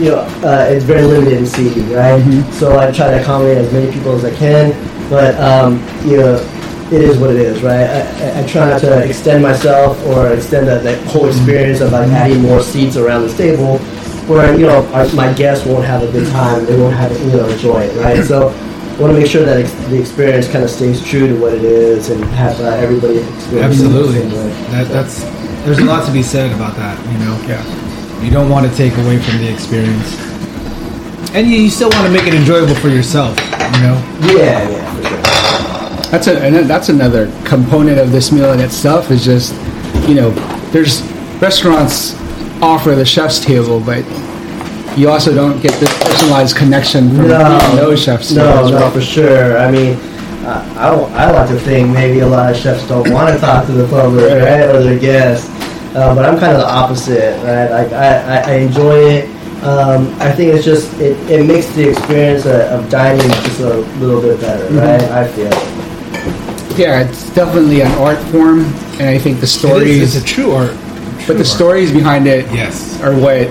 you 0.00 0.10
know, 0.10 0.20
uh, 0.42 0.66
it's 0.70 0.84
very 0.84 1.02
limited 1.02 1.38
in 1.38 1.46
seating, 1.46 1.90
right? 1.90 2.22
So 2.52 2.78
I 2.78 2.90
try 2.92 3.10
to 3.10 3.20
accommodate 3.20 3.58
as 3.58 3.72
many 3.72 3.92
people 3.92 4.12
as 4.12 4.24
I 4.24 4.34
can, 4.34 4.72
but, 5.10 5.34
um, 5.40 5.74
you 6.08 6.18
know, 6.18 6.36
it 6.90 7.02
is 7.02 7.18
what 7.18 7.30
it 7.30 7.36
is, 7.36 7.62
right? 7.62 7.84
I, 7.84 8.40
I, 8.40 8.42
I 8.42 8.46
try 8.46 8.70
not 8.70 8.80
to 8.80 9.04
extend 9.04 9.42
myself 9.42 10.02
or 10.06 10.32
extend 10.32 10.68
the, 10.68 10.78
the 10.78 10.96
whole 11.10 11.26
experience 11.26 11.80
of 11.80 11.92
like 11.92 12.08
adding 12.08 12.40
more 12.40 12.62
seats 12.62 12.96
around 12.96 13.26
the 13.26 13.34
table 13.36 13.78
where, 14.28 14.58
you 14.58 14.66
know, 14.66 14.86
our, 14.92 15.06
my 15.14 15.32
guests 15.32 15.66
won't 15.66 15.84
have 15.84 16.02
a 16.02 16.10
good 16.12 16.30
time. 16.32 16.64
They 16.66 16.78
won't 16.78 16.94
have, 16.94 17.12
you 17.20 17.32
know, 17.32 17.48
enjoy 17.48 17.82
it, 17.82 17.96
right? 17.96 18.24
So 18.24 18.50
I 18.98 19.00
want 19.00 19.14
to 19.14 19.20
make 19.20 19.30
sure 19.30 19.44
that 19.44 19.58
ex- 19.58 19.72
the 19.90 20.00
experience 20.00 20.48
kind 20.50 20.64
of 20.64 20.70
stays 20.70 21.00
true 21.00 21.28
to 21.28 21.40
what 21.40 21.52
it 21.54 21.62
is 21.62 22.10
and 22.10 22.24
have 22.34 22.60
uh, 22.60 22.64
everybody 22.64 23.18
experience 23.18 23.78
it 23.78 23.84
Absolutely. 23.84 24.20
same 24.22 24.32
way. 24.32 24.50
That, 24.72 24.88
that's 24.88 25.22
there's 25.64 25.78
a 25.78 25.84
lot 25.84 26.04
to 26.06 26.12
be 26.12 26.20
said 26.20 26.50
about 26.52 26.74
that. 26.74 26.98
You 27.12 27.18
know, 27.24 27.40
yeah. 27.46 28.20
you 28.20 28.32
don't 28.32 28.50
want 28.50 28.68
to 28.68 28.76
take 28.76 28.92
away 28.94 29.20
from 29.20 29.38
the 29.38 29.52
experience, 29.52 30.18
and 31.32 31.46
you, 31.46 31.58
you 31.58 31.70
still 31.70 31.90
want 31.90 32.08
to 32.08 32.12
make 32.12 32.26
it 32.26 32.34
enjoyable 32.34 32.74
for 32.74 32.88
yourself. 32.88 33.38
You 33.38 33.82
know, 33.86 34.02
Yeah, 34.34 34.68
yeah, 34.68 34.96
for 34.96 35.02
sure. 35.06 36.10
That's 36.10 36.26
a 36.26 36.40
and 36.40 36.68
that's 36.68 36.88
another 36.88 37.30
component 37.44 38.00
of 38.00 38.10
this 38.10 38.32
meal 38.32 38.52
in 38.52 38.58
itself 38.58 39.12
is 39.12 39.24
just 39.24 39.54
you 40.08 40.16
know 40.16 40.30
there's 40.72 41.02
restaurants 41.40 42.16
offer 42.60 42.96
the 42.96 43.04
chef's 43.04 43.38
table, 43.38 43.78
but 43.78 44.02
you 44.96 45.08
also 45.08 45.34
don't 45.34 45.60
get 45.60 45.72
this 45.80 45.92
personalized 46.02 46.56
connection 46.56 47.08
from 47.14 47.28
No, 47.28 47.58
those 47.76 48.02
chefs. 48.02 48.32
No, 48.32 48.44
tables, 48.52 48.70
no, 48.72 48.80
right? 48.80 48.92
for 48.92 49.00
sure. 49.00 49.58
I 49.58 49.70
mean, 49.70 49.94
uh, 50.44 50.74
I, 50.78 50.90
don't- 50.90 51.12
I 51.12 51.30
like 51.30 51.48
to 51.50 51.58
think 51.60 51.90
maybe 51.90 52.20
a 52.20 52.26
lot 52.26 52.50
of 52.50 52.56
chefs 52.56 52.86
don't 52.88 53.10
want 53.12 53.32
to 53.34 53.40
talk 53.40 53.66
to 53.66 53.72
the 53.72 53.86
public, 53.88 54.24
right, 54.24 54.68
or 54.68 54.82
their 54.82 54.98
guests. 54.98 55.48
Uh, 55.94 56.14
but 56.14 56.24
I'm 56.24 56.38
kind 56.38 56.52
of 56.52 56.58
the 56.60 56.68
opposite, 56.68 57.36
right? 57.44 57.70
Like 57.70 57.92
I, 57.92 58.40
I, 58.40 58.52
I 58.52 58.54
enjoy 58.56 58.98
it. 59.10 59.24
Um, 59.64 60.14
I 60.20 60.30
think 60.30 60.54
it's 60.54 60.64
just 60.64 60.92
it, 61.00 61.16
it 61.30 61.44
makes 61.46 61.66
the 61.74 61.88
experience 61.90 62.44
of, 62.46 62.54
of 62.54 62.88
dining 62.90 63.28
just 63.28 63.60
a 63.60 63.74
little 63.98 64.20
bit 64.22 64.40
better, 64.40 64.64
right? 64.74 65.02
I 65.10 65.26
feel. 65.28 65.50
Yeah, 66.78 67.00
it's 67.02 67.28
definitely 67.34 67.80
an 67.80 67.90
art 67.98 68.18
form, 68.30 68.60
and 69.00 69.08
I 69.08 69.18
think 69.18 69.38
the 69.38 69.40
it 69.40 69.42
is, 69.44 69.58
stories, 69.58 70.14
it's 70.16 70.24
a 70.24 70.26
true 70.26 70.52
art. 70.52 70.70
but 71.26 71.32
the 71.34 71.38
art. 71.38 71.46
stories 71.46 71.90
behind 71.90 72.28
it 72.28 72.44
yes, 72.52 73.00
are 73.02 73.12
what 73.18 73.48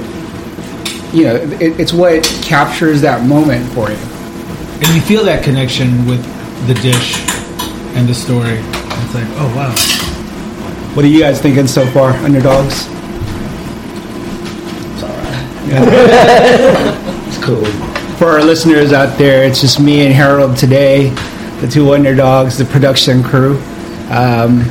you 1.14 1.24
know. 1.26 1.36
It, 1.36 1.80
it's 1.80 1.94
what 1.94 2.24
captures 2.44 3.02
that 3.02 3.26
moment 3.28 3.72
for 3.74 3.90
you. 3.90 3.98
and 3.98 4.88
you 4.96 5.02
feel 5.02 5.24
that 5.26 5.44
connection 5.44 6.06
with 6.06 6.22
the 6.68 6.74
dish 6.76 7.18
and 7.96 8.08
the 8.08 8.14
story. 8.14 8.58
It's 8.60 9.14
like, 9.16 9.28
oh 9.38 9.54
wow, 9.56 9.74
What 10.96 11.06
are 11.06 11.08
you 11.08 11.20
guys 11.20 11.40
thinking 11.42 11.68
so 11.68 11.86
far, 11.92 12.12
underdogs? 12.12 12.88
It's 14.94 15.04
all 15.04 15.10
right. 15.10 15.68
Yeah. 15.68 17.04
It's 17.28 17.44
cool. 17.44 17.66
For 18.18 18.28
our 18.30 18.42
listeners 18.44 18.94
out 18.94 19.18
there, 19.18 19.44
it's 19.44 19.60
just 19.62 19.80
me 19.80 20.06
and 20.06 20.14
Harold 20.14 20.58
today, 20.58 21.10
the 21.60 21.68
two 21.68 21.94
underdogs, 21.94 22.58
the 22.58 22.66
production 22.66 23.22
crew. 23.22 23.60
Um, 24.10 24.64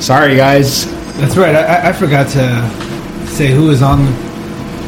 sorry, 0.00 0.36
guys. 0.36 0.86
that's 1.18 1.36
right. 1.36 1.54
I, 1.54 1.62
I- 1.64 1.88
I 1.88 1.92
forgot 1.92 2.28
to 2.30 3.26
say 3.26 3.48
who 3.48 3.70
is 3.70 3.82
on 3.82 4.06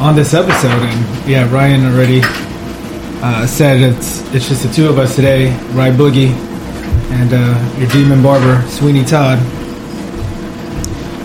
on 0.04 0.14
this 0.14 0.34
episode, 0.34 0.82
and 0.82 1.28
yeah, 1.28 1.50
Ryan 1.50 1.86
already 1.86 2.20
uh, 3.22 3.46
said 3.46 3.80
it's 3.80 4.20
it's 4.34 4.48
just 4.48 4.62
the 4.66 4.70
two 4.72 4.86
of 4.88 4.98
us 4.98 5.16
today, 5.16 5.48
Ryeboogie 5.70 6.28
and 7.10 7.32
uh, 7.32 7.76
your 7.78 7.88
demon 7.88 8.22
barber, 8.22 8.60
Sweeney 8.68 9.04
Todd. 9.04 9.38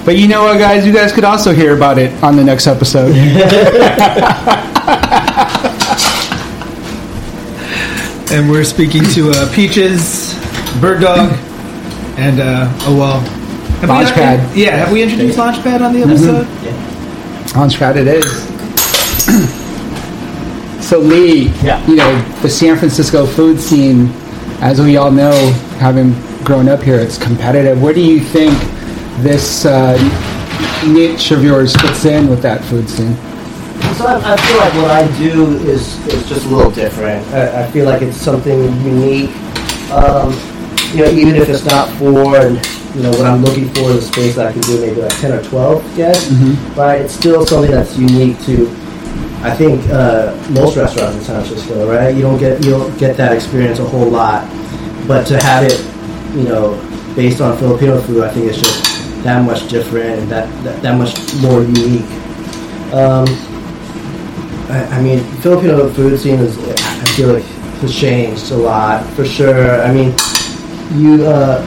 But 0.06 0.18
you 0.18 0.28
know 0.30 0.44
what, 0.44 0.58
guys? 0.60 0.86
You 0.88 0.94
guys 0.94 1.12
could 1.12 1.26
also 1.26 1.52
hear 1.54 1.76
about 1.76 1.98
it 1.98 2.12
on 2.24 2.36
the 2.38 2.44
next 2.44 2.68
episode. 2.68 3.14
And 8.32 8.48
we're 8.48 8.64
speaking 8.64 9.04
to 9.16 9.32
uh, 9.32 9.52
Peaches, 9.56 10.36
Bird 10.80 11.02
Dog, 11.02 11.32
and 12.20 12.40
uh, 12.40 12.72
oh 12.82 12.96
well. 12.96 13.20
Have 13.82 13.90
we- 13.90 13.96
Launchpad. 13.96 14.56
yeah, 14.56 14.76
have 14.78 14.92
we 14.92 15.02
introduced 15.02 15.38
Launchpad 15.40 15.82
on 15.82 15.94
the 15.94 16.04
episode? 16.04 16.46
on 17.58 17.68
Strat 17.70 17.96
it 17.96 18.08
is. 18.08 18.49
so 20.82 21.00
Lee, 21.00 21.50
Yeah. 21.64 21.86
you 21.88 21.96
know 21.96 22.22
the 22.42 22.50
San 22.50 22.78
Francisco 22.78 23.26
food 23.26 23.60
scene, 23.60 24.10
as 24.62 24.82
we 24.82 24.98
all 24.98 25.12
know, 25.12 25.34
having 25.80 26.14
grown 26.44 26.68
up 26.68 26.82
here, 26.82 27.00
it's 27.00 27.18
competitive. 27.18 27.82
Where 27.82 27.94
do 27.94 28.02
you 28.02 28.20
think 28.20 28.54
this 29.22 29.66
uh, 29.66 29.98
niche 30.88 31.32
of 31.32 31.44
yours 31.44 31.76
fits 31.76 32.06
in 32.06 32.28
with 32.30 32.42
that 32.42 32.64
food 32.66 32.90
scene? 32.90 33.16
So 33.96 34.06
I, 34.06 34.34
I 34.34 34.38
feel 34.38 34.58
like 34.58 34.74
what 34.76 34.92
I 34.92 35.18
do 35.20 35.58
is, 35.70 35.98
is 36.08 36.28
just 36.28 36.46
a 36.46 36.50
little 36.50 36.72
different. 36.72 37.26
I, 37.34 37.64
I 37.64 37.72
feel 37.72 37.86
like 37.86 38.02
it's 38.02 38.18
something 38.18 38.60
unique. 38.82 39.30
Um, 39.92 40.32
you 40.94 41.04
know, 41.04 41.12
even 41.12 41.36
if 41.36 41.50
it's 41.50 41.66
not 41.66 41.90
for, 41.98 42.36
and 42.38 42.56
you 42.96 43.04
know, 43.04 43.12
what 43.12 43.26
I'm 43.28 43.44
looking 43.44 43.70
for 43.70 43.82
is 43.92 43.98
a 43.98 44.02
space 44.02 44.36
that 44.36 44.48
I 44.48 44.52
can 44.54 44.62
do 44.62 44.80
maybe 44.82 45.02
like 45.02 45.20
10 45.20 45.32
or 45.34 45.44
12 45.44 45.96
guests, 45.96 46.32
right? 46.76 47.02
It's 47.02 47.14
still 47.14 47.46
something 47.46 47.72
that's 47.72 47.98
unique 47.98 48.40
to, 48.46 48.68
I 49.42 49.56
think, 49.56 49.88
uh, 49.90 50.36
most 50.52 50.76
restaurants 50.76 51.16
in 51.18 51.24
San 51.24 51.44
Francisco, 51.44 51.90
right? 51.90 52.14
You 52.14 52.22
don't 52.22 52.38
get 52.38 52.64
you 52.64 52.72
don't 52.72 52.98
get 53.00 53.16
that 53.18 53.32
experience 53.32 53.80
a 53.80 53.86
whole 53.86 54.10
lot, 54.10 54.44
but 55.08 55.26
to 55.28 55.38
have 55.42 55.64
it, 55.64 55.80
you 56.36 56.44
know, 56.44 56.76
based 57.16 57.40
on 57.40 57.58
Filipino 57.58 58.02
food, 58.02 58.24
I 58.24 58.30
think 58.32 58.48
it's 58.48 58.60
just 58.60 59.24
that 59.24 59.44
much 59.46 59.68
different 59.70 60.20
and 60.20 60.30
that 60.30 60.64
that, 60.64 60.82
that 60.82 60.98
much 60.98 61.16
more 61.42 61.64
unique. 61.64 62.10
Um, 62.92 63.26
I, 64.70 64.86
I 64.92 65.02
mean, 65.02 65.20
Filipino 65.42 65.90
food 65.94 66.20
scene 66.20 66.40
is, 66.40 66.58
I 66.58 67.06
feel 67.16 67.34
like, 67.34 67.44
has 67.82 67.96
changed 67.96 68.52
a 68.52 68.58
lot 68.58 69.06
for 69.14 69.24
sure. 69.24 69.82
I 69.82 69.94
mean, 69.94 70.14
you 71.00 71.26
uh, 71.26 71.64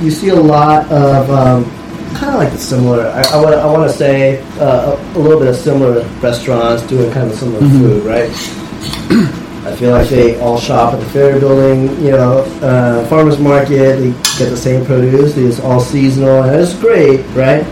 you 0.00 0.10
see 0.10 0.30
a 0.30 0.34
lot 0.34 0.90
of 0.90 1.30
um, 1.30 1.64
kind 2.14 2.34
of 2.34 2.40
like 2.40 2.52
the 2.52 2.58
similar. 2.58 3.06
I, 3.08 3.22
I 3.32 3.42
want 3.42 3.54
I 3.54 3.66
want 3.66 3.90
to 3.90 3.96
say 3.96 4.42
uh, 4.58 4.92
a, 4.92 5.18
a 5.18 5.18
little 5.18 5.38
bit 5.38 5.48
of 5.48 5.56
similar 5.56 6.04
restaurants 6.20 6.82
doing 6.86 7.10
kind 7.12 7.30
of 7.30 7.36
similar 7.36 7.60
food, 7.60 8.04
right? 8.04 8.30
I 9.64 9.76
feel 9.76 9.92
like 9.92 10.08
they 10.08 10.40
all 10.40 10.58
shop 10.58 10.92
at 10.94 11.00
the 11.00 11.06
Ferry 11.06 11.38
Building, 11.38 11.88
you 12.04 12.10
know, 12.10 12.38
uh, 12.62 13.06
farmers 13.06 13.38
market. 13.38 13.96
They 13.96 14.10
get 14.38 14.50
the 14.50 14.56
same 14.56 14.84
produce. 14.84 15.36
It's 15.36 15.60
all 15.60 15.80
seasonal, 15.80 16.42
and 16.42 16.60
it's 16.60 16.74
great, 16.78 17.24
right? 17.34 17.62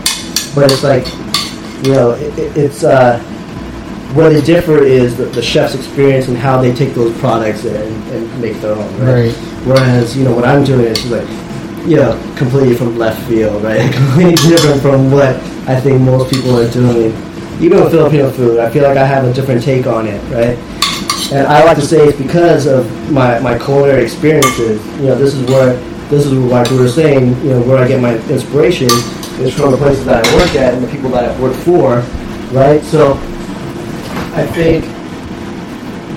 But 0.55 0.71
it's 0.71 0.83
like, 0.83 1.05
you 1.85 1.93
know, 1.93 2.11
it, 2.11 2.37
it, 2.39 2.57
it's 2.57 2.83
uh, 2.85 3.19
where 4.13 4.29
they 4.29 4.41
differ 4.41 4.83
is 4.83 5.17
the, 5.17 5.25
the 5.25 5.41
chef's 5.41 5.75
experience 5.75 6.27
and 6.27 6.37
how 6.37 6.61
they 6.61 6.73
take 6.73 6.93
those 6.93 7.17
products 7.19 7.65
and, 7.65 8.03
and 8.13 8.41
make 8.41 8.59
their 8.61 8.73
own, 8.73 8.99
right? 8.99 9.25
Right. 9.27 9.33
Whereas, 9.65 10.15
you 10.17 10.23
know, 10.23 10.33
what 10.33 10.45
I'm 10.45 10.63
doing 10.63 10.85
is 10.85 11.05
like, 11.11 11.27
you 11.85 11.97
know, 11.97 12.35
completely 12.37 12.75
from 12.75 12.97
left 12.97 13.21
field, 13.27 13.63
right? 13.63 13.91
completely 13.93 14.35
different 14.49 14.81
from 14.81 15.11
what 15.11 15.35
I 15.67 15.79
think 15.79 16.01
most 16.01 16.31
people 16.33 16.57
are 16.59 16.69
doing. 16.71 17.11
Even 17.61 17.83
with 17.83 17.91
Filipino 17.91 18.31
food, 18.31 18.59
I 18.59 18.69
feel 18.69 18.83
like 18.83 18.97
I 18.97 19.05
have 19.05 19.25
a 19.25 19.33
different 19.33 19.63
take 19.63 19.87
on 19.87 20.07
it, 20.07 20.19
right? 20.31 20.57
And 21.31 21.47
I 21.47 21.63
like 21.63 21.77
to 21.77 21.85
say 21.85 22.07
it's 22.07 22.17
because 22.17 22.65
of 22.65 22.85
my, 23.11 23.39
my 23.39 23.57
culinary 23.57 24.03
experiences. 24.03 24.85
You 24.97 25.07
know, 25.07 25.15
this 25.15 25.33
is 25.33 25.47
where 25.49 25.73
this 26.09 26.25
is 26.25 26.33
like 26.33 26.69
we 26.69 26.77
were 26.77 26.89
saying. 26.89 27.29
You 27.43 27.51
know, 27.51 27.61
where 27.61 27.77
I 27.77 27.87
get 27.87 28.01
my 28.01 28.15
inspiration 28.29 28.89
is 29.39 29.53
from 29.53 29.71
the 29.71 29.77
places 29.77 30.05
that 30.05 30.25
I 30.25 30.35
work 30.35 30.55
at 30.55 30.73
and 30.73 30.83
the 30.83 30.91
people 30.91 31.09
that 31.11 31.29
I've 31.29 31.39
worked 31.39 31.59
for, 31.59 31.99
right? 32.51 32.83
So 32.83 33.13
I 34.33 34.45
think 34.47 34.85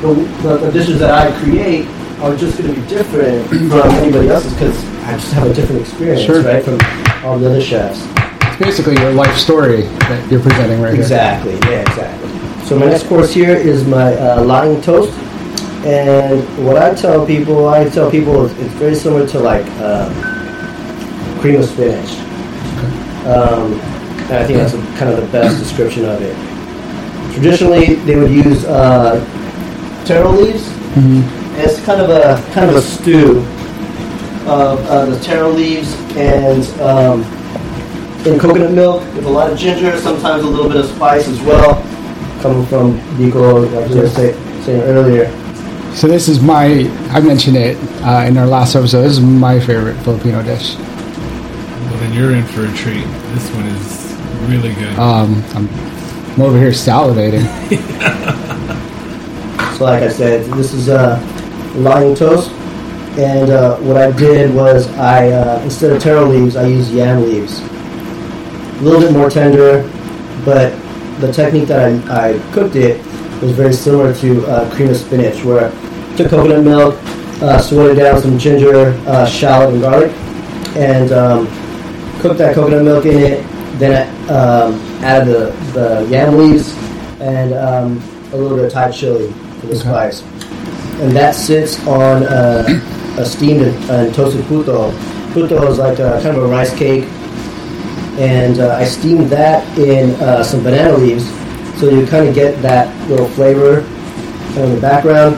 the, 0.01 0.15
the, 0.43 0.57
the 0.59 0.73
dishes 0.73 0.99
that 1.01 1.11
I 1.11 1.39
create 1.43 1.87
are 2.21 2.35
just 2.37 2.59
going 2.59 2.75
to 2.75 2.81
be 2.81 2.87
different 2.89 3.49
from 3.49 3.91
anybody 3.93 4.29
else's 4.29 4.53
because 4.55 4.93
I 5.07 5.12
just 5.18 5.32
have 5.34 5.46
a 5.46 5.52
different 5.52 5.82
experience, 5.82 6.22
Sure. 6.22 6.42
right, 6.42 6.64
from 6.64 6.78
all 7.24 7.38
the 7.38 7.46
other 7.46 7.61
chefs. 7.61 8.07
It's 8.40 8.57
basically 8.57 8.94
your 8.96 9.12
life 9.12 9.36
story 9.36 9.82
that 9.82 10.30
you're 10.30 10.40
presenting 10.40 10.80
right 10.80 10.94
Exactly. 10.94 11.55
Yeah, 11.55 11.82
exactly. 11.82 12.30
So 12.64 12.78
my 12.78 12.86
next 12.86 13.07
course 13.07 13.32
here 13.32 13.55
is 13.55 13.86
my 13.86 14.14
uh, 14.14 14.42
laing 14.42 14.80
toast, 14.80 15.12
and 15.84 16.40
what 16.64 16.78
I 16.78 16.94
tell 16.94 17.26
people, 17.26 17.68
I 17.68 17.86
tell 17.90 18.11
people 18.11 18.46
it's, 18.46 18.72
very 18.74 18.94
similar 18.94 19.26
to 19.28 19.38
like 19.38 19.66
uh, 19.78 20.09
cream 21.40 21.61
of 21.61 21.66
spinach. 21.66 22.18
Um, 23.26 23.78
and 24.24 24.32
I 24.32 24.46
think 24.46 24.59
that's 24.59 24.72
a, 24.72 24.78
kind 24.98 25.11
of 25.11 25.20
the 25.20 25.30
best 25.30 25.59
description 25.59 26.07
of 26.07 26.22
it. 26.22 26.34
Traditionally, 27.34 27.96
they 28.07 28.16
would 28.16 28.30
use 28.30 28.64
uh, 28.64 29.20
taro 30.07 30.30
leaves. 30.30 30.66
And 30.96 31.24
it's 31.61 31.84
kind 31.84 32.00
of 32.00 32.09
a 32.09 32.40
kind 32.52 32.70
of 32.70 32.76
a 32.76 32.82
stew 32.82 33.44
of 34.47 34.78
uh, 34.86 35.07
the 35.07 35.18
taro 35.20 35.51
leaves 35.51 35.95
and 36.16 36.64
um, 36.80 37.22
in 38.26 38.38
coconut 38.38 38.72
milk 38.72 39.03
with 39.14 39.24
a 39.24 39.28
lot 39.28 39.51
of 39.53 39.59
ginger, 39.59 39.99
sometimes 39.99 40.45
a 40.45 40.47
little 40.47 40.68
bit 40.68 40.78
of 40.78 40.86
spice 40.86 41.28
as 41.28 41.40
well, 41.42 41.82
coming 42.40 42.66
from 42.66 42.97
Nico, 43.18 43.66
like 43.68 43.90
you 43.90 43.97
were 44.03 44.09
say, 44.09 44.32
saying 44.62 44.82
earlier. 44.82 45.30
So 45.95 46.09
this 46.09 46.28
is 46.28 46.40
my. 46.40 46.90
I 47.11 47.20
mentioned 47.20 47.57
it 47.57 47.76
uh, 48.03 48.24
in 48.26 48.36
our 48.36 48.47
last 48.47 48.74
episode. 48.74 49.03
This 49.03 49.12
is 49.12 49.20
my 49.20 49.61
favorite 49.61 49.97
Filipino 50.03 50.42
dish. 50.42 50.74
Well, 50.76 51.99
then 51.99 52.12
you're 52.12 52.34
in 52.34 52.45
for 52.47 52.64
a 52.64 52.72
treat. 52.74 53.05
This 53.34 53.51
one 53.53 53.66
is 53.66 54.51
really 54.51 54.74
good. 54.74 54.99
Um, 54.99 55.45
I'm, 55.55 55.68
I'm 56.34 56.42
over 56.42 56.59
here 56.59 56.70
salivating. 56.70 57.45
So, 59.74 59.86
like 59.86 60.05
I 60.05 60.09
said, 60.09 60.45
this 60.53 60.72
is 60.72 60.88
uh, 60.88 61.18
laing 61.74 62.14
toast, 62.14 62.53
and 63.19 63.51
uh, 63.51 63.77
what 63.79 63.97
I 63.97 64.11
did 64.11 64.55
was 64.55 64.89
I 64.99 65.31
uh, 65.31 65.61
instead 65.62 65.93
of 65.93 66.03
taro 66.03 66.27
leaves, 66.27 66.57
I 66.57 66.67
used 66.67 66.91
yam 66.93 67.23
leaves. 67.23 67.61
A 67.61 68.83
little 68.83 69.01
bit 69.01 69.12
more 69.12 69.31
tender, 69.31 69.89
but 70.45 70.75
the 71.21 71.33
technique 71.33 71.69
that 71.69 71.81
I, 72.11 72.33
I 72.33 72.53
cooked 72.53 72.75
it 72.75 72.99
was 73.41 73.53
very 73.53 73.73
similar 73.73 74.15
to 74.15 74.47
uh, 74.47 74.75
cream 74.75 74.91
of 74.91 74.97
spinach, 74.97 75.45
where 75.45 75.71
I 75.71 76.17
took 76.17 76.31
coconut 76.31 76.65
milk, 76.65 76.97
uh, 77.41 77.61
swirled 77.61 77.97
it 77.97 78.01
down 78.03 78.21
some 78.21 78.39
ginger, 78.39 78.99
uh, 79.07 79.27
shallot, 79.27 79.75
and 79.75 79.81
garlic, 79.81 80.12
and 80.77 81.12
um, 81.12 81.47
cooked 82.21 82.39
that 82.39 82.55
coconut 82.55 82.85
milk 82.85 83.05
in 83.07 83.19
it. 83.19 83.47
Then 83.79 84.09
I 84.29 84.33
um, 84.33 84.75
added 85.03 85.27
the, 85.29 85.51
the 85.73 86.07
yam 86.11 86.37
leaves 86.37 86.75
and 87.21 87.53
um, 87.55 88.03
a 88.33 88.37
little 88.37 88.57
bit 88.57 88.67
of 88.67 88.73
Thai 88.73 88.91
chili 88.91 89.33
for 89.61 89.67
the 89.67 89.77
spice. 89.77 90.23
And 91.01 91.15
that 91.17 91.35
sits 91.35 91.85
on 91.87 92.23
uh, 92.25 92.65
a 93.19 93.25
steamed 93.25 93.62
and 93.91 94.15
toasted 94.15 94.45
puto. 94.47 94.91
Puto 95.33 95.67
is 95.71 95.79
like 95.79 95.99
a, 95.99 96.21
kind 96.23 96.37
of 96.37 96.45
a 96.45 96.47
rice 96.47 96.75
cake. 96.77 97.05
And 98.19 98.61
uh, 98.61 98.77
I 98.77 98.85
steamed 98.85 99.29
that 99.31 99.67
in 99.79 100.11
uh, 100.23 100.43
some 100.45 100.62
banana 100.62 100.97
leaves 100.97 101.25
so 101.81 101.89
you 101.91 102.07
kind 102.07 102.29
of 102.29 102.35
get 102.35 102.62
that 102.62 102.87
little 103.11 103.27
flavor 103.29 103.83
kind 103.83 104.59
of 104.59 104.69
in 104.71 104.75
the 104.77 104.81
background. 104.81 105.35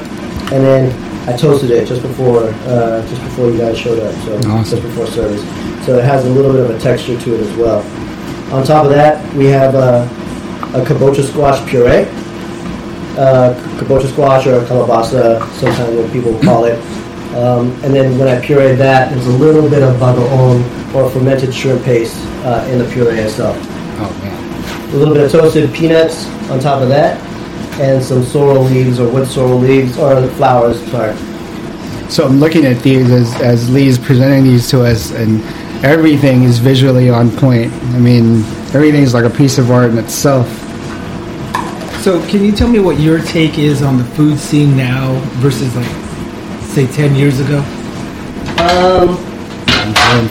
And 0.53 0.63
then 0.63 1.29
I 1.29 1.37
toasted 1.37 1.71
it 1.71 1.89
just 1.89 2.03
before 2.03 2.45
uh, 2.69 3.07
just 3.09 3.23
before 3.23 3.51
you 3.51 3.59
guys 3.59 3.79
showed 3.79 3.99
up, 3.99 4.15
so 4.25 4.37
Awesome. 4.51 4.65
just 4.79 4.83
before 4.83 5.07
service. 5.07 5.43
So 5.87 5.99
it 5.99 6.05
has 6.05 6.25
a 6.27 6.31
little 6.31 6.53
bit 6.53 6.61
of 6.63 6.71
a 6.71 6.79
texture 6.79 7.19
to 7.19 7.35
it 7.35 7.41
as 7.41 7.57
well. 7.57 7.81
On 8.55 8.65
top 8.65 8.85
of 8.85 8.91
that, 8.93 9.35
we 9.35 9.47
have 9.47 9.75
uh, 9.75 10.07
a 10.75 10.85
kabocha 10.85 11.25
squash 11.25 11.59
puree. 11.69 12.07
Uh, 13.19 13.55
kabocha 13.79 14.07
squash 14.13 14.47
or 14.47 14.61
kalabasa, 14.67 15.41
sometimes 15.55 15.97
what 15.97 16.13
people 16.13 16.39
call 16.41 16.65
it. 16.65 16.79
Um, 17.37 17.71
and 17.85 17.93
then 17.95 18.19
when 18.19 18.29
I 18.29 18.41
pureed 18.41 18.79
that, 18.79 19.13
there's 19.13 19.27
a 19.27 19.31
little 19.31 19.69
bit 19.69 19.83
of 19.83 19.97
bagoong 19.97 20.95
or 20.95 21.11
fermented 21.11 21.55
shrimp 21.55 21.85
paste 21.85 22.17
uh, 22.47 22.67
in 22.71 22.79
the 22.79 22.89
puree 22.91 23.19
itself. 23.19 23.59
Oh 23.99 24.19
man. 24.23 24.95
A 24.95 24.97
little 24.97 25.13
bit 25.13 25.25
of 25.25 25.31
toasted 25.31 25.73
peanuts 25.75 26.27
on 26.49 26.61
top 26.61 26.81
of 26.81 26.89
that, 26.89 27.21
and 27.79 28.03
some 28.03 28.23
sorrel 28.23 28.63
leaves 28.63 28.99
or 28.99 29.13
wood 29.13 29.29
sorrel 29.29 29.59
leaves 29.59 29.99
or 29.99 30.19
the 30.19 30.29
flowers. 30.31 30.81
Sorry. 30.91 31.15
So 32.09 32.25
I'm 32.25 32.41
looking 32.41 32.65
at 32.65 32.83
these 32.83 33.11
as, 33.11 33.35
as 33.43 33.69
Lee's 33.69 33.99
presenting 33.99 34.45
these 34.45 34.71
to 34.71 34.83
us, 34.83 35.11
and 35.11 35.43
everything 35.85 36.45
is 36.45 36.59
visually 36.59 37.11
on 37.11 37.31
point. 37.31 37.71
I 37.73 37.99
mean, 37.99 38.45
everything 38.73 39.03
is 39.03 39.13
like 39.13 39.25
a 39.25 39.31
piece 39.31 39.59
of 39.59 39.71
art 39.71 39.91
in 39.91 39.99
itself. 39.99 40.49
So, 42.01 42.25
can 42.29 42.45
you 42.45 42.53
tell 42.53 42.69
me 42.69 42.79
what 42.79 42.99
your 43.01 43.21
take 43.21 43.59
is 43.59 43.83
on 43.83 43.99
the 43.99 44.05
food 44.05 44.39
scene 44.39 44.77
now 44.77 45.19
versus 45.41 45.75
like, 45.75 46.06
say, 46.77 46.87
ten 46.93 47.15
years 47.15 47.41
ago? 47.41 47.59
Um, 48.61 49.17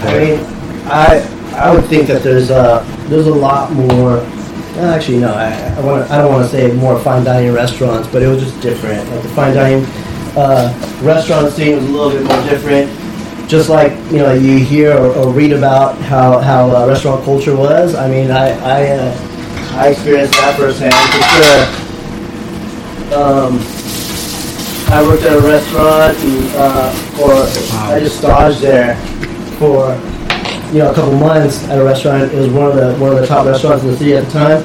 I 0.06 0.14
mean, 0.20 0.40
I 0.86 1.28
I 1.56 1.74
would 1.74 1.86
think 1.86 2.06
that 2.08 2.22
there's 2.22 2.52
a 2.52 2.86
there's 3.10 3.26
a 3.26 3.34
lot 3.34 3.72
more. 3.74 4.20
Actually, 4.78 5.20
no. 5.20 5.34
I 5.34 5.54
I, 5.76 5.80
wanna, 5.82 6.06
I 6.06 6.18
don't 6.18 6.32
want 6.32 6.50
to 6.50 6.56
say 6.56 6.72
more 6.74 7.00
fine 7.00 7.24
dining 7.24 7.52
restaurants, 7.52 8.08
but 8.08 8.22
it 8.22 8.28
was 8.28 8.44
just 8.44 8.62
different. 8.62 9.10
Like 9.10 9.24
the 9.24 9.30
fine 9.30 9.56
dining 9.56 9.86
uh, 10.38 10.72
restaurant 11.02 11.52
scene 11.52 11.78
was 11.78 11.86
a 11.86 11.88
little 11.88 12.12
bit 12.12 12.24
more 12.28 12.44
different. 12.44 13.50
Just 13.50 13.70
like 13.70 13.94
you 14.12 14.18
know, 14.18 14.34
you 14.34 14.58
hear 14.60 14.96
or, 14.96 15.16
or 15.16 15.34
read 15.34 15.52
about 15.52 15.98
how 15.98 16.40
how 16.40 16.70
uh, 16.76 16.86
restaurant 16.88 17.24
culture 17.26 17.56
was. 17.56 17.96
I 17.96 18.08
mean, 18.08 18.30
I 18.30 18.50
I, 18.60 18.88
uh, 18.92 19.18
I 19.78 19.88
experienced 19.90 20.34
that 20.34 20.56
firsthand 20.58 20.94
for 20.94 21.22
sure. 23.10 23.20
Um, 23.20 23.75
I 24.88 25.02
worked 25.02 25.24
at 25.24 25.36
a 25.36 25.42
restaurant, 25.42 26.18
and, 26.18 26.56
uh, 26.56 27.22
or 27.22 27.34
I 27.94 28.00
just 28.00 28.20
staged 28.20 28.62
there 28.62 28.96
for 29.58 29.96
you 30.72 30.80
know 30.80 30.92
a 30.92 30.96
couple 30.96 31.18
months 31.18 31.68
at 31.70 31.80
a 31.80 31.84
restaurant. 31.84 32.32
It 32.32 32.38
was 32.38 32.50
one 32.50 32.72
of 32.72 32.76
the 32.76 32.96
one 32.98 33.12
of 33.12 33.20
the 33.20 33.26
top 33.28 33.46
restaurants 33.46 33.84
in 33.84 33.92
the 33.92 33.98
city 33.98 34.14
at 34.16 34.26
the 34.26 34.32
time, 34.32 34.64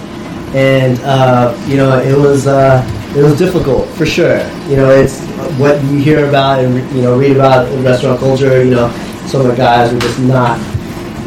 and 0.55 0.99
uh, 1.01 1.57
you 1.67 1.77
know 1.77 1.99
it 1.99 2.17
was 2.17 2.47
uh, 2.47 2.85
it 3.17 3.23
was 3.23 3.39
difficult 3.39 3.89
for 3.91 4.07
sure. 4.07 4.39
You 4.69 4.77
know, 4.77 4.91
it's 4.91 5.21
what 5.59 5.83
you 5.85 5.99
hear 5.99 6.29
about 6.29 6.63
and 6.63 6.75
you 6.95 7.03
know 7.03 7.19
read 7.19 7.37
about 7.37 7.71
in 7.73 7.83
restaurant 7.83 8.21
culture. 8.21 8.63
You 8.63 8.73
know, 8.73 8.91
some 9.27 9.41
of 9.41 9.47
the 9.49 9.57
guys 9.57 9.93
were 9.93 10.01
just 10.01 10.21
not 10.21 10.59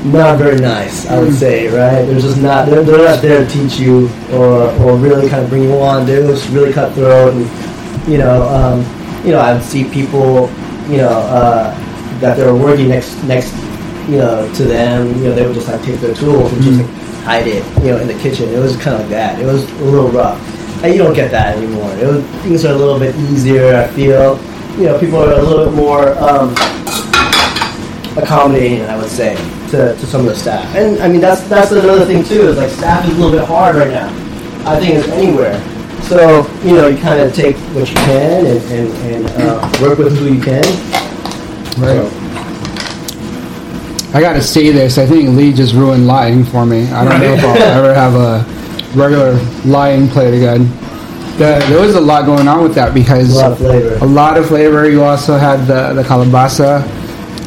not 0.05 0.37
very 0.37 0.59
nice. 0.59 1.07
I 1.07 1.19
would 1.19 1.33
say, 1.33 1.67
right? 1.67 2.03
They're 2.05 2.19
just 2.19 2.41
not 2.41 2.67
they're, 2.67 2.83
they're 2.83 3.05
not 3.05 3.21
there 3.21 3.45
to 3.45 3.49
teach 3.49 3.79
you 3.79 4.09
or 4.31 4.69
or 4.81 4.97
really 4.97 5.29
kind 5.29 5.43
of 5.43 5.49
bring 5.49 5.63
you 5.63 5.73
on. 5.79 6.05
They're 6.05 6.27
just 6.27 6.49
really 6.49 6.71
cutthroat 6.71 7.33
and 7.33 7.72
you 8.08 8.18
know, 8.18 8.43
um, 8.49 8.80
you 9.26 9.32
know, 9.32 9.39
I'd 9.39 9.64
see 9.64 9.86
people, 9.86 10.49
you 10.89 10.97
know, 10.97 11.10
uh, 11.10 11.74
that 12.20 12.36
they 12.38 12.45
were 12.45 12.56
working 12.56 12.89
next 12.89 13.24
next, 13.24 13.54
you 14.10 14.18
know, 14.18 14.51
to 14.56 14.64
them. 14.64 15.08
You 15.18 15.26
know, 15.26 15.36
they 15.36 15.45
would 15.45 15.56
just 15.56 15.68
like 15.68 15.82
take 15.84 15.99
their 15.99 16.14
tools 16.14 16.51
and 16.54 16.62
just 16.64 16.82
like, 16.82 16.89
hide 17.24 17.47
it, 17.47 17.64
you 17.84 17.91
know, 17.91 17.97
in 17.97 18.08
the 18.08 18.20
kitchen. 18.20 18.49
It 18.49 18.60
was 18.60 18.76
kind 18.76 18.95
of 18.95 19.01
like 19.01 19.10
that. 19.10 19.39
It 19.39 19.45
was 19.45 19.70
a 19.72 19.86
little 19.86 20.10
rough. 20.10 20.39
And 20.84 20.93
you 20.93 20.99
don't 20.99 21.14
get 21.14 21.32
that 21.32 21.58
anymore. 21.58 21.89
It 21.95 22.08
was, 22.08 22.26
things 22.43 22.66
are 22.66 22.74
a 22.74 22.78
little 22.78 22.99
bit 22.99 23.16
easier. 23.32 23.76
I 23.76 23.88
feel, 23.88 24.38
you 24.78 24.86
know, 24.86 24.99
people 24.99 25.20
are 25.20 25.32
a 25.32 25.41
little 25.41 25.66
bit 25.66 25.74
more 25.74 26.10
um, 26.18 26.51
accommodating. 28.18 28.82
I 28.82 28.97
would 28.97 29.10
say 29.10 29.36
to, 29.72 29.95
to 29.95 30.06
some 30.06 30.22
of 30.22 30.28
the 30.28 30.36
staff. 30.36 30.76
And 30.76 31.01
I 31.01 31.08
mean, 31.08 31.22
that's 31.22 31.47
that's 31.47 31.72
another 31.72 32.06
thing 32.06 32.24
too. 32.24 32.49
Is 32.49 32.58
like 32.58 32.70
staff 32.70 33.06
is 33.08 33.16
a 33.16 33.20
little 33.20 33.32
bit 33.32 33.47
hard 33.47 33.78
right 33.78 33.89
now. 33.89 34.10
I 34.70 34.80
think 34.80 34.95
it's 34.95 35.08
anywhere. 35.10 35.56
So 36.08 36.47
you 36.64 36.76
know, 36.76 36.88
you 36.88 36.97
kind 36.97 37.22
of 37.22 37.34
take 37.34 37.56
what 37.76 37.89
you 37.89 37.95
can 37.95 38.45
and, 38.45 38.62
and, 38.72 39.26
and 39.28 39.41
uh, 39.41 39.80
work 39.82 39.97
with 39.97 40.18
who 40.18 40.34
you 40.34 40.41
can. 40.41 40.64
Right. 41.80 42.24
I 44.16 44.22
gotta 44.22 44.41
say 44.43 44.72
this. 44.72 44.97
I 44.99 45.08
think 45.08 45.30
Lee 45.30 45.51
just 45.54 45.74
ruined 45.74 46.06
laing 46.06 46.43
for 46.43 46.66
me. 46.66 46.88
I 46.91 47.04
don't 47.04 47.20
know 47.20 47.34
if 47.34 47.43
I'll 47.43 47.58
ever 47.58 47.93
have 47.95 48.14
a 48.14 48.45
regular 48.95 49.34
laing 49.66 50.08
plate 50.08 50.36
again. 50.36 50.66
The, 51.38 51.66
there 51.68 51.82
was 51.82 51.95
a 51.95 52.01
lot 52.01 52.26
going 52.26 52.47
on 52.47 52.62
with 52.62 52.76
that 52.76 52.93
because 52.93 53.34
A 53.34 53.39
lot 53.39 53.51
of 53.54 53.58
flavor. 53.58 53.95
A 53.95 54.06
lot 54.06 54.38
of 54.38 54.47
flavor. 54.47 54.88
You 54.88 55.04
also 55.04 55.36
had 55.36 55.66
the 55.66 55.93
the 55.93 56.04
kalabasa, 56.04 56.84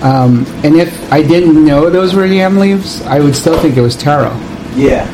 um, 0.03 0.45
and 0.65 0.75
if 0.75 1.13
I 1.13 1.23
didn't 1.23 1.65
know 1.65 1.89
those 1.89 2.15
were 2.15 2.27
yam 2.27 2.57
leaves, 2.57 3.01
I 3.03 3.21
would 3.21 3.37
still 3.37 3.61
think 3.61 3.77
it 3.77 3.81
was 3.83 3.97
taro. 3.97 4.31
Yeah. 4.75 5.07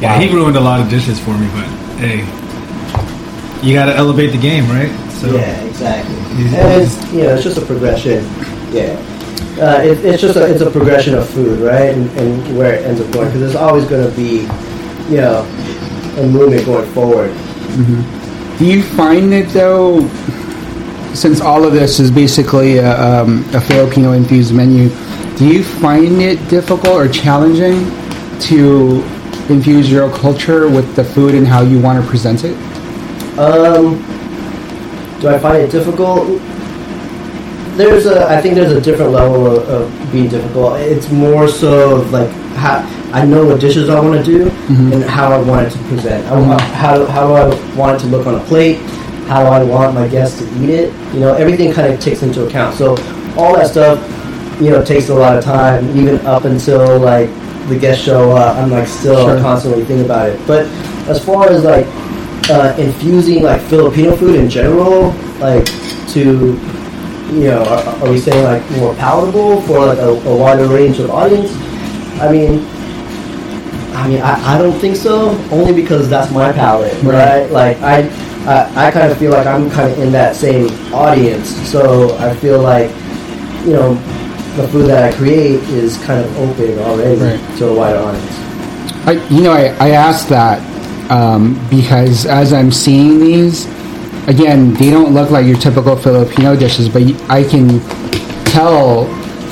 Yeah, 0.00 0.18
he 0.18 0.32
ruined 0.32 0.56
a 0.56 0.60
lot 0.60 0.80
of 0.80 0.88
dishes 0.88 1.18
for 1.20 1.36
me, 1.36 1.48
but 1.52 1.85
hey, 1.98 2.18
you 3.66 3.74
got 3.74 3.86
to 3.86 3.94
elevate 3.96 4.32
the 4.32 4.38
game, 4.38 4.68
right? 4.68 4.90
So 5.12 5.34
Yeah, 5.34 5.60
exactly. 5.64 6.14
He's- 6.36 6.54
And 6.54 6.82
it's 6.82 7.12
you 7.12 7.22
know 7.22 7.34
it's 7.34 7.42
just 7.44 7.58
a 7.58 7.64
progression. 7.64 8.24
Yeah, 8.72 8.92
uh, 9.60 9.80
it, 9.82 10.04
it's 10.04 10.20
just 10.20 10.36
a, 10.36 10.44
it's 10.50 10.60
a 10.60 10.70
progression 10.70 11.14
of 11.14 11.28
food, 11.28 11.60
right? 11.60 11.94
And, 11.94 12.10
and 12.18 12.56
where 12.58 12.74
it 12.74 12.84
ends 12.84 13.00
up 13.00 13.10
going 13.12 13.26
because 13.28 13.40
there's 13.40 13.54
always 13.56 13.84
going 13.86 14.08
to 14.08 14.14
be, 14.16 14.40
you 15.12 15.20
know, 15.20 15.40
a 16.18 16.26
movement 16.26 16.66
going 16.66 16.90
forward. 16.92 17.32
Do 18.58 18.64
you 18.66 18.82
find 18.82 19.32
it 19.32 19.48
though, 19.50 20.06
since 21.14 21.40
all 21.40 21.64
of 21.64 21.72
this 21.72 21.98
is 22.00 22.10
basically 22.10 22.78
a, 22.78 22.98
um, 23.00 23.44
a 23.54 23.60
Filipino 23.60 24.12
infused 24.12 24.52
menu, 24.54 24.88
do 25.36 25.46
you 25.46 25.62
find 25.64 26.20
it 26.20 26.36
difficult 26.48 26.88
or 26.88 27.08
challenging 27.08 27.84
to 28.40 29.02
infuse 29.50 29.90
your 29.90 30.10
culture 30.10 30.68
with 30.68 30.94
the 30.96 31.04
food 31.04 31.34
and 31.34 31.46
how 31.46 31.62
you 31.62 31.80
want 31.80 32.02
to 32.02 32.08
present 32.08 32.44
it? 32.44 32.56
Um, 33.38 33.96
do 35.20 35.28
I 35.28 35.38
find 35.38 35.62
it 35.62 35.70
difficult? 35.70 36.26
There's 37.76 38.06
a, 38.06 38.26
I 38.28 38.40
think 38.40 38.54
there's 38.54 38.72
a 38.72 38.80
different 38.80 39.12
level 39.12 39.46
of, 39.46 39.68
of 39.68 40.12
being 40.12 40.28
difficult. 40.28 40.80
It's 40.80 41.10
more 41.10 41.46
so 41.46 42.00
of 42.00 42.12
like 42.12 42.30
how 42.56 42.80
I 43.12 43.24
know 43.24 43.44
what 43.46 43.60
dishes 43.60 43.88
I 43.88 44.00
want 44.00 44.24
to 44.24 44.24
do 44.24 44.50
and 44.92 45.04
how 45.04 45.30
I 45.32 45.40
want 45.40 45.66
it 45.66 45.70
to 45.70 45.78
present. 45.84 46.26
I 46.26 46.40
want, 46.40 46.60
how 46.60 47.04
how 47.06 47.26
do 47.26 47.34
I 47.34 47.74
want 47.76 47.96
it 47.96 48.04
to 48.04 48.06
look 48.06 48.26
on 48.26 48.34
a 48.34 48.44
plate? 48.44 48.76
How 49.28 49.42
do 49.42 49.50
I 49.50 49.62
want 49.62 49.94
my 49.94 50.08
guests 50.08 50.38
to 50.38 50.44
eat 50.62 50.70
it? 50.70 50.92
You 51.12 51.20
know, 51.20 51.34
everything 51.34 51.72
kind 51.72 51.92
of 51.92 52.00
takes 52.00 52.22
into 52.22 52.46
account. 52.46 52.74
So 52.76 52.90
all 53.36 53.54
that 53.56 53.68
stuff, 53.68 54.00
you 54.60 54.70
know, 54.70 54.82
takes 54.82 55.08
a 55.10 55.14
lot 55.14 55.36
of 55.36 55.44
time. 55.44 55.96
Even 55.96 56.24
up 56.26 56.44
until 56.44 56.98
like 56.98 57.28
the 57.68 57.78
guest 57.78 58.02
show 58.02 58.32
up, 58.32 58.56
I'm 58.56 58.70
like 58.70 58.86
still 58.86 59.26
Sure. 59.26 59.40
constantly 59.40 59.84
thinking 59.84 60.04
about 60.04 60.28
it. 60.28 60.40
But 60.46 60.66
as 61.08 61.24
far 61.24 61.48
as 61.48 61.64
like 61.64 61.86
uh, 62.50 62.74
infusing 62.78 63.42
like 63.42 63.60
Filipino 63.62 64.14
food 64.16 64.36
in 64.36 64.48
general, 64.48 65.12
like 65.40 65.66
to 66.10 66.58
you 67.32 67.50
know, 67.50 67.64
are, 67.64 67.82
are 68.04 68.10
we 68.10 68.18
saying 68.18 68.44
like 68.44 68.68
more 68.78 68.94
palatable 68.94 69.60
for 69.62 69.84
like 69.86 69.98
a, 69.98 70.08
a 70.10 70.36
wider 70.36 70.68
range 70.68 70.98
of 71.00 71.10
audience? 71.10 71.50
I 72.20 72.30
mean, 72.30 72.64
I 73.94 74.08
mean, 74.08 74.22
I, 74.22 74.54
I 74.54 74.58
don't 74.58 74.78
think 74.78 74.96
so. 74.96 75.30
Only 75.50 75.72
because 75.74 76.08
that's 76.08 76.30
my 76.30 76.52
palate, 76.52 76.94
right? 77.02 77.50
Like 77.50 77.78
I, 77.80 78.02
I, 78.46 78.88
I 78.88 78.90
kind 78.92 79.10
of 79.10 79.18
feel 79.18 79.32
like 79.32 79.46
I'm 79.46 79.68
kind 79.70 79.90
of 79.90 79.98
in 79.98 80.12
that 80.12 80.36
same 80.36 80.68
audience. 80.94 81.48
So 81.68 82.16
I 82.18 82.34
feel 82.36 82.60
like, 82.62 82.90
you 83.66 83.72
know, 83.72 83.94
the 84.56 84.68
food 84.68 84.86
that 84.88 85.12
I 85.12 85.16
create 85.16 85.60
is 85.70 85.96
kind 86.04 86.24
of 86.24 86.36
open 86.38 86.78
already 86.78 87.20
Right. 87.20 87.58
to 87.58 87.68
a 87.68 87.74
wider 87.74 87.98
audience. 87.98 88.30
I, 89.06 89.12
you 89.30 89.42
know, 89.42 89.52
I, 89.52 89.66
I 89.78 89.90
asked 89.90 90.28
that 90.30 90.60
um, 91.10 91.54
because 91.70 92.26
as 92.26 92.52
I'm 92.52 92.72
seeing 92.72 93.20
these, 93.20 93.66
again, 94.28 94.74
they 94.74 94.90
don't 94.90 95.14
look 95.14 95.30
like 95.30 95.46
your 95.46 95.58
typical 95.58 95.94
Filipino 95.96 96.56
dishes, 96.56 96.88
but 96.88 97.02
I 97.30 97.44
can 97.44 97.80
tell 98.46 99.04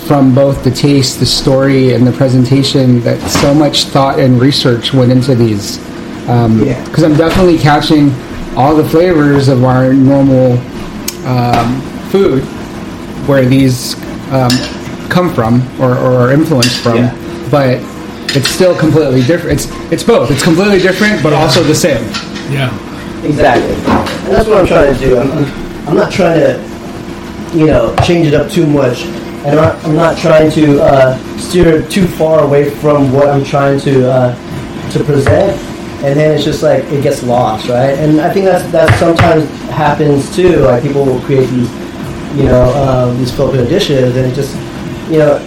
from 0.07 0.35
both 0.35 0.65
the 0.65 0.71
taste, 0.71 1.21
the 1.21 1.27
story, 1.27 1.95
and 1.95 2.07
the 2.07 2.13
presentation 2.13 3.01
that 3.01 3.21
so 3.31 3.55
much 3.55 3.85
thought 3.85 4.19
and 4.19 4.41
research 4.41 4.93
went 4.93 5.13
into 5.13 5.35
these. 5.35 5.79
Yeah. 6.27 6.83
Because 6.87 7.05
I'm 7.05 7.17
definitely 7.17 7.59
catching 7.59 8.11
all 8.57 8.75
the 8.75 8.89
flavors 8.89 9.49
of 9.49 9.65
our 9.65 9.93
normal 9.93 10.53
um, 11.27 11.81
food, 12.11 12.43
where 13.29 13.45
these 13.47 13.95
um, 14.33 14.51
come 15.11 15.33
from 15.33 15.63
or, 15.81 15.93
or 15.93 16.15
are 16.17 16.33
influenced 16.33 16.81
from, 16.83 16.97
Yeah. 16.99 17.49
but 17.51 17.79
it's 18.37 18.49
still 18.49 18.77
completely 18.77 19.23
different. 19.23 19.61
It's 19.61 19.93
it's 19.93 20.03
both. 20.03 20.31
It's 20.31 20.43
completely 20.43 20.79
different, 20.81 21.23
but 21.23 21.33
also 21.33 21.63
the 21.63 21.75
same. 21.75 22.03
yeah. 22.51 22.71
Exactly. 23.25 23.73
And 23.75 24.35
that's 24.35 24.47
what 24.49 24.59
I'm 24.59 24.67
trying 24.67 24.93
to 24.93 25.01
do. 25.01 25.17
I'm, 25.19 25.31
I'm, 25.33 25.89
I'm 25.89 25.97
not 25.97 26.13
trying 26.13 26.41
to, 26.41 26.61
you 27.57 27.67
know, 27.69 27.95
change 28.05 28.27
it 28.27 28.35
up 28.35 28.51
too 28.51 28.67
much. 28.67 29.03
And 29.47 29.49
I'm 29.49 29.57
not, 29.57 29.85
I'm 29.85 29.95
not 29.97 30.19
trying 30.19 30.51
to 30.53 30.83
uh, 30.83 31.39
steer 31.39 31.87
too 31.89 32.07
far 32.07 32.45
away 32.45 32.69
from 32.69 33.13
what 33.13 33.29
I'm 33.29 33.43
trying 33.45 33.81
to 33.81 34.11
uh, 34.11 34.91
to 34.93 35.05
present. 35.05 35.59
And 36.05 36.19
then 36.21 36.35
it's 36.35 36.45
just 36.45 36.63
like 36.63 36.85
it 36.93 37.03
gets 37.03 37.23
lost, 37.23 37.69
right? 37.69 37.97
And 37.99 38.21
I 38.21 38.31
think 38.31 38.45
that's 38.45 38.71
that 38.73 38.99
sometimes 38.99 39.49
happens 39.71 40.35
too. 40.37 40.57
Like 40.59 40.83
people 40.83 41.07
will 41.07 41.21
create 41.21 41.49
these, 41.49 41.71
you 42.37 42.45
know, 42.45 42.65
um, 42.75 43.17
these 43.17 43.35
Filipino 43.35 43.65
dishes, 43.67 44.15
and 44.17 44.27
it 44.31 44.35
just, 44.35 44.55
you 45.11 45.19
know, 45.19 45.39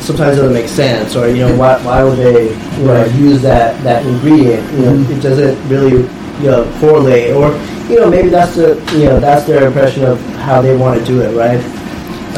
sometimes 0.00 0.36
it 0.36 0.40
doesn't 0.42 0.52
make 0.52 0.68
sense, 0.68 1.16
or 1.16 1.28
you 1.28 1.46
know, 1.46 1.56
why, 1.56 1.82
why 1.84 2.02
would 2.04 2.18
they, 2.18 2.50
you 2.78 2.84
know, 2.84 3.04
use 3.16 3.40
that 3.42 3.82
that 3.84 4.04
ingredient? 4.06 4.70
You 4.72 4.86
know, 4.86 5.10
it 5.10 5.20
doesn't 5.22 5.68
really, 5.68 6.02
you 6.42 6.50
know, 6.50 6.64
correlate, 6.80 7.34
or 7.34 7.52
you 7.88 8.00
know, 8.00 8.08
maybe 8.10 8.28
that's 8.28 8.56
the, 8.56 8.76
you 8.96 9.04
know, 9.04 9.20
that's 9.20 9.44
their 9.46 9.66
impression 9.66 10.04
of 10.04 10.18
how 10.36 10.62
they 10.62 10.74
want 10.76 10.98
to 10.98 11.04
do 11.04 11.20
it, 11.20 11.34
right? 11.36 11.60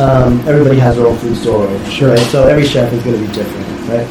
Um, 0.01 0.41
everybody 0.47 0.79
has 0.79 0.97
their 0.97 1.07
own 1.07 1.17
food 1.19 1.37
story, 1.37 1.79
Sure. 1.89 2.11
right? 2.11 2.19
So 2.27 2.47
every 2.49 2.67
chef 2.67 2.93
is 2.93 3.03
going 3.03 3.17
to 3.19 3.27
be 3.27 3.33
different, 3.33 3.67
right? 3.89 4.07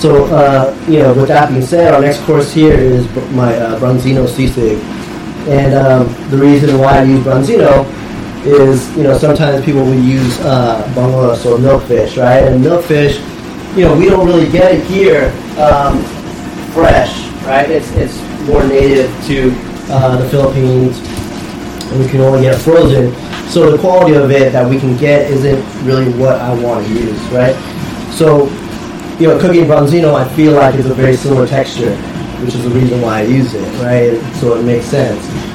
So, 0.00 0.24
uh, 0.26 0.74
you 0.88 1.00
know, 1.00 1.12
with 1.12 1.28
that 1.28 1.50
being 1.50 1.60
said, 1.62 1.92
our 1.92 2.00
next 2.00 2.22
course 2.22 2.50
here 2.52 2.72
is 2.74 3.04
my 3.32 3.54
uh, 3.54 3.78
Bronzino 3.78 4.26
sisig. 4.26 4.80
And 5.46 5.74
um, 5.74 6.06
the 6.30 6.38
reason 6.38 6.78
why 6.78 7.00
I 7.00 7.02
use 7.02 7.20
Bronzino 7.20 7.84
is, 8.44 8.94
you 8.96 9.02
know, 9.02 9.16
sometimes 9.18 9.64
people 9.64 9.82
will 9.82 10.02
use 10.02 10.40
uh, 10.40 10.82
bangus 10.94 11.44
or 11.44 11.58
milkfish, 11.58 12.16
right? 12.16 12.42
And 12.44 12.64
milkfish, 12.64 13.18
you 13.76 13.84
know, 13.84 13.96
we 13.96 14.06
don't 14.06 14.26
really 14.26 14.50
get 14.50 14.74
it 14.74 14.84
here 14.86 15.32
um, 15.58 16.02
fresh, 16.72 17.26
right? 17.44 17.68
It's, 17.70 17.90
it's 17.92 18.16
more 18.48 18.66
native 18.66 19.10
to 19.26 19.52
uh, 19.92 20.16
the 20.16 20.28
Philippines, 20.30 20.98
and 21.90 22.00
we 22.00 22.08
can 22.08 22.20
only 22.20 22.42
get 22.42 22.54
it 22.54 22.58
frozen. 22.58 23.14
So 23.48 23.70
the 23.70 23.78
quality 23.78 24.14
of 24.14 24.30
it 24.30 24.52
that 24.52 24.68
we 24.68 24.78
can 24.78 24.96
get 24.96 25.30
isn't 25.30 25.84
really 25.84 26.12
what 26.14 26.40
I 26.40 26.54
want 26.54 26.86
to 26.86 26.92
use, 26.92 27.20
right? 27.28 27.54
So, 28.12 28.46
you 29.18 29.28
know, 29.28 29.38
cooking 29.38 29.64
bronzino, 29.64 30.14
I 30.14 30.28
feel 30.34 30.52
like 30.52 30.74
is 30.76 30.86
a 30.86 30.94
very 30.94 31.16
similar 31.16 31.46
texture, 31.46 31.94
which 32.42 32.54
is 32.54 32.64
the 32.64 32.70
reason 32.70 33.00
why 33.02 33.18
I 33.20 33.22
use 33.22 33.54
it, 33.54 33.66
right? 33.82 34.34
So 34.36 34.56
it 34.58 34.62
makes 34.62 34.86
sense. 34.86 35.49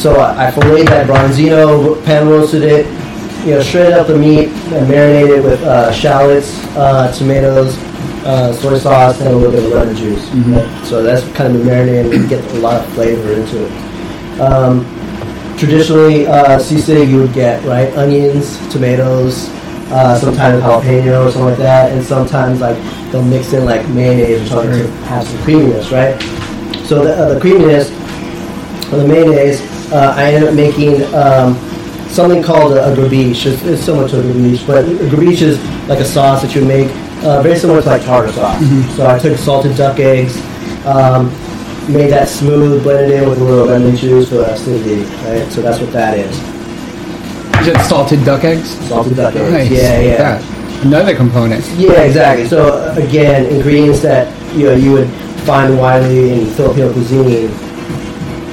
So 0.00 0.16
I, 0.16 0.46
I 0.46 0.50
filleted 0.50 0.88
that 0.88 1.06
bronzino, 1.06 2.02
pan 2.06 2.26
roasted 2.26 2.62
it, 2.62 2.86
you 3.44 3.52
know, 3.52 3.62
shredded 3.62 3.92
up 3.92 4.06
the 4.06 4.16
meat 4.16 4.48
and 4.72 4.88
marinated 4.88 5.40
it 5.40 5.44
with 5.44 5.62
uh, 5.62 5.92
shallots, 5.92 6.64
uh, 6.74 7.12
tomatoes, 7.12 7.76
uh, 8.24 8.50
soy 8.54 8.78
sauce, 8.78 9.20
and 9.20 9.28
a 9.28 9.36
little 9.36 9.52
bit 9.52 9.62
of 9.62 9.70
lemon 9.72 9.94
juice. 9.94 10.26
right? 10.30 10.86
So 10.86 11.02
that's 11.02 11.22
kind 11.36 11.54
of 11.54 11.62
been 11.62 11.68
marinade 11.68 12.14
and 12.18 12.30
get 12.30 12.42
a 12.52 12.58
lot 12.60 12.82
of 12.82 12.90
flavor 12.94 13.30
into 13.34 13.66
it. 13.66 14.40
Um, 14.40 14.86
traditionally, 15.58 16.26
uh, 16.26 16.58
sisig 16.58 17.10
you 17.10 17.18
would 17.18 17.34
get 17.34 17.62
right 17.66 17.94
onions, 17.98 18.56
tomatoes, 18.72 19.50
uh, 19.92 20.18
sometimes 20.18 20.62
jalapeno 20.62 21.26
or 21.26 21.30
something 21.30 21.44
like 21.50 21.58
that, 21.58 21.92
and 21.92 22.02
sometimes 22.02 22.62
like 22.62 22.78
they'll 23.12 23.22
mix 23.22 23.52
in 23.52 23.66
like 23.66 23.86
mayonnaise 23.90 24.40
or 24.44 24.46
something 24.46 24.78
to 24.78 24.90
have 25.08 25.26
some 25.28 25.42
creaminess, 25.42 25.92
right? 25.92 26.18
So 26.86 27.04
the, 27.04 27.14
uh, 27.14 27.34
the 27.34 27.40
creaminess 27.40 27.90
or 28.90 28.96
the 28.96 29.06
mayonnaise, 29.06 29.60
uh, 29.92 30.14
I 30.16 30.32
ended 30.32 30.48
up 30.48 30.54
making 30.54 31.02
um, 31.14 31.56
something 32.10 32.42
called 32.42 32.72
a, 32.72 32.92
a 32.92 32.96
gribiche. 32.96 33.46
It's, 33.46 33.62
it's 33.62 33.82
similar 33.82 34.08
to 34.08 34.20
a 34.20 34.22
gribiche, 34.22 34.66
but 34.66 34.84
a 34.84 35.08
gribiche 35.08 35.42
is 35.42 35.58
like 35.88 36.00
a 36.00 36.04
sauce 36.04 36.42
that 36.42 36.54
you 36.54 36.64
make 36.64 36.90
uh, 37.24 37.42
very 37.42 37.58
similar 37.58 37.82
to 37.82 37.88
like 37.88 38.02
tartar 38.04 38.32
sauce. 38.32 38.96
So 38.96 39.06
I 39.06 39.18
took 39.18 39.36
salted 39.36 39.76
duck 39.76 39.98
eggs, 39.98 40.36
um, 40.86 41.26
made 41.92 42.10
that 42.10 42.28
smooth, 42.28 42.82
blended 42.82 43.22
in 43.22 43.28
with 43.28 43.40
a 43.40 43.44
little 43.44 43.66
lemon 43.66 43.96
juice 43.96 44.30
for 44.30 44.42
acidity, 44.42 45.02
right? 45.26 45.50
So 45.52 45.60
that's 45.62 45.80
what 45.80 45.92
that 45.92 46.18
is. 46.18 46.36
Is 47.60 47.68
it 47.68 47.78
salted 47.86 48.24
duck 48.24 48.44
eggs? 48.44 48.70
Salted 48.88 49.16
duck 49.16 49.34
eggs. 49.34 49.52
Nice. 49.52 49.70
Yeah, 49.70 50.00
yeah. 50.00 50.16
that. 50.16 50.84
Another 50.84 51.14
component. 51.14 51.66
Yeah, 51.76 52.02
exactly. 52.02 52.46
So 52.46 52.92
again, 52.94 53.46
ingredients 53.46 54.00
that 54.00 54.32
you 54.56 54.66
know 54.66 54.74
you 54.74 54.92
would 54.92 55.10
find 55.44 55.78
widely 55.78 56.32
in 56.32 56.46
Filipino 56.54 56.90
cuisine, 56.92 57.50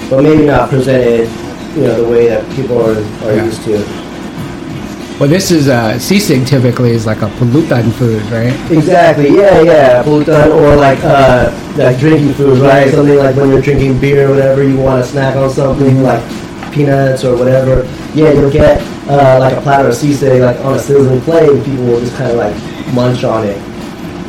but 0.10 0.24
maybe 0.24 0.46
not 0.46 0.70
presented, 0.70 1.30
you 1.76 1.82
know, 1.84 2.04
the 2.04 2.10
way 2.10 2.28
that 2.28 2.44
people 2.56 2.78
are, 2.82 2.98
are 3.28 3.36
Yeah. 3.36 3.46
used 3.46 3.64
to. 3.66 3.84
Well, 5.20 5.28
this 5.28 5.50
is 5.50 5.68
uh, 5.68 5.94
sisig 5.98 6.46
typically 6.46 6.92
is 6.92 7.08
like 7.08 7.24
a 7.24 7.30
pulutan 7.42 7.92
food, 7.94 8.22
right? 8.30 8.54
Exactly. 8.70 9.36
Yeah, 9.36 9.62
yeah. 9.62 10.04
Pulutan 10.04 10.54
or 10.54 10.76
like 10.76 11.00
uh, 11.04 11.50
like 11.76 11.98
drinking 11.98 12.34
food, 12.36 12.60
right? 12.60 12.94
Something 12.94 13.18
like 13.18 13.36
when 13.36 13.50
you're 13.50 13.62
drinking 13.62 14.00
beer 14.00 14.28
or 14.28 14.36
whatever, 14.36 14.62
you 14.64 14.78
want 14.78 15.04
to 15.04 15.10
snack 15.10 15.36
on 15.36 15.50
something 15.50 16.04
like 16.04 16.22
peanuts 16.72 17.24
or 17.26 17.36
whatever. 17.36 17.82
Yeah, 18.14 18.32
you'll 18.32 18.52
get 18.52 18.80
uh, 19.10 19.38
like 19.40 19.58
a 19.58 19.62
platter 19.62 19.90
of 19.90 19.96
sisig 19.96 20.40
like 20.40 20.60
on 20.64 20.76
a 20.76 20.80
sizzling 20.80 21.22
plate, 21.22 21.50
and 21.50 21.66
people 21.66 21.86
will 21.86 22.00
just 22.00 22.16
kind 22.16 22.30
of 22.30 22.38
like 22.38 22.56
munch 22.94 23.24
on 23.24 23.44
it. 23.48 23.58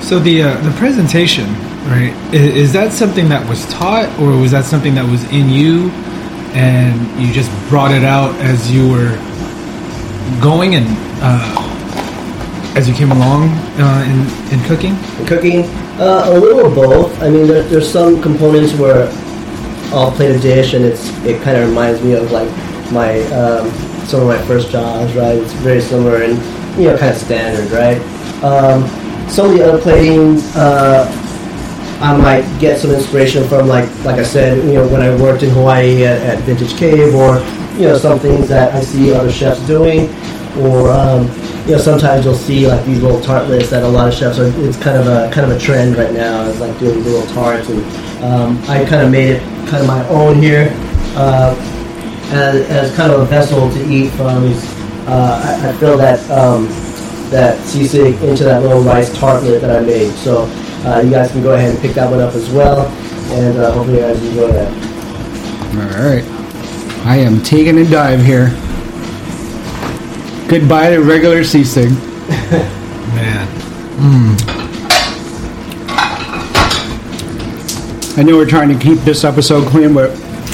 So 0.02 0.18
the 0.18 0.42
uh, 0.42 0.56
the 0.62 0.70
presentation, 0.78 1.52
right? 1.88 2.14
Is, 2.34 2.72
that 2.74 2.92
something 2.92 3.28
that 3.30 3.48
was 3.48 3.66
taught, 3.72 4.08
or 4.20 4.36
was 4.36 4.50
that 4.50 4.64
something 4.64 4.94
that 4.94 5.08
was 5.08 5.24
in 5.32 5.48
you, 5.48 5.90
and 6.52 7.20
you 7.20 7.32
just 7.32 7.50
brought 7.68 7.92
it 7.92 8.04
out 8.04 8.34
as 8.36 8.70
you 8.70 8.88
were 8.88 9.16
going 10.40 10.74
and 10.74 10.86
uh, 11.20 11.64
as 12.76 12.88
you 12.88 12.94
came 12.94 13.10
along 13.10 13.48
uh, 13.80 14.04
in 14.04 14.58
in 14.58 14.64
cooking? 14.66 14.96
Cooking, 15.26 15.64
uh, 15.98 16.24
a 16.26 16.38
little 16.38 16.66
of 16.66 16.74
both. 16.74 17.22
I 17.22 17.30
mean, 17.30 17.46
there, 17.46 17.62
there's 17.62 17.90
some 17.90 18.20
components 18.20 18.74
where 18.74 19.08
I'll 19.92 20.12
plate 20.12 20.36
a 20.36 20.38
dish, 20.38 20.74
and 20.74 20.84
it's 20.84 21.08
it 21.24 21.42
kind 21.42 21.56
of 21.56 21.68
reminds 21.68 22.02
me 22.02 22.12
of 22.12 22.30
like 22.30 22.50
my 22.92 23.20
um, 23.32 23.70
some 24.06 24.20
of 24.20 24.26
my 24.26 24.40
first 24.46 24.70
jobs, 24.70 25.14
right? 25.14 25.38
It's 25.38 25.52
very 25.54 25.80
similar 25.80 26.22
and 26.22 26.36
you 26.78 26.88
know 26.88 26.98
kind 26.98 27.14
of 27.14 27.20
standard, 27.20 27.70
right? 27.70 28.00
Um, 28.44 28.86
some 29.28 29.50
of 29.50 29.56
the 29.56 29.64
other 29.64 29.80
plating, 29.80 30.38
uh, 30.54 31.04
I 32.00 32.16
might 32.16 32.60
get 32.60 32.78
some 32.78 32.92
inspiration 32.92 33.46
from 33.48 33.66
like 33.66 33.88
like 34.04 34.20
I 34.20 34.22
said, 34.22 34.64
you 34.64 34.74
know, 34.74 34.88
when 34.88 35.02
I 35.02 35.14
worked 35.20 35.42
in 35.42 35.50
Hawaii 35.50 36.04
at, 36.04 36.20
at 36.22 36.44
Vintage 36.44 36.76
Cave, 36.76 37.12
or 37.14 37.38
you 37.74 37.88
know, 37.88 37.98
some 37.98 38.20
things 38.20 38.48
that 38.48 38.72
I 38.72 38.80
see 38.80 39.12
other 39.12 39.32
chefs 39.32 39.60
doing, 39.66 40.08
or 40.58 40.92
um, 40.92 41.26
you 41.66 41.72
know, 41.72 41.78
sometimes 41.78 42.24
you'll 42.24 42.34
see 42.34 42.68
like 42.68 42.84
these 42.86 43.02
little 43.02 43.20
tartlets 43.20 43.70
that 43.70 43.82
a 43.82 43.88
lot 43.88 44.06
of 44.06 44.14
chefs 44.14 44.38
are. 44.38 44.46
It's 44.64 44.78
kind 44.78 44.96
of 44.96 45.08
a 45.08 45.28
kind 45.32 45.50
of 45.50 45.56
a 45.56 45.60
trend 45.60 45.96
right 45.96 46.12
now. 46.12 46.48
It's 46.48 46.60
like 46.60 46.78
doing 46.78 47.02
these 47.02 47.06
little 47.06 47.34
tarts, 47.34 47.68
and 47.68 47.82
um, 48.22 48.58
I 48.68 48.84
kind 48.84 49.02
of 49.02 49.10
made 49.10 49.30
it 49.30 49.42
kind 49.68 49.82
of 49.82 49.88
my 49.88 50.06
own 50.08 50.40
here 50.40 50.70
uh, 51.16 51.54
as, 52.30 52.68
as 52.70 52.96
kind 52.96 53.12
of 53.12 53.20
a 53.20 53.24
vessel 53.26 53.70
to 53.70 53.90
eat 53.90 54.10
from. 54.10 54.52
Uh, 55.10 55.40
I, 55.42 55.70
I 55.70 55.72
feel 55.78 55.96
that 55.98 56.20
um, 56.30 56.68
that 57.30 57.58
into 57.74 58.44
that 58.44 58.62
little 58.62 58.82
rice 58.82 59.10
tartlet 59.18 59.60
that 59.60 59.82
I 59.82 59.84
made. 59.84 60.12
So 60.14 60.46
uh, 60.86 61.00
you 61.04 61.10
guys 61.10 61.30
can 61.30 61.42
go 61.42 61.52
ahead 61.54 61.70
and 61.70 61.80
pick 61.80 61.92
that 61.94 62.10
one 62.10 62.20
up 62.20 62.34
as 62.34 62.48
well, 62.50 62.86
and 63.32 63.58
uh, 63.58 63.72
hopefully 63.72 63.98
you 63.98 64.02
guys 64.04 64.22
enjoy 64.22 64.52
that. 64.52 64.72
All 65.74 66.04
right. 66.04 66.24
I 67.06 67.16
am 67.16 67.42
taking 67.42 67.78
a 67.78 67.84
dive 67.84 68.20
here. 68.24 68.48
Goodbye 70.48 70.90
to 70.90 70.98
regular 70.98 71.40
sisig. 71.40 71.90
Man, 73.14 73.48
I 78.18 78.22
know 78.24 78.36
we're 78.36 78.46
trying 78.46 78.68
to 78.68 78.78
keep 78.78 78.98
this 79.00 79.24
episode 79.24 79.68
clean, 79.68 79.94
but 79.94 80.10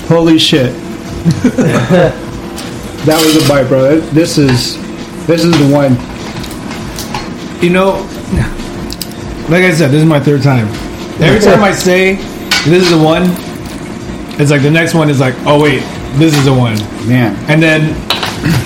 holy 0.07 0.39
shit. 0.39 0.73
that 3.05 3.23
was 3.25 3.45
a 3.45 3.49
bite, 3.49 3.69
bro. 3.69 4.01
This 4.01 4.37
is 4.37 4.77
this 5.27 5.45
is 5.45 5.53
the 5.53 5.73
one. 5.73 5.93
you 7.63 7.71
know, 7.71 8.07
like 9.51 9.65
I 9.65 9.73
said, 9.73 9.91
this 9.91 10.03
is 10.03 10.09
my 10.09 10.21
third 10.21 10.43
time. 10.43 10.69
Every 11.21 11.41
time 11.41 11.63
I 11.63 11.73
say 11.73 12.15
this 12.65 12.85
is 12.85 12.91
the 12.91 13.03
one, 13.03 13.25
it's 14.41 14.51
like 14.51 14.63
the 14.63 14.71
next 14.71 14.95
one 14.95 15.11
is 15.11 15.21
like, 15.21 15.35
oh 15.47 15.63
wait, 15.63 15.81
this 16.19 16.37
is 16.37 16.45
the 16.45 16.55
one. 16.55 16.77
Man. 17.09 17.37
And 17.51 17.63
then, 17.63 17.93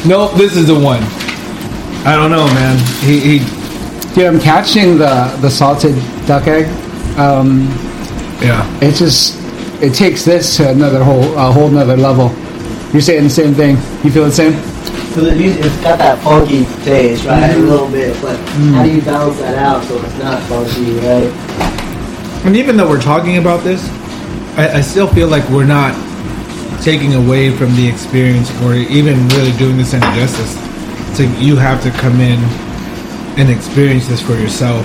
no, 0.08 0.28
this 0.36 0.56
is 0.56 0.66
the 0.66 0.78
one. 0.78 1.02
I 2.06 2.14
don't 2.16 2.30
know, 2.30 2.46
man. 2.46 2.78
He, 3.00 3.38
he 3.38 3.58
Dude, 4.14 4.26
I'm 4.26 4.40
catching 4.40 4.98
the 4.98 5.36
the 5.40 5.50
salted 5.50 5.94
duck 6.26 6.46
egg. 6.46 6.66
Um, 7.18 7.68
yeah. 8.40 8.66
it 8.82 8.94
just 8.94 9.36
it 9.82 9.94
takes 9.94 10.24
this 10.24 10.56
to 10.56 10.70
another 10.70 11.04
whole 11.04 11.36
a 11.36 11.52
whole 11.52 11.68
another 11.68 11.96
level. 11.96 12.34
You're 12.92 13.02
saying 13.02 13.24
the 13.24 13.30
same 13.30 13.54
thing. 13.54 13.76
You 14.02 14.10
feel 14.10 14.24
the 14.24 14.32
same? 14.32 14.54
So 15.14 15.24
the 15.24 15.34
music, 15.34 15.64
it's 15.64 15.76
got 15.82 15.98
that 15.98 16.22
funky 16.22 16.64
taste, 16.84 17.24
right? 17.24 17.50
A 17.50 17.58
little 17.58 17.90
bit, 17.90 18.20
but 18.22 18.36
how 18.72 18.84
do 18.84 18.90
you 18.90 19.02
balance 19.02 19.38
that 19.38 19.56
out 19.56 19.82
so 19.84 20.02
it's 20.04 20.18
not 20.18 20.40
funky, 20.44 20.92
right? 21.00 21.32
And 22.44 22.56
even 22.56 22.76
though 22.76 22.88
we're 22.88 23.00
talking 23.00 23.38
about 23.38 23.64
this, 23.64 23.88
I, 24.56 24.76
I 24.76 24.80
still 24.80 25.08
feel 25.08 25.28
like 25.28 25.48
we're 25.48 25.64
not 25.64 25.94
taking 26.82 27.14
away 27.14 27.50
from 27.50 27.74
the 27.74 27.88
experience 27.88 28.50
or 28.62 28.74
even 28.74 29.26
really 29.28 29.56
doing 29.56 29.76
this 29.76 29.94
any 29.94 30.06
justice. 30.14 30.54
So 31.16 31.24
you 31.40 31.56
have 31.56 31.82
to 31.82 31.90
come 31.90 32.20
in 32.20 32.38
and 33.38 33.50
experience 33.50 34.06
this 34.06 34.22
for 34.22 34.34
yourself. 34.34 34.84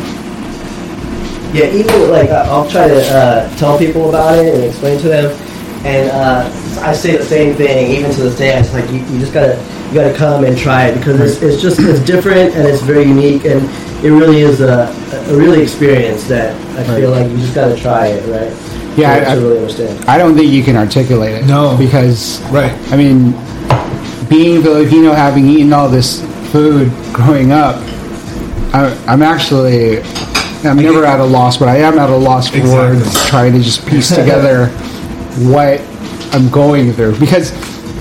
Yeah, 1.54 1.72
even 1.72 2.10
like 2.10 2.30
I'll 2.30 2.70
try 2.70 2.88
to 2.88 3.02
uh, 3.14 3.56
tell 3.58 3.78
people 3.78 4.10
about 4.10 4.40
it 4.40 4.56
and 4.56 4.64
explain 4.64 5.00
to 5.02 5.08
them, 5.08 5.32
and 5.86 6.10
uh, 6.10 6.82
I 6.82 6.94
say 6.94 7.16
the 7.18 7.24
same 7.24 7.56
thing 7.56 7.92
even 7.92 8.12
to 8.12 8.22
this 8.22 8.38
day. 8.38 8.58
It's 8.58 8.74
like 8.74 8.90
you, 8.90 9.00
you 9.00 9.20
just 9.20 9.34
gotta 9.34 9.58
you 9.94 10.02
gotta 10.02 10.16
come 10.18 10.44
and 10.44 10.58
try 10.58 10.88
it 10.88 10.98
because 10.98 11.20
it's, 11.22 11.42
it's 11.44 11.62
just 11.62 11.80
it's 11.80 12.00
different 12.00 12.56
and 12.56 12.68
it's 12.68 12.82
very 12.82 13.04
unique 13.04 13.46
and 13.46 13.62
it 14.04 14.10
really 14.12 14.42
is 14.42 14.60
a, 14.62 14.88
a 15.30 15.38
really 15.38 15.62
experience 15.62 16.24
that 16.28 16.56
I 16.78 16.84
feel 17.00 17.12
like 17.12 17.30
you 17.30 17.38
just 17.38 17.54
gotta 17.54 17.76
try 17.76 18.08
it, 18.08 18.22
right? 18.28 18.98
Yeah, 18.98 19.20
to, 19.20 19.30
I- 19.32 19.36
to 19.36 19.42
really 19.42 19.58
understand. 19.60 20.06
I 20.06 20.18
don't 20.18 20.36
think 20.36 20.52
you 20.52 20.64
can 20.64 20.76
articulate 20.76 21.34
it. 21.36 21.46
No. 21.46 21.78
because 21.78 22.42
Right. 22.52 22.72
I 22.92 22.98
mean, 22.98 23.32
being 24.30 24.64
Filipino, 24.64 25.14
having 25.14 25.48
eaten 25.48 25.72
all 25.74 25.88
this 25.90 26.22
food 26.52 26.92
growing 27.14 27.52
up, 27.52 27.76
I, 28.74 28.98
I'm 29.08 29.22
actually 29.22 30.02
I'm 30.64 30.78
never 30.78 31.06
at 31.06 31.20
a 31.20 31.24
loss, 31.26 31.58
but 31.58 31.68
I 31.68 31.78
am 31.78 32.00
at 32.00 32.10
a 32.10 32.16
loss 32.16 32.50
for 32.50 32.58
Exactly. 32.58 32.98
words, 32.98 33.26
trying 33.30 33.54
to 33.54 33.60
just 33.60 33.86
piece 33.86 34.10
together 34.16 34.68
what 35.52 35.80
I'm 36.34 36.50
going 36.50 36.94
through. 36.94 37.20
Because 37.20 37.52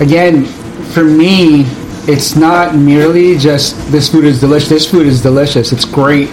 again, 0.01 0.45
for 0.93 1.03
me, 1.03 1.65
it's 2.07 2.35
not 2.35 2.75
merely 2.75 3.37
just 3.37 3.75
this 3.91 4.09
food 4.11 4.25
is 4.25 4.39
delicious. 4.39 4.69
This 4.69 4.89
food 4.89 5.07
is 5.07 5.21
delicious. 5.21 5.71
It's 5.71 5.85
great, 5.85 6.29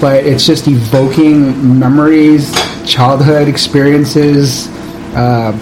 but 0.00 0.24
it's 0.24 0.46
just 0.46 0.66
evoking 0.66 1.78
memories, 1.78 2.52
childhood 2.86 3.48
experiences, 3.48 4.68
uh, 5.14 5.52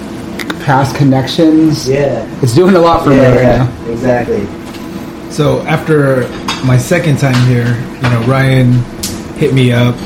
past 0.64 0.94
connections. 0.96 1.88
Yeah. 1.88 2.24
It's 2.42 2.54
doing 2.54 2.76
a 2.76 2.78
lot 2.78 3.02
for 3.02 3.10
me 3.10 3.16
Yeah, 3.16 3.30
right 3.30 3.42
yeah, 3.42 3.64
now. 3.64 3.92
exactly. 3.92 4.46
So 5.30 5.60
after 5.62 6.28
my 6.64 6.76
second 6.78 7.18
time 7.18 7.34
here, 7.48 7.66
you 7.96 8.02
know, 8.10 8.24
Ryan 8.28 8.72
hit 9.38 9.54
me 9.54 9.72
up 9.72 9.96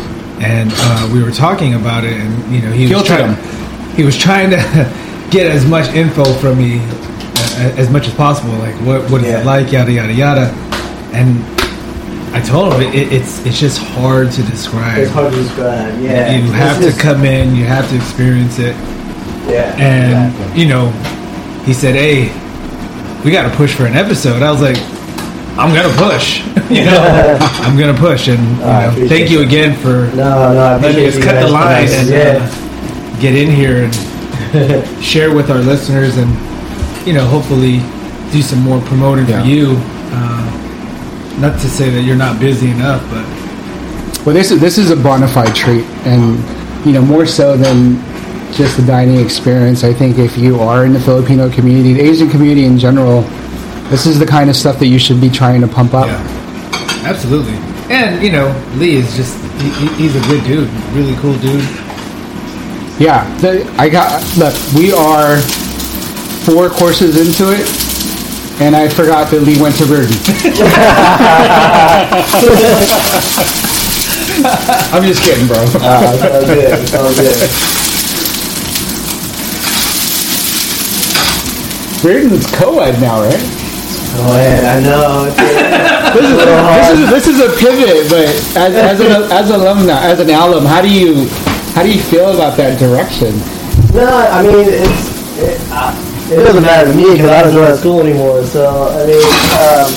and 0.41 0.71
uh, 0.75 1.11
we 1.13 1.23
were 1.23 1.31
talking 1.31 1.75
about 1.75 2.05
it, 2.05 2.15
and 2.15 2.55
you 2.55 2.63
know, 2.63 2.73
he 2.73 2.93
was 2.93 3.03
Guilted 3.03 3.07
trying. 3.37 3.95
He 3.97 4.03
was 4.03 4.17
trying 4.17 4.51
to 4.51 4.57
get 5.31 5.47
as 5.47 5.65
much 5.67 5.89
info 5.95 6.25
from 6.25 6.59
me 6.59 6.79
as 7.59 7.91
much 7.91 8.07
as 8.09 8.15
possible, 8.15 8.53
like 8.55 8.75
what 8.87 9.09
what 9.11 9.21
is 9.23 9.29
Yeah. 9.29 9.41
it 9.41 9.47
like, 9.47 9.73
yada 9.73 9.93
yada 9.93 10.13
yada, 10.13 10.47
and 11.13 11.43
I 12.35 12.41
told 12.41 12.73
him 12.75 12.83
it, 12.83 13.13
it's 13.13 13.45
it's 13.47 13.59
just 13.61 13.79
hard 13.79 14.31
to 14.33 14.43
describe. 14.43 14.99
It's 14.99 15.11
hard 15.13 15.33
to 15.33 15.43
describe. 15.43 16.01
Yeah, 16.01 16.35
You 16.37 16.51
have 16.53 16.77
It's 16.79 16.87
to 16.87 16.93
just- 16.93 17.01
come 17.01 17.25
in, 17.25 17.55
you 17.55 17.65
have 17.65 17.89
to 17.91 17.97
experience 17.97 18.59
it, 18.59 18.75
Yeah, 19.49 19.75
and 19.77 20.33
exactly. 20.33 20.63
you 20.63 20.69
know, 20.69 20.89
he 21.67 21.73
said, 21.75 21.95
"Hey, 21.95 22.33
we 23.25 23.31
got 23.31 23.43
to 23.51 23.57
push 23.57 23.75
for 23.75 23.87
an 23.87 23.95
episode." 23.97 24.43
I 24.43 24.51
was 24.51 24.61
like, 24.63 24.79
"I'm 25.59 25.75
gonna 25.75 25.95
push," 25.97 26.41
you 26.71 26.85
know, 26.85 27.39
I'm 27.65 27.77
gonna 27.79 27.93
push, 27.99 28.29
and 28.29 28.41
you 28.59 28.65
I 28.65 28.87
know, 28.97 29.09
thank 29.09 29.31
you 29.31 29.41
again 29.43 29.77
for 29.77 30.09
no, 30.17 30.53
no, 30.55 30.79
letting 30.81 31.05
appreciate 31.07 31.19
us 31.19 31.25
cut 31.25 31.41
the 31.41 31.49
line 31.51 31.89
and 31.89 32.09
yeah. 32.09 32.49
uh, 32.49 33.21
get 33.21 33.35
in 33.37 33.51
here 33.51 33.85
and 33.85 33.95
share 35.05 35.35
with 35.35 35.51
our 35.51 35.59
listeners, 35.59 36.17
and 36.17 36.31
you 37.07 37.13
know, 37.13 37.27
hopefully 37.27 37.81
do 38.33 38.43
some 38.43 38.61
more 38.61 38.81
promoting 38.83 39.27
Yeah. 39.29 39.43
for 39.43 39.49
you. 39.49 39.77
Uh, 40.13 41.39
not 41.41 41.59
to 41.61 41.69
say 41.69 41.91
that 41.91 42.03
you're 42.03 42.17
not 42.17 42.39
busy 42.39 42.71
enough, 42.71 43.03
but 43.11 43.25
Well, 44.27 44.35
this 44.35 44.51
is 44.51 44.61
this 44.61 44.79
is 44.79 44.91
a 44.91 44.97
bona 44.97 45.27
fide 45.27 45.55
treat, 45.55 45.85
and 46.05 46.39
you 46.87 46.93
know 46.93 47.03
more 47.03 47.27
so 47.27 47.57
than 47.57 47.99
just 48.53 48.77
the 48.77 48.83
dining 48.83 49.19
experience. 49.19 49.83
I 49.83 49.93
think 49.93 50.19
if 50.19 50.37
you 50.39 50.61
are 50.61 50.85
in 50.85 50.93
the 50.93 51.01
Filipino 51.01 51.49
community, 51.51 51.95
the 51.95 52.03
Asian 52.03 52.29
community 52.31 52.65
in 52.67 52.79
general, 52.79 53.23
this 53.91 54.07
is 54.07 54.19
the 54.19 54.27
kind 54.27 54.49
of 54.51 54.55
stuff 54.57 54.79
that 54.79 54.87
you 54.87 54.99
should 54.99 55.21
be 55.21 55.29
trying 55.31 55.61
to 55.63 55.67
pump 55.67 55.95
up. 55.95 56.07
Yeah, 56.07 56.23
absolutely. 57.05 57.57
And 57.91 58.23
you 58.23 58.31
know, 58.31 58.55
Lee 58.77 58.97
is 58.97 59.17
just 59.17 59.35
he, 59.61 59.69
he- 59.81 59.95
he's 60.03 60.15
a 60.15 60.21
good 60.29 60.45
dude, 60.45 60.69
really 60.95 61.17
cool 61.17 61.35
dude. 61.39 61.65
Yeah, 63.01 63.25
the, 63.41 63.67
I 63.79 63.89
got 63.89 64.23
look. 64.37 64.55
We 64.77 64.93
are 64.93 65.41
four 66.45 66.69
courses 66.71 67.17
into 67.21 67.53
it, 67.53 67.69
and 68.61 68.75
I 68.75 68.89
forgot 68.89 69.31
that 69.31 69.43
Lee 69.43 69.61
went 69.61 69.77
to 69.77 69.85
Riordan. 69.85 70.13
I'm 74.93 75.03
just 75.05 75.23
kidding, 75.23 75.47
bro. 75.47 75.57
Ah, 75.81 76.13
it's 76.15 76.23
all 76.25 76.45
good. 76.47 76.79
It's 76.81 76.95
all 76.95 77.15
good. 77.15 77.51
Riordan's 82.05 82.47
co-ed 82.51 83.01
now, 83.01 83.23
right? 83.23 83.41
Oh 84.15 84.35
man, 84.35 84.65
I 84.67 84.81
know. 84.85 85.33
This 86.13 86.29
is, 86.29 86.37
this 86.37 86.93
is 86.93 87.09
this 87.09 87.25
is 87.27 87.41
a 87.41 87.49
pivot, 87.59 88.05
but 88.11 88.29
as, 88.55 88.75
as 88.75 89.01
an 89.01 89.33
as 89.33 89.49
an 89.49 89.61
alumni, 89.63 89.97
as 90.05 90.21
an 90.21 90.29
alum, 90.29 90.67
how 90.67 90.83
do 90.83 90.89
you 90.93 91.27
how 91.73 91.83
do 91.83 91.89
you 91.91 92.03
feel 92.03 92.33
about 92.35 92.55
that 92.59 92.79
direction? 92.79 93.35
no, 93.95 94.05
I 94.07 94.43
mean 94.43 94.69
it's 94.69 95.09
it, 95.39 95.59
uh, 95.71 95.95
it 96.33 96.45
doesn't 96.45 96.63
matter 96.63 96.91
to 96.91 96.97
me 96.97 97.13
because 97.13 97.31
I 97.31 97.43
don't 97.43 97.55
go 97.55 97.67
to 97.69 97.77
school 97.77 98.01
anymore. 98.01 98.45
So 98.45 98.89
I 98.89 99.07
mean, 99.07 99.23
um, 99.61 99.89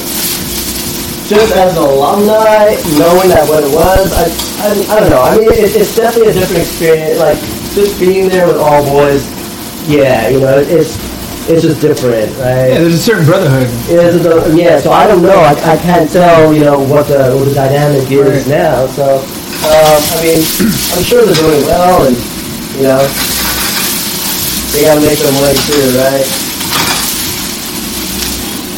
just 1.25 1.55
as 1.55 1.77
an 1.77 1.83
alumni, 1.83 2.75
knowing 2.99 3.29
that 3.31 3.47
what 3.47 3.63
it 3.63 3.73
was, 3.73 4.11
I 4.13 4.27
I, 4.65 4.97
I 4.97 4.99
don't 4.99 5.09
know. 5.09 5.21
I 5.21 5.38
mean, 5.38 5.51
it, 5.51 5.75
it's 5.75 5.95
definitely 5.95 6.31
a 6.31 6.33
different 6.33 6.61
experience. 6.61 7.19
Like 7.19 7.39
just 7.73 7.99
being 7.99 8.29
there 8.29 8.47
with 8.47 8.57
all 8.57 8.83
boys. 8.86 9.23
Yeah, 9.88 10.29
you 10.29 10.39
know, 10.39 10.57
it's 10.57 10.97
it's 11.47 11.61
just 11.61 11.79
different, 11.79 12.33
right? 12.41 12.73
Yeah, 12.73 12.81
there's 12.81 12.95
a 12.95 12.97
certain 12.97 13.25
brotherhood. 13.25 13.69
It 13.86 14.57
yeah, 14.57 14.79
so 14.79 14.91
I 14.91 15.05
don't 15.05 15.21
know. 15.21 15.38
I, 15.38 15.53
I 15.53 15.77
can't 15.77 16.09
tell, 16.09 16.53
you 16.53 16.61
know, 16.65 16.79
what 16.79 17.07
the 17.07 17.38
what 17.38 17.45
the 17.45 17.53
dynamic 17.53 18.09
is 18.09 18.47
now. 18.47 18.88
So, 18.88 19.21
um, 19.21 20.01
I 20.09 20.17
mean, 20.25 20.41
I'm 20.97 21.03
sure 21.05 21.21
they're 21.23 21.38
doing 21.38 21.61
well, 21.69 22.07
and 22.07 22.17
you 22.77 22.89
know, 22.89 23.44
they 24.76 24.84
gotta 24.84 25.01
make 25.01 25.17
their 25.19 25.32
money 25.34 25.57
too, 25.65 25.97
right? 25.97 26.26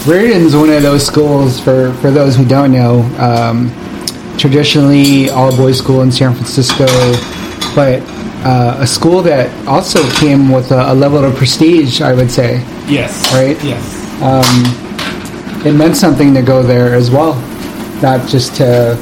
Riordan's 0.08 0.56
one 0.56 0.70
of 0.70 0.82
those 0.84 1.06
schools 1.06 1.60
for 1.60 1.92
for 1.96 2.12
those 2.12 2.36
who 2.36 2.46
don't 2.46 2.72
know. 2.72 3.02
Um, 3.20 3.72
traditionally, 4.38 5.30
all 5.30 5.56
boys 5.56 5.78
school 5.80 6.02
in 6.02 6.12
San 6.12 6.34
Francisco, 6.34 6.86
but 7.76 8.02
uh, 8.46 8.78
a 8.80 8.88
school 8.88 9.22
that 9.24 9.50
also 9.68 10.08
came 10.12 10.50
with 10.52 10.72
a, 10.72 10.92
a 10.92 10.94
level 10.94 11.24
of 11.26 11.36
prestige, 11.36 12.02
I 12.02 12.14
would 12.14 12.32
say. 12.32 12.64
Yes. 12.88 13.32
Right? 13.34 13.62
Yes. 13.64 15.66
it 15.66 15.74
meant 15.74 15.98
something 15.98 16.34
to 16.36 16.42
go 16.42 16.64
there 16.64 16.94
as 16.94 17.12
well, 17.12 17.34
not 18.02 18.28
just 18.30 18.56
to 18.58 18.96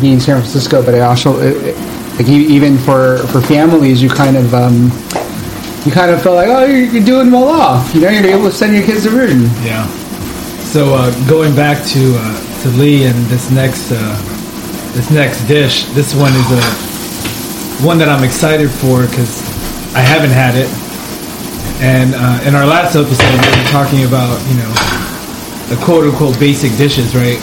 be 0.00 0.12
in 0.12 0.20
San 0.20 0.40
Francisco, 0.40 0.84
but 0.84 0.94
it 0.94 1.00
also 1.00 1.38
it, 1.40 1.56
it- 1.74 1.92
like 2.18 2.28
e- 2.28 2.46
even 2.46 2.78
for 2.78 3.18
for 3.26 3.42
families, 3.42 4.00
you 4.00 4.08
kind 4.08 4.38
of 4.38 4.54
um, 4.54 4.88
you 5.86 5.92
kind 5.92 6.10
of 6.10 6.20
felt 6.20 6.34
like 6.34 6.48
oh 6.48 6.64
you're, 6.64 6.90
you're 6.90 7.04
doing 7.04 7.30
well 7.30 7.48
off, 7.48 7.94
you 7.94 8.00
know, 8.00 8.10
you're 8.10 8.26
able 8.26 8.50
to 8.50 8.52
send 8.52 8.74
your 8.74 8.84
kids 8.84 9.04
to 9.04 9.10
Riordan. 9.10 9.44
Yeah. 9.62 9.86
So 10.66 10.94
uh, 10.94 11.14
going 11.28 11.54
back 11.54 11.86
to 11.94 12.12
uh, 12.18 12.62
to 12.62 12.68
Lee 12.70 13.06
and 13.06 13.14
this 13.26 13.50
next 13.52 13.92
uh, 13.92 14.18
this 14.92 15.10
next 15.12 15.46
dish, 15.46 15.84
this 15.94 16.12
one 16.12 16.34
is 16.34 16.50
a 16.50 17.86
one 17.86 17.98
that 17.98 18.08
I'm 18.08 18.24
excited 18.24 18.68
for 18.68 19.06
because 19.06 19.40
I 19.94 20.00
haven't 20.00 20.34
had 20.34 20.58
it. 20.58 20.66
And 21.78 22.18
uh, 22.18 22.48
in 22.48 22.56
our 22.56 22.66
last 22.66 22.96
episode, 22.96 23.30
we 23.30 23.46
were 23.46 23.70
talking 23.70 24.02
about 24.04 24.34
you 24.50 24.58
know 24.58 24.72
the 25.70 25.78
quote 25.84 26.04
unquote 26.04 26.38
basic 26.40 26.76
dishes, 26.76 27.14
right? 27.14 27.38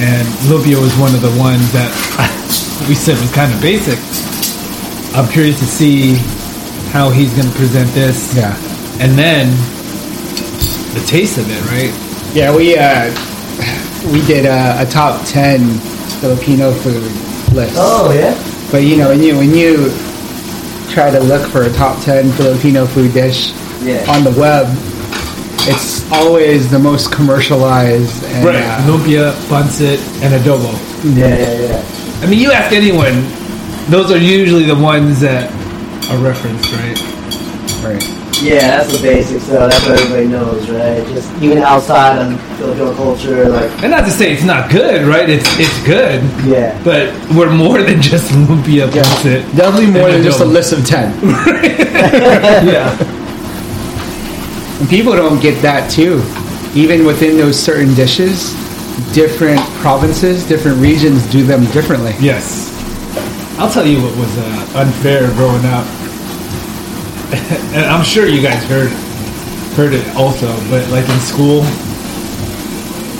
And 0.00 0.26
lumpia 0.48 0.80
was 0.80 0.96
one 0.96 1.14
of 1.14 1.20
the 1.20 1.34
ones 1.36 1.70
that 1.76 1.92
we 2.88 2.94
said 2.94 3.20
was 3.20 3.30
kind 3.36 3.52
of 3.52 3.60
basic. 3.60 4.00
I'm 5.14 5.28
curious 5.30 5.58
to 5.60 5.66
see 5.66 6.16
how 6.92 7.10
he's 7.10 7.32
going 7.34 7.48
to 7.48 7.54
present 7.56 7.88
this. 7.90 8.36
Yeah. 8.36 8.54
And 9.00 9.18
then 9.18 9.48
the 10.94 11.02
taste 11.06 11.38
of 11.38 11.46
it, 11.50 11.62
right? 11.72 11.90
Yeah, 12.34 12.54
we 12.54 12.76
uh, 12.78 13.08
we 14.12 14.20
did 14.26 14.44
a, 14.46 14.82
a 14.82 14.86
top 14.86 15.24
ten 15.26 15.78
Filipino 16.20 16.70
food 16.72 17.02
list. 17.54 17.74
Oh 17.76 18.12
yeah. 18.12 18.34
But 18.70 18.84
you 18.84 18.96
know, 18.96 19.08
when 19.08 19.22
you 19.22 19.36
when 19.36 19.54
you 19.54 19.90
try 20.92 21.10
to 21.10 21.20
look 21.20 21.48
for 21.50 21.62
a 21.62 21.72
top 21.72 22.00
ten 22.02 22.30
Filipino 22.32 22.86
food 22.86 23.12
dish 23.12 23.52
Yeah. 23.82 24.04
on 24.12 24.22
the 24.24 24.30
web, 24.38 24.66
it's 25.68 26.10
always 26.12 26.70
the 26.70 26.78
most 26.78 27.10
commercialized. 27.12 28.22
And, 28.24 28.44
Right. 28.44 28.56
uh, 28.62 28.80
Lumpia, 28.86 29.32
pancit, 29.48 29.98
and 30.22 30.34
adobo. 30.34 30.72
Yeah, 31.16 31.28
yeah, 31.28 31.60
yeah. 31.68 32.22
I 32.22 32.26
mean, 32.26 32.38
you 32.38 32.52
ask 32.52 32.72
anyone, 32.72 33.26
those 33.90 34.10
are 34.12 34.18
usually 34.18 34.64
the 34.64 34.76
ones 34.76 35.20
that 35.20 35.50
are 36.10 36.18
reference, 36.18 36.72
right? 36.72 36.98
right. 37.84 38.22
Yeah, 38.42 38.78
that's 38.78 38.96
the 38.96 39.02
basics. 39.02 39.44
So 39.44 39.68
that's 39.68 39.86
what 39.86 40.00
everybody 40.00 40.26
knows, 40.26 40.68
right? 40.68 41.06
Just 41.08 41.32
even 41.40 41.58
outside 41.58 42.18
of 42.18 42.40
Filipino 42.58 42.94
culture, 42.94 43.48
like 43.48 43.70
And 43.82 43.92
not 43.92 44.04
to 44.04 44.10
say 44.10 44.32
it's 44.32 44.42
not 44.42 44.70
good, 44.70 45.06
right? 45.06 45.28
It's 45.28 45.46
it's 45.58 45.82
good, 45.86 46.22
yeah. 46.44 46.80
but 46.82 47.14
we're 47.36 47.52
more 47.54 47.82
than 47.82 48.02
just 48.02 48.32
lumpia, 48.32 48.88
pancit. 48.88 49.42
Definitely 49.56 49.92
more 49.92 50.10
than 50.10 50.22
just 50.22 50.40
a 50.40 50.44
list 50.44 50.72
of 50.72 50.84
ten. 50.84 51.12
Yeah. 52.02 53.18
And 54.82 54.90
people 54.90 55.12
don't 55.12 55.40
get 55.40 55.62
that 55.62 55.88
too. 55.88 56.20
Even 56.74 57.06
within 57.06 57.36
those 57.36 57.56
certain 57.56 57.94
dishes, 57.94 58.52
different 59.14 59.60
provinces, 59.78 60.44
different 60.48 60.78
regions 60.78 61.24
do 61.30 61.44
them 61.44 61.64
differently. 61.66 62.16
Yes. 62.18 62.71
I'll 63.62 63.70
tell 63.70 63.86
you 63.86 64.02
what 64.02 64.16
was 64.18 64.36
uh, 64.38 64.80
unfair 64.80 65.28
growing 65.34 65.64
up, 65.66 65.86
and 67.78 67.86
I'm 67.86 68.02
sure 68.02 68.26
you 68.26 68.42
guys 68.42 68.64
heard 68.64 68.90
heard 69.78 69.94
it 69.94 70.04
also. 70.16 70.48
But 70.68 70.90
like 70.90 71.08
in 71.08 71.20
school, 71.20 71.62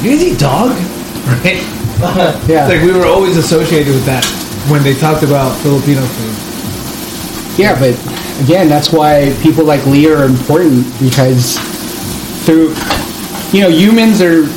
you 0.03 0.11
guys 0.11 0.25
eat 0.25 0.41
dog, 0.41 0.71
right? 1.47 1.63
Yeah. 2.49 2.67
It's 2.67 2.75
like 2.75 2.83
we 2.83 2.91
were 2.91 3.07
always 3.07 3.37
associated 3.37 3.95
with 3.95 4.05
that 4.07 4.25
when 4.69 4.83
they 4.83 4.95
talked 4.95 5.23
about 5.23 5.57
Filipino 5.63 6.01
food. 6.03 7.57
Yeah, 7.57 7.79
but 7.79 7.95
again, 8.43 8.69
that's 8.69 8.93
why 8.93 9.33
people 9.45 9.65
like 9.65 9.87
Lee 9.87 10.11
are 10.11 10.25
important 10.25 10.83
because 10.99 11.57
through, 12.45 12.75
you 13.57 13.63
know, 13.63 13.71
humans 13.71 14.21
are 14.21 14.51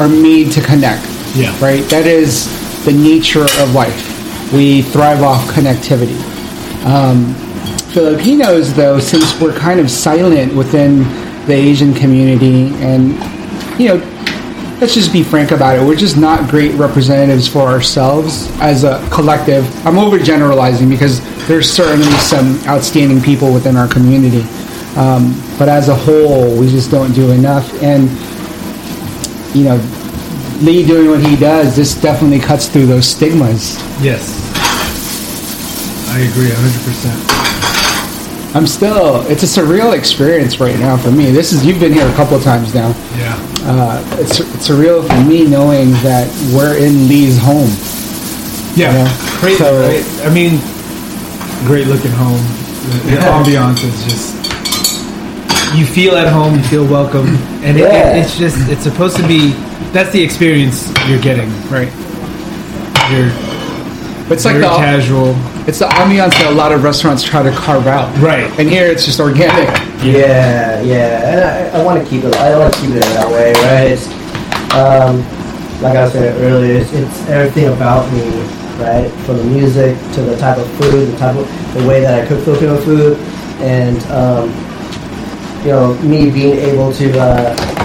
are 0.00 0.08
made 0.08 0.52
to 0.52 0.60
connect. 0.60 1.04
Yeah. 1.34 1.50
Right. 1.60 1.82
That 1.90 2.06
is 2.06 2.46
the 2.84 2.92
nature 2.92 3.42
of 3.42 3.74
life. 3.74 4.13
We 4.54 4.82
thrive 4.82 5.22
off 5.22 5.48
connectivity. 5.48 6.16
Um, 6.84 7.34
Filipinos, 7.92 8.72
though, 8.72 9.00
since 9.00 9.40
we're 9.40 9.56
kind 9.56 9.80
of 9.80 9.90
silent 9.90 10.54
within 10.54 10.98
the 11.46 11.54
Asian 11.54 11.92
community, 11.92 12.68
and 12.76 13.12
you 13.80 13.88
know, 13.88 13.96
let's 14.80 14.94
just 14.94 15.12
be 15.12 15.24
frank 15.24 15.50
about 15.50 15.76
it. 15.76 15.84
We're 15.84 15.96
just 15.96 16.16
not 16.16 16.48
great 16.48 16.72
representatives 16.74 17.48
for 17.48 17.62
ourselves 17.62 18.48
as 18.60 18.84
a 18.84 19.04
collective. 19.10 19.64
I'm 19.84 19.94
overgeneralizing 19.94 20.88
because 20.88 21.20
there's 21.48 21.68
certainly 21.68 22.10
some 22.18 22.56
outstanding 22.68 23.20
people 23.20 23.52
within 23.52 23.76
our 23.76 23.88
community, 23.88 24.42
um, 24.96 25.34
but 25.58 25.68
as 25.68 25.88
a 25.88 25.96
whole, 25.96 26.56
we 26.56 26.68
just 26.68 26.92
don't 26.92 27.12
do 27.12 27.32
enough. 27.32 27.72
And 27.82 28.08
you 29.54 29.64
know, 29.64 30.03
Lee 30.62 30.86
doing 30.86 31.10
what 31.10 31.20
he 31.24 31.36
does, 31.36 31.74
this 31.76 31.94
definitely 32.00 32.38
cuts 32.38 32.68
through 32.68 32.86
those 32.86 33.06
stigmas. 33.08 33.76
Yes, 34.02 34.22
I 36.10 36.20
agree 36.20 36.48
100. 36.48 36.84
percent 36.84 37.30
I'm 38.56 38.68
still, 38.68 39.26
it's 39.26 39.42
a 39.42 39.46
surreal 39.46 39.98
experience 39.98 40.60
right 40.60 40.78
now 40.78 40.96
for 40.96 41.10
me. 41.10 41.32
This 41.32 41.52
is, 41.52 41.66
you've 41.66 41.80
been 41.80 41.92
here 41.92 42.06
a 42.06 42.12
couple 42.14 42.36
of 42.36 42.44
times 42.44 42.72
now. 42.72 42.90
Yeah, 43.18 43.34
Uh, 43.66 44.00
it's, 44.20 44.38
it's 44.38 44.68
surreal 44.68 45.02
for 45.04 45.28
me 45.28 45.44
knowing 45.44 45.90
that 46.06 46.30
we're 46.54 46.76
in 46.76 47.08
Lee's 47.08 47.36
home. 47.36 47.68
yeah, 48.76 48.94
Yeah. 48.94 49.16
crazy, 49.40 49.58
So- 49.58 49.80
right? 49.80 50.04
I 50.24 50.32
mean, 50.32 50.60
great 51.66 51.88
looking 51.88 52.12
home. 52.12 52.38
The, 52.38 53.16
the 53.16 53.22
ambiance 53.26 53.82
is 53.82 54.04
just. 54.04 54.34
You 55.74 55.84
feel 55.84 56.14
at 56.14 56.28
home. 56.32 56.54
You 56.54 56.62
feel 56.64 56.86
welcome, 56.86 57.26
and 57.64 57.76
it, 57.76 57.82
it, 57.90 58.16
it's 58.22 58.38
just 58.38 58.68
it's 58.70 58.84
supposed 58.84 59.16
to 59.16 59.26
be. 59.26 59.52
That's 59.94 60.10
the 60.10 60.20
experience 60.20 60.88
you're 61.06 61.20
getting, 61.20 61.48
right? 61.70 61.86
You're 63.14 63.30
It's 64.32 64.44
like 64.44 64.56
the, 64.56 64.62
casual, 64.76 65.36
it's 65.68 65.78
the 65.78 65.86
ambiance 65.86 66.30
that 66.30 66.48
a 66.50 66.54
lot 66.54 66.72
of 66.72 66.82
restaurants 66.82 67.22
try 67.22 67.44
to 67.44 67.52
carve 67.52 67.86
out. 67.86 68.10
right? 68.18 68.50
And 68.58 68.68
here 68.68 68.86
it's 68.86 69.04
just 69.04 69.20
organic. 69.20 69.68
Yeah, 70.02 70.80
yeah, 70.82 71.30
and 71.30 71.76
I, 71.76 71.80
I 71.80 71.84
want 71.84 72.02
to 72.02 72.10
keep 72.10 72.24
it. 72.24 72.34
I 72.34 72.58
want 72.58 72.74
to 72.74 72.80
keep 72.80 72.90
it 72.90 73.00
that 73.00 73.30
way, 73.30 73.52
right? 73.62 73.92
It's, 73.92 74.08
um, 74.74 75.22
like 75.80 75.96
I 75.96 76.08
said 76.10 76.40
earlier, 76.42 76.74
it's, 76.80 76.92
it's 76.92 77.28
everything 77.28 77.72
about 77.72 78.10
me, 78.12 78.28
right? 78.82 79.08
From 79.24 79.36
the 79.38 79.44
music 79.44 79.96
to 80.14 80.22
the 80.22 80.36
type 80.38 80.58
of 80.58 80.68
food, 80.72 81.06
the 81.06 81.16
type 81.18 81.36
of 81.36 81.46
the 81.74 81.86
way 81.86 82.00
that 82.00 82.24
I 82.24 82.26
cook 82.26 82.42
Filipino 82.44 82.76
food, 82.80 83.16
and 83.62 84.02
um, 84.10 84.48
you 85.64 85.70
know, 85.70 85.94
me 86.02 86.30
being 86.30 86.56
able 86.58 86.92
to 86.94 87.18
uh, 87.18 87.83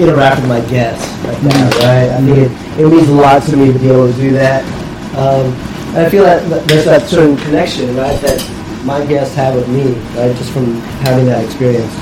interact 0.00 0.40
with 0.40 0.48
my 0.48 0.60
guests 0.66 1.06
like 1.24 1.40
that, 1.42 1.74
right? 1.84 2.10
I 2.10 2.20
mean, 2.20 2.50
it, 2.78 2.88
means 2.90 3.08
a 3.08 3.12
lot 3.12 3.42
to 3.44 3.56
me 3.56 3.72
to 3.72 3.78
be 3.78 3.88
able 3.88 4.10
to 4.10 4.18
do 4.18 4.32
that. 4.32 4.64
Um, 5.16 5.52
and 5.94 6.06
I 6.06 6.10
feel 6.10 6.24
that 6.24 6.48
there's 6.66 6.84
that 6.86 7.08
certain 7.08 7.36
connection, 7.36 7.94
right, 7.96 8.20
that 8.20 8.82
my 8.84 9.04
guests 9.06 9.34
have 9.36 9.54
with 9.54 9.68
me, 9.68 9.92
right, 10.18 10.34
just 10.36 10.52
from 10.52 10.74
having 11.06 11.26
that 11.26 11.44
experience. 11.44 11.92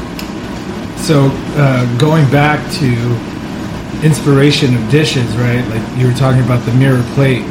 So 1.05 1.31
uh, 1.57 1.99
going 1.99 2.31
back 2.31 2.59
to 2.79 4.07
inspiration 4.07 4.75
of 4.75 4.91
dishes, 4.91 5.37
right? 5.37 5.63
Like 5.69 5.99
you 5.99 6.07
were 6.07 6.15
talking 6.15 6.43
about 6.43 6.65
the 6.65 6.73
mirror 6.75 7.03
plate. 7.15 7.45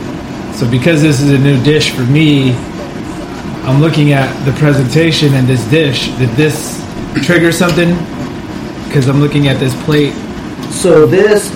So 0.56 0.70
because 0.70 1.02
this 1.02 1.22
is 1.22 1.32
a 1.32 1.38
new 1.38 1.62
dish 1.64 1.92
for 1.92 2.04
me, 2.04 2.54
I'm 3.64 3.80
looking 3.80 4.12
at 4.12 4.34
the 4.44 4.52
presentation 4.54 5.34
and 5.36 5.48
this 5.48 5.64
dish. 5.70 6.08
Did 6.18 6.30
this 6.32 6.84
trigger 7.24 7.52
something? 7.52 7.90
Because 8.86 9.08
I'm 9.08 9.20
looking 9.20 9.48
at 9.48 9.60
this 9.60 9.76
plate 9.84 10.14
so 10.72 11.06
this, 11.06 11.50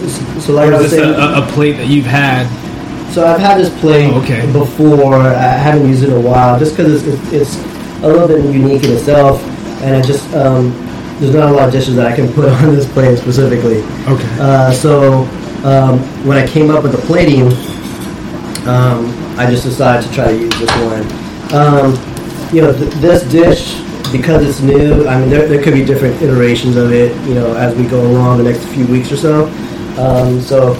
so 0.45 0.53
like 0.53 0.72
I 0.72 0.76
is 0.78 0.84
was 0.84 0.91
saying, 0.91 1.13
a, 1.16 1.41
a, 1.41 1.47
plate 1.53 1.74
that 1.74 1.88
you've 1.88 2.05
had? 2.05 2.47
So 3.13 3.26
I've 3.26 3.39
had 3.39 3.57
this 3.59 3.70
plate 3.80 4.11
Oh, 4.11 4.22
okay. 4.22 4.51
before. 4.51 5.16
I 5.16 5.34
haven't 5.34 5.88
used 5.88 6.03
it 6.03 6.09
in 6.09 6.16
a 6.16 6.20
while, 6.20 6.59
just 6.59 6.76
because 6.76 7.05
it's, 7.07 7.32
it's, 7.32 7.55
it's 7.55 8.03
a 8.03 8.07
little 8.07 8.28
bit 8.28 8.43
unique 8.53 8.84
in 8.84 8.91
itself, 8.91 9.41
and 9.82 9.95
it 9.95 10.05
just 10.05 10.32
um, 10.36 10.72
there's 11.20 11.34
not 11.34 11.49
a 11.49 11.53
lot 11.53 11.68
of 11.68 11.72
dishes 11.72 11.95
that 11.95 12.11
I 12.11 12.16
can 12.16 12.32
put 12.34 12.49
on 12.63 12.76
this 12.76 12.91
plate 12.91 13.18
specifically. 13.18 13.80
Okay. 14.07 14.38
Uh, 14.39 14.72
so 14.72 15.24
um, 15.63 15.99
when 16.26 16.38
I 16.38 16.45
came 16.47 16.70
up 16.70 16.84
with 16.84 16.91
the 16.91 17.01
plating, 17.07 17.47
um, 18.68 19.07
I 19.38 19.47
just 19.49 19.63
decided 19.63 20.07
to 20.07 20.13
try 20.13 20.28
to 20.28 20.38
use 20.38 20.59
this 20.59 20.72
one. 20.82 21.03
Um, 21.53 21.93
you 22.53 22.61
know, 22.61 22.74
th- 22.74 22.93
this 22.95 23.24
dish 23.24 23.76
because 24.12 24.43
it's 24.47 24.60
new. 24.62 25.08
I 25.08 25.20
mean, 25.20 25.30
there, 25.30 25.47
there 25.47 25.62
could 25.64 25.74
be 25.74 25.84
different 25.86 26.22
iterations 26.22 26.76
of 26.78 26.91
it. 26.91 27.16
You 27.28 27.36
know, 27.36 27.56
as 27.56 27.76
we 27.76 27.86
go 27.88 28.01
along 28.06 28.38
the 28.39 28.43
next 28.45 28.64
few 28.66 28.86
weeks 28.88 29.12
or 29.12 29.18
so. 29.18 29.45
Um, 29.97 30.41
so 30.41 30.74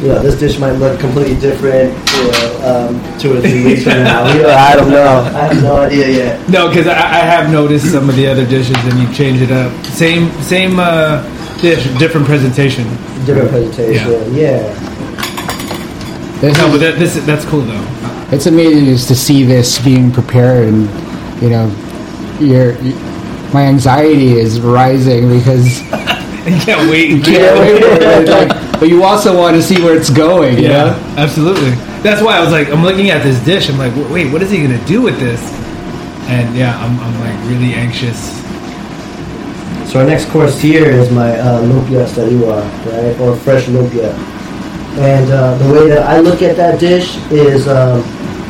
you 0.00 0.08
know, 0.08 0.20
this 0.20 0.38
dish 0.38 0.58
might 0.58 0.72
look 0.72 0.98
completely 1.00 1.36
different, 1.38 1.92
you 2.16 2.30
know, 2.32 2.88
um, 2.90 3.18
two 3.18 3.36
or 3.36 3.40
three 3.40 3.64
weeks 3.64 3.84
from 3.84 4.02
now. 4.04 4.30
You 4.34 4.42
know, 4.42 4.50
I 4.50 4.74
don't 4.76 4.90
know. 4.90 5.18
I 5.34 5.46
have 5.54 5.62
no 5.62 5.76
idea 5.76 6.08
yet. 6.10 6.48
No, 6.48 6.68
because 6.68 6.86
I, 6.86 6.92
I 6.96 7.20
have 7.24 7.50
noticed 7.50 7.90
some 7.92 8.08
of 8.08 8.16
the 8.16 8.26
other 8.26 8.44
dishes, 8.46 8.76
and 8.84 8.98
you 8.98 9.12
change 9.14 9.40
it 9.40 9.50
up. 9.52 9.72
Same 9.86 10.30
same 10.42 10.78
uh, 10.78 11.22
dish, 11.60 11.84
different 11.98 12.26
presentation. 12.26 12.84
Different 13.24 13.50
presentation, 13.50 14.34
yeah. 14.34 14.72
This 16.40 16.58
No, 16.58 16.66
is- 16.66 16.72
but 16.72 16.78
that, 16.80 16.98
this 16.98 17.14
that's 17.24 17.44
cool 17.46 17.60
though. 17.62 17.86
it's 18.32 18.46
amazing 18.46 18.84
just 18.86 19.08
to 19.08 19.14
see 19.14 19.44
this 19.44 19.78
being 19.82 20.10
prepared 20.12 20.68
and 20.68 21.42
you 21.42 21.48
know 21.50 21.68
your 22.40 22.74
my 23.52 23.62
anxiety 23.66 24.32
is 24.34 24.60
rising 24.60 25.28
because 25.28 25.80
You 26.44 26.60
can't 26.60 26.90
wait. 26.90 27.08
you 27.10 27.22
can't 27.22 27.58
wait 27.60 27.80
for 27.82 28.04
it, 28.04 28.28
like, 28.28 28.78
but 28.80 28.88
you 28.90 29.02
also 29.02 29.34
want 29.36 29.56
to 29.56 29.62
see 29.62 29.80
where 29.82 29.96
it's 29.96 30.10
going 30.10 30.58
you 30.58 30.64
Yeah, 30.68 30.84
know 30.92 31.14
absolutely. 31.16 31.70
That's 32.02 32.20
why 32.20 32.36
I 32.36 32.40
was 32.40 32.52
like, 32.52 32.68
I'm 32.68 32.82
looking 32.82 33.08
at 33.08 33.22
this 33.22 33.42
dish. 33.46 33.70
I'm 33.70 33.78
like, 33.78 33.94
wait, 34.12 34.30
what 34.30 34.42
is 34.42 34.50
he 34.50 34.60
gonna 34.60 34.84
do 34.84 35.00
with 35.00 35.18
this? 35.18 35.40
And 36.28 36.54
yeah, 36.54 36.76
I'm, 36.84 36.98
I'm 37.00 37.16
like 37.20 37.48
really 37.48 37.72
anxious. 37.72 38.18
So 39.90 40.00
our 40.00 40.06
next 40.06 40.28
course 40.28 40.60
here 40.60 40.84
is 40.90 41.10
my 41.10 41.38
uh, 41.38 41.62
lumpia 41.62 42.04
sariwa, 42.04 42.60
right, 42.92 43.18
or 43.20 43.36
fresh 43.36 43.64
lumpia. 43.66 44.12
And 44.98 45.30
uh, 45.30 45.56
the 45.58 45.72
way 45.72 45.88
that 45.88 46.02
I 46.06 46.20
look 46.20 46.42
at 46.42 46.56
that 46.56 46.78
dish 46.80 47.16
is, 47.30 47.68
um, 47.68 48.02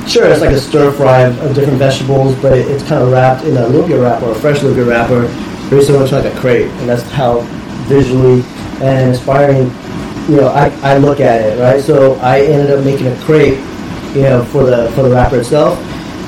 sure, 0.06 0.26
it's 0.26 0.40
like 0.40 0.50
a 0.50 0.58
stir 0.58 0.92
fry 0.92 1.22
of, 1.22 1.54
different 1.54 1.78
vegetables, 1.78 2.34
but 2.42 2.56
it, 2.56 2.68
it's 2.70 2.82
kind 2.84 3.02
of 3.02 3.10
wrapped 3.10 3.44
in 3.44 3.56
a 3.56 3.60
lumpia 3.60 4.00
wrapper, 4.00 4.30
a 4.30 4.34
fresh 4.34 4.60
lumpia 4.60 4.86
wrapper, 4.86 5.22
very 5.68 5.82
similar 5.82 6.06
to 6.06 6.20
like 6.20 6.32
a 6.32 6.40
crepe. 6.40 6.70
And 6.80 6.88
that's 6.88 7.02
how 7.10 7.40
visually 7.86 8.42
and 8.82 9.10
inspiring, 9.10 9.70
you 10.28 10.40
know, 10.40 10.48
I, 10.48 10.68
I 10.82 10.98
look 10.98 11.20
at 11.20 11.40
it, 11.40 11.60
right? 11.60 11.82
So 11.82 12.14
I 12.16 12.40
ended 12.40 12.70
up 12.70 12.84
making 12.84 13.06
a 13.06 13.16
crepe, 13.20 13.58
you 14.14 14.22
know, 14.22 14.44
for 14.44 14.64
the 14.64 14.90
for 14.94 15.02
the 15.02 15.10
wrapper 15.10 15.38
itself. 15.38 15.78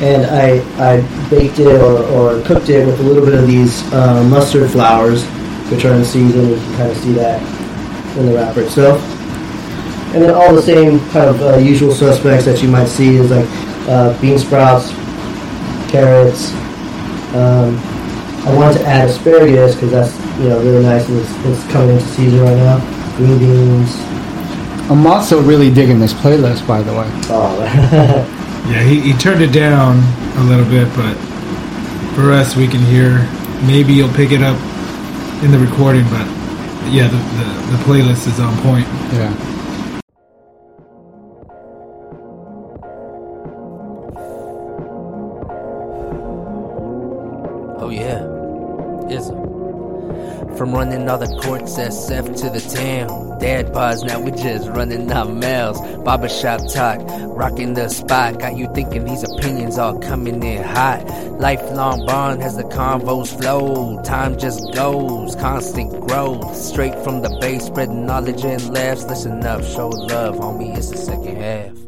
And 0.03 0.27
I, 0.27 0.61
I 0.79 1.01
baked 1.31 1.59
it 1.59 1.81
or, 1.81 2.03
or 2.05 2.43
cooked 2.43 2.69
it 2.69 2.87
with 2.87 3.01
a 3.01 3.03
little 3.03 3.25
bit 3.25 3.33
of 3.33 3.47
these 3.47 3.83
uh, 3.95 4.23
mustard 4.25 4.71
flowers, 4.71 5.25
which 5.71 5.87
are 5.87 5.95
in 5.95 6.05
season. 6.05 6.51
You 6.51 6.57
can 6.57 6.77
kind 6.77 6.91
of 6.91 6.97
see 6.99 7.13
that 7.15 8.17
in 8.19 8.27
the 8.27 8.35
wrapper 8.35 8.61
itself. 8.61 9.16
And 10.17 10.25
then 10.25 10.33
all 10.35 10.55
the 10.55 10.63
same 10.63 10.99
kind 11.11 11.29
of 11.29 11.43
uh, 11.43 11.57
usual 11.59 11.93
suspects 11.93 12.47
that 12.47 12.63
you 12.63 12.69
might 12.69 12.87
see 12.87 13.17
is 13.17 13.31
like 13.31 13.45
uh, 13.87 14.19
bean 14.19 14.39
sprouts, 14.39 14.89
carrots. 15.93 16.55
Um, 17.35 17.77
I 18.47 18.55
wanted 18.57 18.79
to 18.79 18.87
add 18.87 19.11
asparagus 19.11 19.75
because 19.75 19.91
that's 19.91 20.41
you 20.41 20.49
know 20.49 20.59
really 20.61 20.83
nice 20.83 21.07
and 21.11 21.19
it's, 21.19 21.31
it's 21.45 21.71
coming 21.71 21.91
into 21.91 22.07
season 22.07 22.41
right 22.41 22.57
now. 22.57 22.79
Green 23.19 23.39
beans. 23.39 23.95
i'm 24.91 25.07
also 25.07 25.43
really 25.43 25.71
digging 25.71 25.99
this 25.99 26.15
playlist 26.15 26.67
by 26.67 26.81
the 26.81 26.93
way 26.93 27.07
Oh, 27.29 27.53
Yeah, 28.73 28.83
he, 28.83 29.01
he 29.01 29.13
turned 29.19 29.43
it 29.43 29.53
down 29.53 29.99
a 30.39 30.45
little 30.45 30.65
bit, 30.65 30.89
but 30.97 31.15
for 32.15 32.33
us, 32.33 32.57
we 32.57 32.67
can 32.67 32.81
hear. 32.81 33.19
Maybe 33.67 33.93
you'll 33.93 34.13
pick 34.15 34.33
it 34.33 34.41
up 34.43 34.57
in 35.45 35.51
the 35.51 35.59
recording, 35.59 36.05
but 36.05 36.27
yeah, 36.89 37.07
the, 37.07 37.17
the, 37.17 37.77
the 37.77 37.85
playlist 37.85 38.27
is 38.27 38.41
on 38.41 38.57
point. 38.63 38.87
yeah 39.13 39.56
running 50.77 51.09
all 51.09 51.17
the 51.17 51.27
courts, 51.41 51.79
SF 51.79 52.39
to 52.39 52.51
the 52.51 52.61
town. 52.61 53.39
Dad 53.39 53.73
bars, 53.73 54.05
now 54.05 54.21
we 54.21 54.31
just 54.31 54.69
running 54.69 55.11
our 55.11 55.25
mouths. 55.25 55.81
Barbershop 56.05 56.61
talk, 56.71 57.01
rocking 57.35 57.73
the 57.73 57.89
spot. 57.89 58.39
Got 58.39 58.57
you 58.59 58.69
thinking 58.75 59.05
these 59.07 59.25
opinions 59.25 59.79
all 59.79 59.99
coming 59.99 60.43
in 60.43 60.63
hot. 60.63 61.03
Lifelong 61.41 62.05
bond 62.05 62.43
has 62.43 62.57
the 62.57 62.65
convos 62.65 63.29
flow. 63.41 64.03
Time 64.03 64.39
just 64.39 64.61
goes, 64.75 65.35
constant 65.37 65.91
growth. 66.07 66.55
Straight 66.55 66.95
from 67.03 67.23
the 67.23 67.31
base, 67.41 67.65
spreading 67.65 68.05
knowledge 68.05 68.45
and 68.45 68.75
laughs. 68.75 69.05
Listen 69.05 69.45
up, 69.47 69.65
show 69.65 69.89
love, 69.89 70.37
homie, 70.37 70.77
it's 70.77 70.91
the 70.91 70.99
second 70.99 71.37
half. 71.37 71.86